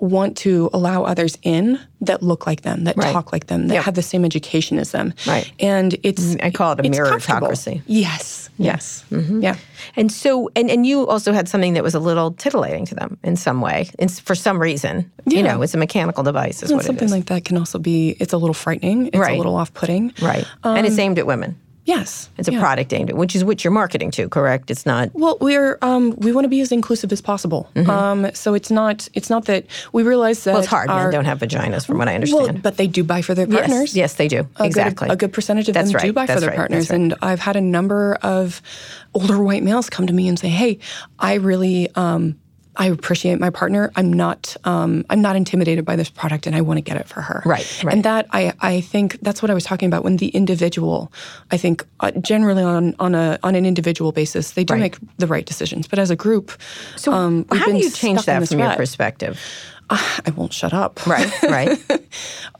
want 0.00 0.36
to 0.38 0.70
allow 0.72 1.02
others 1.02 1.36
in 1.42 1.78
that 2.00 2.22
look 2.22 2.46
like 2.46 2.62
them 2.62 2.84
that 2.84 2.96
Right. 2.96 3.12
talk 3.12 3.32
like 3.32 3.46
them 3.48 3.66
that 3.68 3.74
Yep. 3.74 3.84
have 3.84 3.94
the 3.94 4.02
same 4.02 4.24
education 4.24 4.78
as 4.78 4.92
them 4.92 5.12
Right. 5.26 5.50
and 5.58 5.96
it's 6.02 6.22
mm, 6.34 6.44
I 6.44 6.50
call 6.50 6.72
it 6.72 6.80
a 6.80 6.82
meritocracy. 6.88 7.82
yes 7.86 8.48
yes 8.58 9.04
mm-hmm. 9.10 9.40
yeah 9.42 9.56
And 9.96 10.10
so, 10.12 10.50
and, 10.56 10.70
and 10.70 10.86
you 10.86 11.06
also 11.08 11.32
had 11.32 11.48
something 11.48 11.74
that 11.74 11.82
was 11.82 11.94
a 11.94 12.00
little 12.00 12.32
titillating 12.32 12.84
to 12.86 12.94
them 12.94 13.16
in 13.24 13.36
some 13.36 13.60
way, 13.60 13.88
and 13.98 14.10
for 14.10 14.34
some 14.34 14.58
reason. 14.60 15.10
You 15.26 15.42
know, 15.42 15.62
it's 15.62 15.74
a 15.74 15.78
mechanical 15.78 16.22
device, 16.24 16.62
is 16.62 16.70
and 16.70 16.78
what 16.78 16.86
something 16.86 17.04
it 17.04 17.12
is. 17.12 17.12
like 17.12 17.26
that 17.26 17.44
can 17.44 17.56
also 17.58 17.78
be 17.78 18.16
it's 18.20 18.32
a 18.32 18.38
little 18.38 18.54
frightening 18.54 19.06
it's 19.08 19.16
Right. 19.18 19.34
a 19.34 19.36
little 19.36 19.56
off-putting 19.56 20.12
right. 20.22 20.44
and 20.64 20.86
it's 20.86 20.94
um, 20.98 21.00
aimed 21.00 21.18
at 21.18 21.26
women. 21.26 21.56
Yes 21.88 22.28
It's 22.38 22.48
a 22.48 22.52
yeah. 22.52 22.60
product 22.60 22.92
aimed 22.92 23.10
at, 23.10 23.16
which 23.16 23.34
is 23.34 23.42
what 23.48 23.64
you're 23.64 23.72
marketing 23.82 24.10
to, 24.12 24.28
correct? 24.28 24.70
It's 24.70 24.84
not. 24.86 25.10
Well, 25.14 25.36
we're 25.40 25.78
um, 25.82 26.04
we 26.24 26.30
want 26.36 26.44
to 26.44 26.48
be 26.56 26.60
as 26.60 26.70
inclusive 26.70 27.10
as 27.12 27.20
possible. 27.20 27.62
Um, 27.74 28.30
so 28.34 28.54
it's 28.54 28.70
not 28.70 29.08
it's 29.14 29.30
not 29.30 29.46
that 29.46 29.64
we 29.92 30.02
realize 30.02 30.44
that 30.44 30.50
Mm-hmm. 30.50 30.54
Well, 30.54 30.62
it's 30.62 30.70
hard. 30.70 30.88
Our, 30.90 31.04
Men 31.04 31.12
don't 31.12 31.24
have 31.24 31.38
vaginas, 31.40 31.86
from 31.86 31.98
what 31.98 32.08
I 32.08 32.12
well, 32.12 32.22
understand. 32.22 32.62
but 32.62 32.76
they 32.76 32.86
do 32.86 33.02
buy 33.04 33.22
for 33.22 33.34
their 33.34 33.46
partners. 33.46 33.96
yes, 33.96 34.14
they 34.14 34.28
do. 34.28 34.46
A 34.56 34.64
Exactly. 34.64 35.08
Good, 35.08 35.14
a 35.14 35.16
good 35.16 35.32
percentage 35.32 35.68
of 35.68 35.74
That's 35.74 35.90
them 35.92 36.00
do 36.00 36.06
right. 36.08 36.14
buy 36.14 36.26
for 36.26 36.32
That's 36.32 36.40
their 36.42 36.50
right. 36.50 36.56
partners, 36.56 36.90
right. 36.90 36.96
and 37.00 37.14
I've 37.22 37.40
had 37.40 37.56
a 37.56 37.60
number 37.60 38.16
of 38.22 38.60
older 39.14 39.38
white 39.42 39.62
males 39.62 39.88
come 39.90 40.06
to 40.06 40.12
me 40.12 40.28
and 40.28 40.38
say, 40.38 40.48
"Hey, 40.48 40.78
I 41.18 41.34
really." 41.34 41.88
Um, 41.94 42.38
I 42.78 42.86
appreciate 42.86 43.40
my 43.40 43.50
partner. 43.50 43.90
I'm 43.96 44.12
not. 44.12 44.56
Um, 44.64 45.04
I'm 45.10 45.20
not 45.20 45.34
intimidated 45.36 45.84
by 45.84 45.96
this 45.96 46.08
product, 46.08 46.46
and 46.46 46.54
I 46.56 46.60
want 46.60 46.78
to 46.78 46.80
get 46.82 46.96
it 46.96 47.08
for 47.08 47.20
her. 47.20 47.42
Right, 47.44 47.82
right. 47.84 47.92
And 47.94 48.04
that 48.04 48.26
I, 48.30 48.52
I 48.60 48.80
think 48.80 49.18
that's 49.20 49.42
what 49.42 49.50
I 49.50 49.54
was 49.54 49.64
talking 49.64 49.88
about 49.88 50.04
when 50.04 50.16
the 50.18 50.28
individual. 50.28 51.12
I 51.50 51.56
think 51.56 51.84
uh, 52.00 52.12
generally 52.12 52.62
on 52.62 52.94
on 53.00 53.14
a 53.16 53.38
on 53.42 53.54
an 53.56 53.66
individual 53.66 54.12
basis, 54.12 54.52
they 54.52 54.64
do 54.64 54.74
Right. 54.74 54.80
make 54.80 54.96
the 55.18 55.26
right 55.26 55.44
decisions. 55.44 55.88
But 55.88 55.98
as 55.98 56.10
a 56.10 56.16
group, 56.16 56.52
So, 56.96 57.12
um, 57.12 57.44
we've 57.50 57.60
how 57.60 57.66
do 57.66 57.76
you 57.78 57.90
change 57.90 58.24
that 58.26 58.46
from 58.48 58.58
your 58.60 58.74
perspective? 58.76 59.40
I 59.90 60.32
won't 60.36 60.52
shut 60.52 60.72
up. 60.74 61.04
Right, 61.06 61.42
right. 61.42 61.78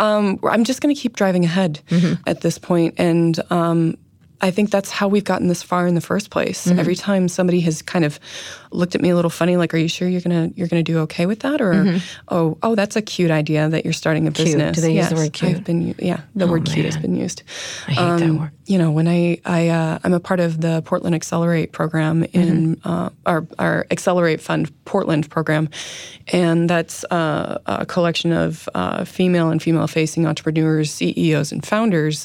Um, 0.01 0.39
I'm 0.49 0.65
just 0.65 0.81
going 0.81 0.95
to 0.95 1.01
keep 1.01 1.17
driving 1.17 1.45
ahead 1.45 1.81
Mm-hmm. 1.91 2.23
at 2.27 2.41
this 2.41 2.59
point, 2.59 2.95
and 2.99 3.39
um, 3.51 3.97
I 4.41 4.51
think 4.53 4.71
that's 4.71 4.91
how 4.91 5.09
we've 5.09 5.25
gotten 5.25 5.49
this 5.49 5.63
far 5.65 5.87
in 5.87 5.95
the 5.97 6.01
first 6.01 6.31
place. 6.31 6.67
Mm-hmm. 6.67 6.79
Every 6.79 6.95
time 6.95 7.27
somebody 7.29 7.61
has 7.61 7.83
kind 7.83 8.05
of 8.05 8.21
looked 8.71 8.95
at 8.95 9.01
me 9.01 9.11
a 9.11 9.17
little 9.17 9.31
funny, 9.31 9.57
like, 9.57 9.75
"Are 9.75 9.79
you 9.79 9.89
sure 9.89 10.07
you're 10.09 10.21
gonna 10.21 10.51
you're 10.55 10.69
gonna 10.69 10.83
do 10.85 10.99
okay 11.01 11.27
with 11.27 11.41
that?" 11.41 11.61
Or, 11.61 11.99
"Oh, 12.29 12.57
oh, 12.63 12.75
that's 12.77 12.95
a 12.95 13.03
cute 13.03 13.31
idea 13.33 13.69
that 13.69 13.85
you're 13.85 13.93
starting 13.93 14.29
a 14.29 14.31
Mm-hmm. 14.31 14.35
Cute. 14.45 14.47
business." 14.59 14.77
Do 14.77 14.81
they 14.83 14.93
use 14.93 15.09
the 15.09 15.17
word 15.17 15.33
cute? 15.33 15.57
I've 15.57 15.65
been, 15.65 15.95
yeah, 15.99 16.21
the 16.37 16.47
word 16.47 16.67
cute 16.67 16.85
has 16.87 16.97
been 16.97 17.17
used. 17.17 17.43
I 17.89 17.93
hate 17.93 18.19
that 18.27 18.33
word. 18.35 18.51
You 18.67 18.79
know, 18.79 18.91
when 18.93 19.09
I 19.09 19.41
I 19.45 19.69
uh, 19.71 19.99
I'm 20.05 20.13
a 20.13 20.21
part 20.21 20.39
of 20.41 20.61
the 20.61 20.83
Portland 20.83 21.15
Accelerate 21.17 21.73
program 21.73 22.23
in 22.33 22.77
Mm-hmm. 22.77 22.89
uh, 22.89 23.11
our 23.27 23.45
our 23.59 23.87
Accelerate 23.91 24.41
Fund 24.41 24.71
Portland 24.85 25.29
program, 25.31 25.69
and 26.29 26.71
that's 26.71 27.03
uh, 27.11 27.59
a 27.67 27.87
collection 27.87 28.33
of 28.33 28.69
uh, 28.75 29.05
female 29.05 29.51
and 29.51 29.61
female 29.63 29.87
facing 29.89 30.27
entrepreneurs, 30.27 30.93
CEOs, 30.93 31.51
and 31.51 31.67
founders. 31.67 32.25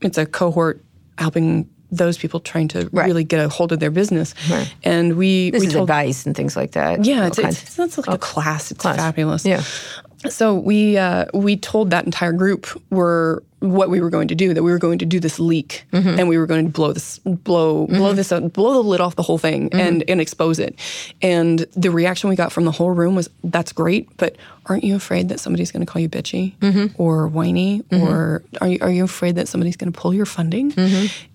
It's 0.00 0.18
a 0.18 0.26
cohort 0.26 0.82
helping 1.18 1.68
those 1.90 2.18
people 2.18 2.40
trying 2.40 2.66
to 2.68 2.88
Right. 2.92 3.06
really 3.06 3.22
get 3.24 3.44
a 3.44 3.48
hold 3.48 3.70
of 3.70 3.78
their 3.78 3.90
business, 3.90 4.34
Right. 4.50 4.72
and 4.82 5.16
we 5.16 5.50
This 5.50 5.60
we 5.60 5.66
is 5.68 5.72
told 5.74 5.88
advice 5.88 6.26
and 6.26 6.34
things 6.34 6.56
like 6.56 6.72
that. 6.72 7.04
yeah, 7.04 7.26
it's, 7.26 7.38
it's, 7.38 7.78
it's, 7.78 7.98
like 7.98 8.08
a 8.08 8.18
class. 8.18 8.70
It's 8.72 8.80
Class. 8.80 8.96
fabulous. 8.96 9.44
Yeah. 9.44 9.62
So 10.28 10.54
we 10.54 10.96
uh, 10.96 11.26
we 11.34 11.56
told 11.56 11.90
that 11.90 12.04
entire 12.04 12.32
group 12.32 12.66
were 12.90 13.42
what 13.60 13.88
we 13.88 13.98
were 14.00 14.10
going 14.10 14.28
to 14.28 14.34
do. 14.34 14.52
That 14.52 14.62
we 14.62 14.70
were 14.72 14.78
going 14.78 14.98
to 14.98 15.06
do 15.06 15.18
this 15.20 15.38
leak, 15.40 15.84
Mm-hmm. 15.92 16.18
and 16.18 16.28
we 16.28 16.36
were 16.38 16.46
going 16.46 16.66
to 16.66 16.70
blow 16.70 16.92
this 16.92 17.18
blow 17.20 17.86
blow 17.86 18.12
this 18.12 18.30
up, 18.32 18.52
blow 18.52 18.74
the 18.74 18.88
lid 18.88 19.00
off 19.00 19.16
the 19.16 19.22
whole 19.22 19.38
thing, 19.38 19.70
Mm-hmm. 19.70 19.80
and 19.80 20.04
and 20.08 20.20
expose 20.20 20.58
it. 20.58 20.78
And 21.22 21.60
the 21.76 21.90
reaction 21.90 22.28
we 22.30 22.36
got 22.36 22.52
from 22.52 22.64
the 22.64 22.70
whole 22.72 22.90
room 22.90 23.14
was, 23.14 23.28
"That's 23.42 23.72
great, 23.72 24.14
but 24.16 24.36
aren't 24.66 24.84
you 24.84 24.94
afraid 24.96 25.28
that 25.30 25.40
somebody's 25.40 25.70
going 25.72 25.84
to 25.84 25.90
call 25.90 26.00
you 26.02 26.08
bitchy 26.08 26.54
Mm-hmm. 26.58 27.00
or 27.02 27.26
whiny, 27.28 27.82
or 27.92 28.42
are 28.60 28.68
you 28.68 28.78
are 28.82 28.90
you 28.90 29.04
afraid 29.04 29.36
that 29.36 29.48
somebody's 29.48 29.76
going 29.76 29.92
to 29.92 29.98
pull 29.98 30.12
your 30.14 30.26
funding?" 30.26 30.72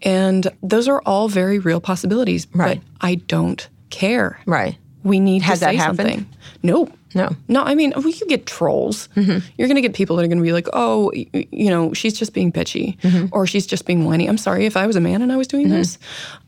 And 0.03 0.47
those 0.61 0.87
are 0.87 1.01
all 1.05 1.29
very 1.29 1.59
real 1.59 1.81
possibility. 1.81 2.37
Mm-hmm. 2.37 2.59
Right. 2.59 2.81
But 2.99 3.05
I 3.07 3.15
don't 3.15 3.67
care. 3.89 4.39
Right. 4.45 4.77
we 5.03 5.19
need 5.19 5.41
Has 5.41 5.59
to 5.59 5.65
that 5.65 5.71
say 5.71 5.75
happened? 5.77 5.97
something. 5.97 6.25
No. 6.63 6.89
No. 7.15 7.29
No, 7.47 7.63
I 7.63 7.73
mean, 7.75 7.91
we 8.03 8.13
could 8.13 8.27
get 8.27 8.45
trolls. 8.45 9.09
Mm-hmm. 9.15 9.45
You're 9.57 9.67
going 9.67 9.75
to 9.75 9.81
get 9.81 9.93
people 9.93 10.15
that 10.15 10.23
are 10.23 10.27
going 10.27 10.37
to 10.37 10.43
be 10.43 10.51
like, 10.53 10.67
oh, 10.73 11.11
you 11.13 11.69
know, 11.69 11.93
she's 11.93 12.13
just 12.17 12.33
being 12.33 12.51
bitchy 12.51 12.97
Mm-hmm. 12.99 13.27
or 13.31 13.47
she's 13.47 13.65
just 13.65 13.85
being 13.85 14.05
whiny. 14.05 14.27
I'm 14.27 14.37
sorry, 14.37 14.65
if 14.65 14.77
I 14.77 14.85
was 14.87 14.95
a 14.95 15.01
man 15.01 15.21
and 15.21 15.31
I 15.31 15.37
was 15.37 15.47
doing 15.47 15.69
this, 15.69 15.97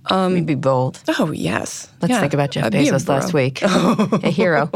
We'd 0.10 0.46
be 0.46 0.56
bold. 0.56 1.02
oh, 1.20 1.32
yes. 1.32 1.90
Let's 2.02 2.12
Yeah, 2.12 2.20
think 2.20 2.34
about 2.34 2.52
Jeff 2.52 2.66
I'd 2.66 2.72
be 2.74 2.88
a 2.88 2.92
Bezos 2.92 3.08
last 3.08 3.34
week. 3.34 3.62
a 3.64 4.30
hero. 4.30 4.70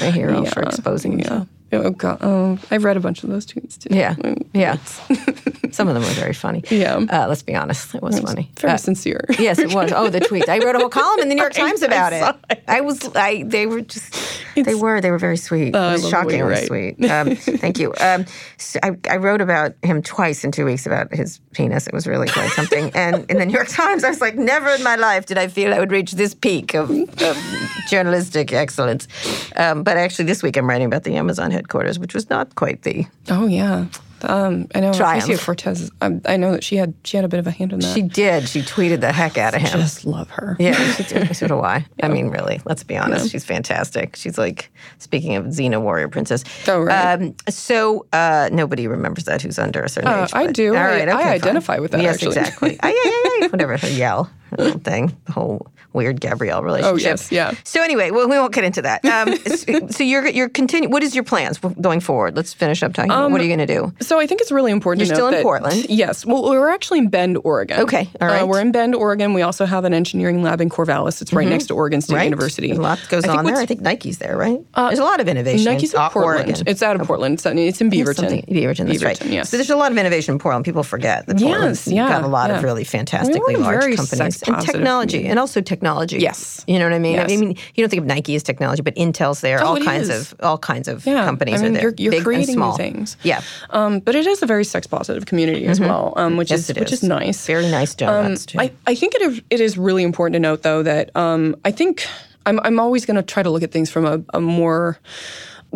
A 0.00 0.10
hero 0.10 0.44
for 0.46 0.62
exposing 0.62 1.12
Yeah. 1.18 1.28
himself. 1.28 1.48
Oh, 1.72 1.90
God. 1.90 2.18
Oh, 2.20 2.58
I've 2.70 2.84
read 2.84 2.96
a 2.96 3.00
bunch 3.00 3.22
of 3.22 3.30
those 3.30 3.46
tweets 3.46 3.78
too. 3.78 3.94
Yeah, 3.96 4.14
Mm, 4.14 4.44
yeah. 4.52 4.76
Some 5.72 5.86
of 5.86 5.94
them 5.94 6.02
were 6.02 6.08
very 6.10 6.32
funny. 6.32 6.64
Yeah. 6.68 6.96
Uh, 6.96 7.28
let's 7.28 7.42
be 7.42 7.54
honest, 7.54 7.94
it 7.94 8.02
was 8.02 8.18
funny. 8.18 8.50
Very 8.58 8.72
Uh, 8.72 8.76
sincere. 8.76 9.24
Yes, 9.38 9.60
it 9.60 9.72
was. 9.72 9.92
Oh, 9.92 10.08
the 10.08 10.18
tweets. 10.20 10.48
I 10.48 10.58
wrote 10.58 10.74
a 10.74 10.78
whole 10.80 10.88
column 10.88 11.20
in 11.20 11.28
the 11.28 11.34
New 11.36 11.40
York 11.40 11.52
Times 11.64 11.82
about 11.82 12.12
I 12.12 12.20
saw 12.20 12.34
it. 12.50 12.64
I 12.66 12.80
was. 12.80 13.08
I. 13.14 13.44
They 13.46 13.66
were 13.66 13.80
just. 13.82 14.12
They 14.56 14.74
were. 14.74 15.00
They 15.00 15.12
were 15.12 15.18
very 15.18 15.36
sweet. 15.36 15.76
I 15.76 15.90
it 15.90 15.92
was 15.92 16.02
love 16.02 16.10
the 16.22 16.26
way 16.26 16.34
you 16.38 16.40
shockingly 16.40 16.42
write. 16.42 16.66
sweet. 16.66 17.08
Um, 17.08 17.36
thank 17.36 17.78
you. 17.78 17.94
Um, 18.00 18.26
so 18.58 18.80
I, 18.82 18.96
I 19.08 19.16
wrote 19.18 19.40
about 19.40 19.74
him 19.84 20.02
twice 20.02 20.42
in 20.42 20.50
two 20.50 20.64
weeks 20.64 20.86
about 20.86 21.14
his 21.14 21.38
penis. 21.52 21.86
It 21.86 21.94
was 21.94 22.06
really 22.08 22.26
quite 22.28 22.50
something. 22.50 22.90
And 22.96 23.30
in 23.30 23.38
the 23.38 23.46
New 23.46 23.54
York 23.54 23.68
Times, 23.68 24.02
I 24.02 24.08
was 24.08 24.20
like, 24.20 24.34
never 24.34 24.70
in 24.70 24.82
my 24.82 24.96
life 24.96 25.26
did 25.26 25.38
I 25.38 25.46
feel 25.46 25.72
I 25.72 25.78
would 25.78 25.92
reach 25.92 26.12
this 26.12 26.34
peak 26.34 26.74
of, 26.74 26.90
of 26.90 27.36
journalistic 27.88 28.52
excellence. 28.52 29.06
Um, 29.56 29.82
but 29.84 29.96
actually, 29.96 30.24
this 30.26 30.42
week 30.42 30.56
I'm 30.56 30.68
writing 30.68 30.86
about 30.86 31.04
the 31.04 31.14
Amazon 31.16 31.52
headquarters, 31.60 31.98
which 31.98 32.14
was 32.14 32.30
not 32.30 32.54
quite 32.54 32.82
the. 32.82 33.04
Oh, 33.28 33.46
yeah. 33.46 33.86
Um, 34.22 34.66
I 34.74 34.80
know. 34.80 34.92
Triumph. 34.92 35.24
Ocasio-Cortez. 35.24 35.90
I, 36.02 36.20
I 36.26 36.36
know 36.36 36.52
that 36.52 36.62
she 36.62 36.76
had 36.76 36.92
she 37.04 37.16
had 37.16 37.24
a 37.24 37.28
bit 37.28 37.38
of 37.40 37.46
a 37.46 37.50
hand 37.50 37.72
in 37.72 37.78
that. 37.80 37.94
She 37.94 38.02
did. 38.02 38.48
She 38.50 38.60
tweeted 38.60 39.00
the 39.00 39.12
heck 39.12 39.38
out 39.38 39.54
of 39.54 39.62
him. 39.62 39.70
just 39.80 40.04
love 40.04 40.28
her. 40.30 40.56
Yeah, 40.58 40.74
she 40.92 41.04
did. 41.04 41.34
so 41.34 41.48
do 41.48 41.60
I. 41.60 41.86
I 42.02 42.08
mean, 42.08 42.28
really, 42.28 42.60
let's 42.66 42.82
be 42.84 42.98
honest. 42.98 43.30
She's 43.30 43.46
fantastic. 43.46 44.16
She's 44.16 44.36
like, 44.36 44.70
speaking 44.98 45.36
of 45.36 45.46
Xena 45.46 45.80
Warrior 45.80 46.08
Princess. 46.08 46.44
Oh, 46.68 46.80
right. 46.82 47.14
Um, 47.14 47.34
so 47.48 48.04
uh, 48.12 48.50
nobody 48.52 48.86
remembers 48.88 49.24
that 49.24 49.40
who's 49.40 49.58
under 49.58 49.80
a 49.80 49.88
certain 49.88 50.10
Uh, 50.10 50.24
age. 50.24 50.30
I 50.34 50.46
do. 50.52 50.74
All 50.74 50.82
I- 50.82 50.84
right, 50.86 51.08
I 51.08 51.12
okay, 51.14 51.22
fine. 51.22 51.32
identify 51.32 51.78
with 51.78 51.92
that, 51.92 52.02
Yes, 52.02 52.16
actually. 52.16 52.36
exactly. 52.36 52.78
Yeah, 52.82 52.92
yeah, 53.04 53.12
yeah. 53.40 53.46
Whatever. 53.48 53.78
Her 53.78 53.88
yell 53.88 54.30
her 54.58 54.72
thing. 54.72 55.16
The 55.26 55.32
whole 55.32 55.66
weird 55.92 56.20
Gabrielle 56.20 56.62
relationship. 56.62 56.94
Oh, 56.94 56.96
yes, 57.10 57.32
yeah. 57.32 57.54
So 57.64 57.82
anyway, 57.82 58.10
well, 58.10 58.28
we 58.28 58.36
won't 58.38 58.52
get 58.54 58.64
into 58.64 58.82
that. 58.82 59.04
Um, 59.04 59.36
so, 59.90 60.02
you're 60.04 60.26
you're 60.28 60.48
continue. 60.48 60.88
What 60.88 61.02
is 61.02 61.14
your 61.14 61.24
plans 61.24 61.58
going 61.80 62.00
forward? 62.00 62.36
Let's 62.36 62.52
finish 62.54 62.82
up 62.82 62.92
talking. 62.94 63.10
about 63.10 63.30
what 63.30 63.40
are 63.40 63.44
you 63.44 63.54
going 63.54 63.66
to 63.66 63.74
do? 63.74 63.92
So 64.00 64.18
I 64.20 64.26
think 64.26 64.40
it's 64.40 64.52
really 64.52 64.72
important 64.72 65.06
You're 65.06 65.14
still 65.14 65.28
in 65.28 65.34
that- 65.34 65.42
Portland? 65.42 65.86
Yes. 65.88 66.24
Well, 66.26 66.42
we're 66.44 66.68
actually 66.68 66.98
in 67.00 67.08
Bend, 67.08 67.38
Oregon. 67.44 67.80
Okay, 67.80 68.08
All 68.20 68.28
right. 68.28 68.42
Uh, 68.42 68.46
we're 68.46 68.60
in 68.60 68.72
Bend, 68.72 68.94
Oregon. 68.94 69.34
We 69.34 69.42
also 69.42 69.64
have 69.66 69.84
an 69.84 69.94
engineering 69.94 70.42
lab 70.42 70.60
in 70.60 70.68
Corvallis. 70.68 71.20
It's 71.22 71.32
right 71.32 71.48
next 71.48 71.66
to 71.66 71.74
Oregon 71.74 72.00
State 72.00 72.10
Mm-hmm. 72.14 72.18
Right. 72.18 72.24
University. 72.24 72.70
A 72.72 72.74
lot 72.74 72.98
goes 73.08 73.24
I 73.24 73.28
think 73.28 73.38
on 73.38 73.44
there. 73.46 73.56
I 73.56 73.66
think 73.66 73.80
Nike's 73.80 74.18
there, 74.18 74.36
right? 74.36 74.58
There's 74.76 74.98
a 74.98 75.04
lot 75.04 75.20
of 75.20 75.28
innovation. 75.28 75.64
Nike's 75.72 75.94
in 75.94 76.00
uh, 76.00 76.08
Portland. 76.10 76.48
Oregon. 76.48 76.64
It's 76.66 76.82
out 76.82 77.00
of 77.00 77.06
Portland. 77.06 77.34
It's, 77.34 77.46
it's 77.46 77.80
in 77.80 77.90
Beaverton. 77.90 78.46
Beaverton, 78.46 78.86
that's 78.88 79.02
right. 79.02 79.24
Yes. 79.26 79.50
So 79.50 79.56
there's 79.56 79.70
a 79.70 79.76
lot 79.76 79.92
of 79.92 79.98
innovation 79.98 80.34
in 80.34 80.38
Portland. 80.38 80.64
People 80.64 80.82
forget 80.82 81.26
that 81.26 81.38
Portland's 81.38 81.86
Yes, 81.86 81.94
yeah, 81.94 82.08
got 82.08 82.24
a 82.24 82.28
lot 82.28 82.50
of 82.50 82.62
really 82.62 82.84
fantastically 82.84 83.56
large 83.56 83.96
companies 83.96 84.42
and 84.42 84.60
technology, 84.60 84.72
community. 85.18 85.26
and 85.28 85.38
also 85.38 85.60
technology. 85.60 85.79
Yes. 85.82 86.64
you 86.66 86.78
know 86.78 86.84
what 86.84 86.92
I 86.92 86.98
mean. 86.98 87.14
Yes. 87.14 87.30
I 87.32 87.36
mean, 87.36 87.50
you 87.74 87.82
don't 87.82 87.88
think 87.88 88.00
of 88.00 88.06
Nike 88.06 88.34
as 88.36 88.42
technology, 88.42 88.82
but 88.82 88.94
Intel's 88.96 89.40
there. 89.40 89.62
Oh, 89.62 89.66
all 89.68 89.80
kinds 89.80 90.08
is. 90.08 90.32
of 90.32 90.40
all 90.42 90.58
kinds 90.58 90.88
of 90.88 91.04
Yeah, 91.06 91.24
companies 91.24 91.60
I 91.60 91.64
mean, 91.64 91.72
are 91.72 91.74
there. 91.74 91.82
You're, 91.82 91.94
you're 91.98 92.10
big 92.12 92.22
creating 92.24 92.48
and 92.48 92.54
small. 92.54 92.76
things. 92.76 93.16
Yeah, 93.22 93.42
Um, 93.70 94.00
but 94.00 94.14
it 94.14 94.26
is 94.26 94.42
a 94.42 94.46
very 94.46 94.64
sex 94.64 94.86
positive 94.86 95.26
community 95.26 95.66
as 95.66 95.80
well, 95.80 96.12
um, 96.16 96.36
which 96.36 96.48
Mm-hmm. 96.48 96.52
Yes, 96.54 96.60
is 96.60 96.70
it 96.70 96.78
which 96.80 96.92
is. 96.92 97.02
nice. 97.02 97.46
Very 97.46 97.70
nice 97.70 97.94
donuts 97.94 98.46
too. 98.46 98.58
I, 98.60 98.72
I 98.86 98.94
think 98.94 99.14
it 99.14 99.22
is, 99.22 99.42
it 99.50 99.60
is 99.60 99.78
really 99.78 100.02
important 100.02 100.34
to 100.34 100.40
note, 100.40 100.62
though, 100.62 100.82
that 100.82 101.14
um, 101.16 101.56
I 101.64 101.70
think 101.70 102.06
I'm, 102.46 102.58
I'm 102.60 102.80
always 102.80 103.04
going 103.06 103.16
to 103.16 103.22
try 103.22 103.42
to 103.42 103.50
look 103.50 103.62
at 103.62 103.70
things 103.70 103.90
from 103.90 104.04
a, 104.06 104.22
a 104.34 104.40
more 104.40 104.98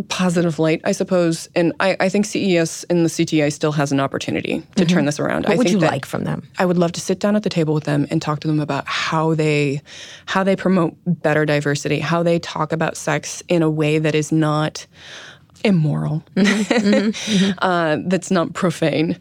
positive 0.09 0.59
light, 0.59 0.81
I 0.85 0.93
suppose. 0.93 1.49
And 1.55 1.73
I, 1.81 1.97
I 2.01 2.09
think 2.09 2.27
CES 2.27 2.85
and 2.85 3.05
the 3.05 3.09
CTA 3.09 3.53
still 3.53 3.73
has 3.73 3.93
an 3.93 4.01
opportunity 4.01 4.63
to 4.77 4.85
turn 4.85 5.05
this 5.05 5.21
around. 5.21 5.45
Mm-hmm. 5.45 5.57
what 5.57 5.67
I 5.67 5.71
would 5.71 5.71
you 5.71 5.79
like 5.79 6.05
from 6.05 6.25
them? 6.25 6.49
I 6.59 6.67
would 6.67 6.79
love 6.79 6.93
to 6.93 7.01
sit 7.01 7.21
down 7.21 7.37
at 7.37 7.43
the 7.43 7.51
table 7.51 7.75
with 7.75 7.85
them 7.85 8.07
and 8.11 8.21
talk 8.21 8.41
to 8.41 8.49
them 8.49 8.61
about 8.61 8.87
how 8.87 9.35
they 9.35 9.83
how 10.27 10.43
they 10.43 10.57
promote 10.57 10.97
better 11.07 11.47
diversity, 11.47 12.01
how 12.01 12.23
they 12.23 12.39
talk 12.39 12.73
about 12.73 12.97
sex 12.97 13.43
in 13.49 13.63
a 13.63 13.71
way 13.71 13.99
that 13.99 14.15
is 14.15 14.33
not 14.33 14.87
immoral, 15.65 16.23
uh, 16.37 17.99
that's 18.07 18.31
not 18.31 18.53
profane. 18.53 19.19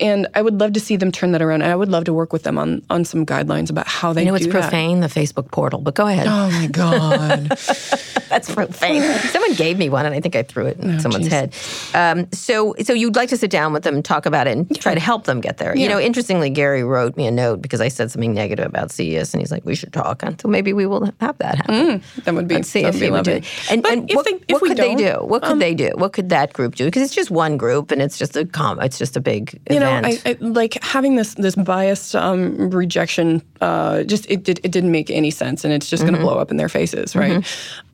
And 0.00 0.26
I 0.34 0.42
would 0.42 0.60
love 0.60 0.72
to 0.74 0.80
see 0.80 0.96
them 0.96 1.10
turn 1.10 1.32
that 1.32 1.42
around. 1.42 1.62
And 1.62 1.70
I 1.72 1.76
would 1.76 1.88
love 1.88 2.04
to 2.04 2.12
work 2.12 2.32
with 2.32 2.42
them 2.42 2.58
on 2.58 2.82
on 2.90 3.04
some 3.04 3.24
guidelines 3.24 3.70
about 3.70 3.86
how 3.86 4.12
they 4.12 4.22
You 4.22 4.28
know, 4.28 4.34
it's 4.34 4.44
do 4.46 4.52
that. 4.52 4.62
profane, 4.70 5.00
the 5.00 5.06
Facebook 5.08 5.50
portal. 5.50 5.80
But 5.80 5.94
go 5.94 6.06
ahead. 6.06 6.26
Oh 6.28 6.50
my 6.50 6.66
god! 6.68 7.48
That's 8.28 8.52
profane. 8.52 9.02
Someone 9.30 9.54
gave 9.54 9.78
me 9.78 9.88
one, 9.88 10.04
and 10.04 10.14
I 10.14 10.20
think 10.20 10.36
I 10.36 10.42
threw 10.42 10.66
it 10.66 10.78
in 10.78 11.00
someone's 11.00 11.26
geez. 11.28 11.32
head. 11.32 11.54
Um, 11.94 12.30
so, 12.32 12.74
so 12.82 12.92
you'd 12.92 13.16
like 13.16 13.28
to 13.30 13.36
sit 13.36 13.50
down 13.50 13.72
with 13.72 13.84
them, 13.84 14.02
talk 14.02 14.26
about 14.26 14.46
it, 14.46 14.56
and 14.56 14.80
try 14.80 14.94
to 14.94 15.00
help 15.00 15.24
them 15.24 15.40
get 15.40 15.58
there. 15.58 15.76
You 15.76 15.88
know, 15.88 15.98
interestingly, 16.00 16.50
Gary 16.50 16.82
wrote 16.84 17.16
me 17.16 17.26
a 17.26 17.30
note 17.30 17.62
because 17.62 17.80
I 17.80 17.88
said 17.88 18.10
something 18.10 18.34
negative 18.34 18.66
about 18.66 18.90
CES, 18.90 19.32
and 19.32 19.40
he's 19.40 19.50
like, 19.52 19.64
"We 19.64 19.74
should 19.74 19.92
talk." 19.92 20.22
And 20.22 20.38
so 20.40 20.48
maybe 20.48 20.72
we 20.72 20.86
will 20.86 21.10
have 21.20 21.38
that 21.38 21.56
happen. 21.56 22.02
that 22.24 22.34
would 22.34 22.48
be 22.48 22.56
Let's 22.56 22.68
see 22.68 22.80
if 22.80 22.94
would 22.94 23.00
be 23.00 23.06
he 23.06 23.10
would 23.12 23.24
do 23.24 23.30
it. 23.32 23.44
And, 23.70 23.82
But 23.82 23.92
and 23.92 24.10
if 24.10 24.16
what, 24.16 24.24
they, 24.26 24.32
if 24.32 24.42
what 24.50 24.62
could 24.62 24.76
they 24.76 24.94
do? 24.94 25.04
don't, 25.04 25.22
um, 25.22 25.28
What 25.28 25.42
could 25.44 25.58
they 25.60 25.74
do? 25.74 25.85
What 25.94 26.12
could 26.12 26.28
that 26.30 26.52
group 26.52 26.74
do? 26.74 26.84
Because 26.86 27.02
it's 27.02 27.14
just 27.14 27.30
one 27.30 27.56
group, 27.56 27.90
and 27.90 28.00
it's 28.02 28.18
just 28.18 28.36
a 28.36 28.44
com. 28.44 28.80
It's 28.80 28.98
just 28.98 29.16
a 29.16 29.20
big 29.20 29.60
you 29.70 29.80
know. 29.80 30.00
I, 30.04 30.18
I, 30.24 30.36
like 30.40 30.82
having 30.82 31.16
this 31.16 31.34
this 31.34 31.54
biased 31.54 32.14
um, 32.14 32.70
rejection. 32.70 33.42
Uh, 33.60 34.02
just 34.02 34.30
it 34.30 34.42
did 34.44 34.60
it 34.62 34.70
didn't 34.72 34.90
make 34.92 35.10
any 35.10 35.30
sense, 35.30 35.64
and 35.64 35.72
it's 35.72 35.88
just 35.90 36.02
Mm-hmm. 36.02 36.12
going 36.12 36.20
to 36.20 36.26
blow 36.26 36.38
up 36.38 36.50
in 36.50 36.56
their 36.58 36.68
faces, 36.68 37.16
right? 37.16 37.42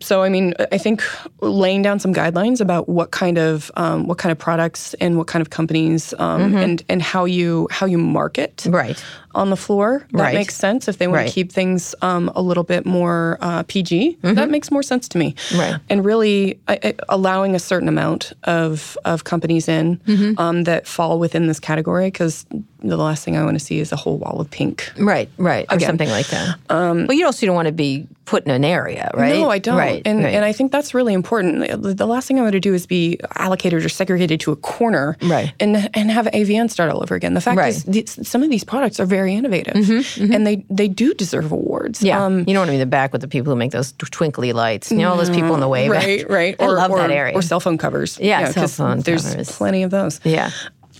So, 0.01 0.23
I 0.23 0.29
mean, 0.29 0.55
I 0.73 0.77
think 0.77 1.03
laying 1.41 1.83
down 1.83 2.01
some 2.01 2.13
guidelines 2.13 2.61
about 2.61 2.89
what 2.89 3.13
kind 3.13 3.39
of 3.39 3.71
um, 3.77 4.07
what 4.09 4.19
kind 4.19 4.33
of 4.33 4.39
products 4.39 4.95
and 4.95 5.17
what 5.17 5.29
kind 5.29 5.41
of 5.41 5.51
companies 5.51 6.13
um, 6.19 6.55
and 6.57 6.83
and 6.89 7.01
how 7.01 7.25
you 7.25 7.69
how 7.71 7.87
you 7.87 7.99
market 7.99 8.57
Mm-hmm. 8.57 8.75
right. 8.75 9.05
On 9.35 9.51
the 9.51 9.57
floor. 9.57 10.07
That 10.13 10.19
Right. 10.21 10.35
makes 10.35 10.55
sense. 10.55 10.89
If 10.89 10.99
they 10.99 11.07
want 11.07 11.19
Right. 11.19 11.29
to 11.29 11.33
keep 11.35 11.53
things 11.53 11.95
um, 12.03 12.31
a 12.35 12.43
little 12.43 12.65
bit 12.65 12.85
more 12.87 13.39
uh, 13.41 13.63
PG, 13.65 14.19
that 14.23 14.51
makes 14.51 14.71
more 14.71 14.83
sense 14.83 15.09
to 15.09 15.19
me. 15.19 15.33
Mm-hmm. 15.49 15.59
Right. 15.61 15.75
And 15.91 16.05
really 16.05 16.59
I, 16.69 16.79
I, 16.83 16.95
allowing 17.09 17.55
a 17.55 17.59
certain 17.59 17.89
amount 17.89 18.33
of, 18.45 18.97
of 19.05 19.25
companies 19.25 19.69
in 19.69 19.97
Mm-hmm. 20.07 20.39
um, 20.41 20.65
that 20.65 20.87
fall 20.87 21.19
within 21.19 21.47
this 21.47 21.61
category, 21.61 22.07
because 22.07 22.45
the 22.83 22.97
last 22.97 23.25
thing 23.25 23.37
I 23.37 23.45
want 23.45 23.59
to 23.59 23.65
see 23.65 23.79
is 23.79 23.93
a 23.93 23.97
whole 23.97 24.19
wall 24.19 24.41
of 24.41 24.51
pink. 24.51 24.93
Right, 24.99 25.29
right, 25.39 25.67
or 25.71 25.79
something 25.81 26.09
like 26.09 26.27
that. 26.29 26.59
Um, 26.69 27.07
but 27.07 27.17
you 27.17 27.25
also 27.27 27.47
don't 27.47 27.55
want 27.55 27.67
to 27.67 27.73
be 27.73 28.07
put 28.25 28.45
in 28.45 28.51
an 28.53 28.65
area, 28.65 29.11
right? 29.15 29.35
No, 29.39 29.51
I 29.51 29.59
don't. 29.59 29.77
Right, 29.77 30.03
and 30.05 30.23
right. 30.25 30.35
and 30.35 30.45
I 30.45 30.53
think 30.53 30.73
that's 30.73 30.95
really 30.95 31.13
important. 31.15 31.83
The, 31.97 32.07
last 32.07 32.29
thing 32.29 32.39
I 32.39 32.43
want 32.43 32.53
to 32.53 32.61
do 32.61 32.75
is 32.75 32.87
be 32.87 33.19
allocated 33.37 33.85
or 33.85 33.89
segregated 33.89 34.41
to 34.41 34.53
a 34.53 34.57
corner, 34.57 35.17
Right. 35.23 35.53
And 35.61 35.89
and 35.95 36.11
have 36.11 36.27
AVN 36.27 36.71
start 36.71 36.91
all 36.91 37.03
over 37.03 37.15
again. 37.15 37.35
The 37.35 37.41
fact 37.41 37.57
Right. 37.59 37.75
Mm-hmm, 37.75 37.91
is, 37.99 38.15
these, 38.17 38.29
some 38.29 38.43
of 38.43 38.51
these 38.51 38.65
products 38.65 38.99
are 39.01 39.07
very 39.07 39.35
innovative, 39.35 39.75
and 40.21 40.47
they 40.47 40.65
they 40.71 40.89
do 40.89 41.15
deserve 41.15 41.51
awards. 41.53 42.03
Yeah, 42.03 42.25
Um, 42.25 42.41
you 42.41 42.47
don't 42.55 42.59
want 42.59 42.69
to 42.69 42.73
be 42.73 42.77
in 42.77 42.81
the 42.81 42.87
back 42.87 43.13
with 43.13 43.21
the 43.23 43.29
people 43.29 43.53
who 43.53 43.57
make 43.59 43.71
those 43.73 43.93
twinkly 43.93 44.53
lights. 44.53 44.91
You 44.91 44.99
know, 44.99 45.11
all 45.11 45.17
those 45.17 45.31
people 45.31 45.55
in 45.55 45.61
the 45.61 45.69
way. 45.69 45.89
right, 45.89 46.29
right. 46.29 46.57
I 46.61 46.65
or, 46.65 46.73
love 46.75 46.91
or, 46.91 46.99
that 46.99 47.11
area. 47.11 47.35
Or 47.35 47.43
cell 47.43 47.61
phone 47.61 47.79
covers. 47.79 48.19
Yeah, 48.21 48.51
cell 48.51 48.63
'cause 48.65 48.77
phone 48.77 49.01
There's 49.01 49.29
covers. 49.29 49.51
plenty 49.51 49.83
of 49.83 49.91
those. 49.91 50.21
Yeah. 50.25 50.51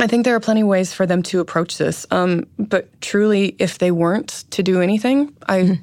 I 0.01 0.07
think 0.07 0.25
there 0.25 0.35
are 0.35 0.41
plenty 0.41 0.63
of 0.63 0.69
ways 0.69 0.93
for 0.93 1.07
them 1.07 1.23
to 1.25 1.41
approach 1.41 1.79
this. 1.79 2.07
Um, 2.11 2.47
but 2.59 3.01
truly, 3.01 3.55
if 3.59 3.79
they 3.79 3.91
weren't 3.91 4.45
to 4.51 4.63
do 4.63 4.81
anything, 4.81 5.35
I, 5.49 5.81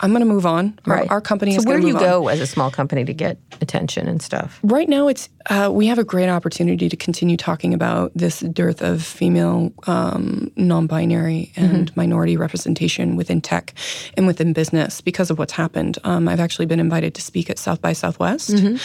I'm 0.00 0.10
going 0.10 0.20
to 0.20 0.26
move 0.26 0.46
on. 0.46 0.78
Our, 0.86 0.94
Right. 0.94 1.10
our 1.10 1.20
company 1.20 1.52
so 1.52 1.58
is 1.58 1.66
where 1.66 1.80
do 1.80 1.86
you 1.86 1.92
move 1.94 2.02
on. 2.02 2.08
go 2.08 2.28
as 2.28 2.40
a 2.40 2.46
small 2.46 2.70
company 2.70 3.04
to 3.04 3.12
get 3.14 3.38
attention 3.60 4.08
and 4.08 4.20
stuff? 4.22 4.60
Right 4.62 4.88
now, 4.88 5.08
it's 5.08 5.28
uh, 5.50 5.68
we 5.72 5.86
have 5.86 5.98
a 5.98 6.04
great 6.04 6.28
opportunity 6.28 6.88
to 6.88 6.96
continue 6.96 7.36
talking 7.36 7.74
about 7.74 8.10
this 8.14 8.40
dearth 8.40 8.80
of 8.82 9.02
female, 9.02 9.72
um, 9.86 10.50
non-binary, 10.56 11.52
and 11.56 11.64
Mm-hmm. 11.74 12.00
minority 12.00 12.36
representation 12.36 13.16
within 13.16 13.40
tech 13.40 13.74
and 14.16 14.26
within 14.26 14.52
business 14.52 15.00
because 15.00 15.30
of 15.30 15.38
what's 15.38 15.52
happened. 15.52 15.98
Um, 16.04 16.28
I've 16.28 16.40
actually 16.40 16.66
been 16.66 16.78
invited 16.80 17.14
to 17.16 17.22
speak 17.22 17.50
at 17.50 17.58
South 17.58 17.80
by 17.80 17.92
Southwest. 17.92 18.50
Mm-hmm. 18.50 18.76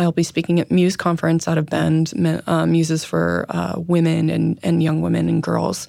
I'll 0.00 0.12
be 0.12 0.22
speaking 0.22 0.60
at 0.60 0.70
Muse 0.70 0.96
conference 0.96 1.48
out 1.48 1.58
of 1.58 1.66
Bend, 1.66 2.12
uh, 2.46 2.66
Muses 2.66 3.04
for 3.04 3.46
uh, 3.48 3.74
women 3.78 4.30
and, 4.30 4.58
and 4.62 4.82
young 4.82 5.00
women 5.02 5.28
and 5.28 5.42
girls, 5.42 5.88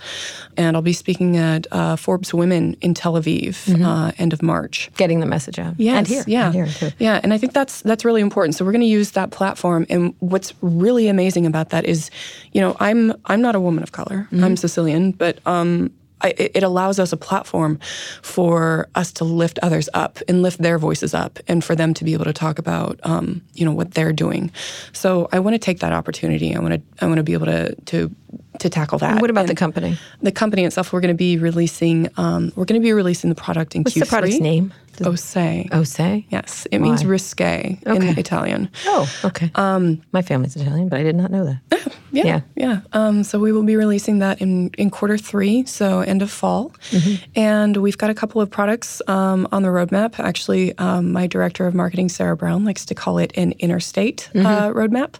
and 0.58 0.76
I'll 0.76 0.82
be 0.82 0.94
speaking 0.94 1.38
at 1.38 1.68
uh, 1.72 1.96
Forbes 1.98 2.34
Women 2.34 2.76
in 2.82 2.94
Tel 2.94 3.14
Aviv 3.14 3.56
uh, 3.84 4.12
end 4.18 4.34
of 4.34 4.42
March. 4.42 4.65
Getting 4.98 5.20
the 5.20 5.26
message 5.26 5.60
out. 5.60 5.76
Yes, 5.78 5.98
and 5.98 6.08
here, 6.08 6.24
yeah, 6.28 6.46
and 6.46 6.56
here 6.56 6.68
too. 6.68 6.92
yeah, 7.00 7.20
and 7.24 7.34
I 7.34 7.38
think 7.38 7.54
that's 7.54 7.82
that's 7.82 8.06
really 8.06 8.22
important. 8.22 8.56
So 8.56 8.66
we're 8.66 8.72
going 8.72 8.82
to 8.82 8.88
use 8.88 9.12
that 9.12 9.32
platform, 9.32 9.86
and 9.90 10.14
what's 10.20 10.54
really 10.62 11.08
amazing 11.08 11.46
about 11.46 11.70
that 11.70 11.86
is, 11.86 12.10
you 12.52 12.62
know, 12.62 12.76
I'm 12.80 13.14
I'm 13.26 13.42
not 13.42 13.56
a 13.56 13.60
woman 13.60 13.84
of 13.84 13.92
color. 13.92 14.28
Mm-hmm. 14.32 14.44
I'm 14.44 14.58
Sicilian, 14.58 15.12
but 15.12 15.40
um, 15.46 15.92
I, 16.22 16.30
it 16.38 16.52
it 16.56 16.64
allows 16.64 17.00
us 17.00 17.12
a 17.14 17.18
platform 17.18 17.80
for 18.22 18.88
us 18.96 19.12
to 19.14 19.24
lift 19.24 19.60
others 19.62 19.90
up 19.94 20.20
and 20.28 20.42
lift 20.42 20.62
their 20.62 20.78
voices 20.78 21.14
up, 21.14 21.40
and 21.48 21.64
for 21.64 21.76
them 21.76 21.94
to 21.94 22.04
be 22.04 22.14
able 22.14 22.26
to 22.26 22.34
talk 22.34 22.60
about, 22.60 23.00
um, 23.04 23.42
you 23.54 23.66
know, 23.66 23.74
what 23.74 23.94
they're 23.94 24.14
doing. 24.14 24.52
So 24.94 25.28
I 25.32 25.40
want 25.40 25.54
to 25.54 25.60
take 25.60 25.80
that 25.80 25.94
opportunity. 25.94 26.56
I 26.56 26.60
want 26.60 26.74
to 26.74 26.82
I 27.04 27.08
want 27.08 27.18
to 27.18 27.24
be 27.24 27.34
able 27.34 27.48
to 27.48 27.76
to 27.76 28.16
to 28.60 28.70
tackle 28.70 28.98
that. 29.00 29.12
And 29.12 29.22
what 29.22 29.30
about 29.30 29.48
the 29.48 29.56
company? 29.56 29.98
The 30.22 30.32
company 30.32 30.64
itself, 30.66 30.94
we're 30.94 31.02
going 31.02 31.14
to 31.14 31.18
be 31.18 31.38
releasing. 31.38 32.10
Um, 32.18 32.52
we're 32.56 32.66
going 32.66 32.80
to 32.82 32.86
be 32.86 32.94
releasing 32.94 33.30
the 33.30 33.36
product 33.36 33.76
in 33.76 33.84
What's 33.84 33.96
Q3. 33.96 34.00
What's 34.00 34.10
the 34.10 34.16
product's 34.16 34.40
name? 34.40 34.74
Osé. 35.00 35.70
Osé? 35.72 36.26
Yes, 36.30 36.68
it 36.72 36.80
means 36.80 37.04
risque 37.06 37.78
Okay. 37.86 38.08
in 38.10 38.18
Italian. 38.18 38.70
Oh, 38.86 39.12
okay. 39.26 39.52
Um, 39.56 40.02
My 40.14 40.22
family's 40.22 40.56
Italian, 40.56 40.88
but 40.88 41.02
I 41.02 41.04
did 41.04 41.16
not 41.18 41.32
know 41.32 41.44
that. 41.46 41.92
Yeah, 42.12 42.24
Yeah. 42.26 42.42
yeah. 42.56 42.80
Um, 42.94 43.26
so 43.26 43.40
we 43.40 43.52
will 43.52 43.64
be 43.64 43.76
releasing 43.76 44.20
that 44.20 44.40
in, 44.40 44.70
in 44.78 44.90
quarter 44.90 45.18
three, 45.18 45.66
so 45.66 46.00
end 46.00 46.22
of 46.22 46.32
fall. 46.32 46.72
Mm-hmm. 46.92 47.16
And 47.36 47.76
we've 47.76 47.98
got 47.98 48.10
a 48.10 48.14
couple 48.14 48.40
of 48.40 48.50
products 48.50 49.02
um, 49.08 49.50
on 49.52 49.64
the 49.64 49.68
roadmap. 49.68 50.18
Actually, 50.18 50.78
um, 50.78 51.12
my 51.12 51.28
director 51.28 51.68
of 51.68 51.76
marketing, 51.76 52.08
Sarah 52.08 52.38
Brown, 52.38 52.64
likes 52.64 52.86
to 52.86 52.96
call 52.96 53.18
it 53.18 53.34
an 53.36 53.52
interstate 53.60 54.30
Mm-hmm. 54.34 54.46
uh, 54.46 54.70
roadmap. 54.70 55.16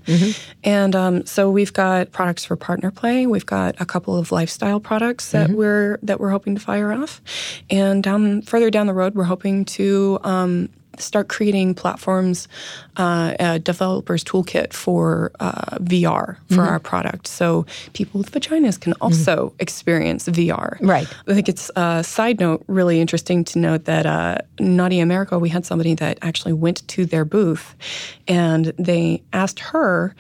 And 0.64 0.96
um, 0.96 1.26
so 1.26 1.50
we've 1.52 1.74
got 1.74 2.14
products 2.14 2.46
for 2.46 2.56
partner 2.56 2.92
play. 2.92 3.25
We've 3.26 3.46
got 3.46 3.76
a 3.80 3.86
couple 3.86 4.18
of 4.18 4.32
lifestyle 4.32 4.80
products 4.80 5.32
that 5.32 5.48
Mm-hmm. 5.50 5.58
we're 5.58 6.00
that 6.04 6.20
we're 6.20 6.30
hoping 6.32 6.56
to 6.56 6.62
fire 6.62 6.92
off. 6.92 7.22
And 7.70 8.02
down 8.04 8.42
further 8.42 8.70
down 8.72 8.88
the 8.88 8.94
road, 8.94 9.16
we're 9.16 9.24
hoping 9.26 9.66
to. 9.66 10.20
Um, 10.24 10.70
start 10.98 11.28
creating 11.28 11.74
platforms, 11.76 12.48
uh, 12.96 13.34
a 13.38 13.60
developers 13.60 14.24
toolkit 14.24 14.72
for 14.72 15.30
uh, 15.42 15.78
VR 15.80 16.38
for 16.50 16.62
our 16.62 16.80
product, 16.80 17.28
so 17.28 17.66
people 17.92 18.18
with 18.18 18.32
vaginas 18.32 18.80
can 18.80 18.94
also 19.02 19.54
experience 19.60 20.26
VR. 20.30 20.78
Right. 20.80 21.06
I 21.28 21.34
think 21.34 21.50
it's 21.50 21.70
a 21.76 22.02
side 22.02 22.40
note 22.40 22.64
really 22.68 23.02
interesting 23.02 23.44
to 23.44 23.60
note 23.60 23.84
that 23.84 24.06
uh, 24.06 24.38
Naughty 24.58 25.02
America, 25.02 25.38
we 25.38 25.50
had 25.50 25.66
somebody 25.66 25.96
that 25.96 26.18
actually 26.22 26.54
went 26.54 26.88
to 26.88 27.06
their 27.06 27.26
booth, 27.26 27.76
and 28.26 28.68
they 28.80 29.22
asked 29.34 29.60
her. 29.60 30.16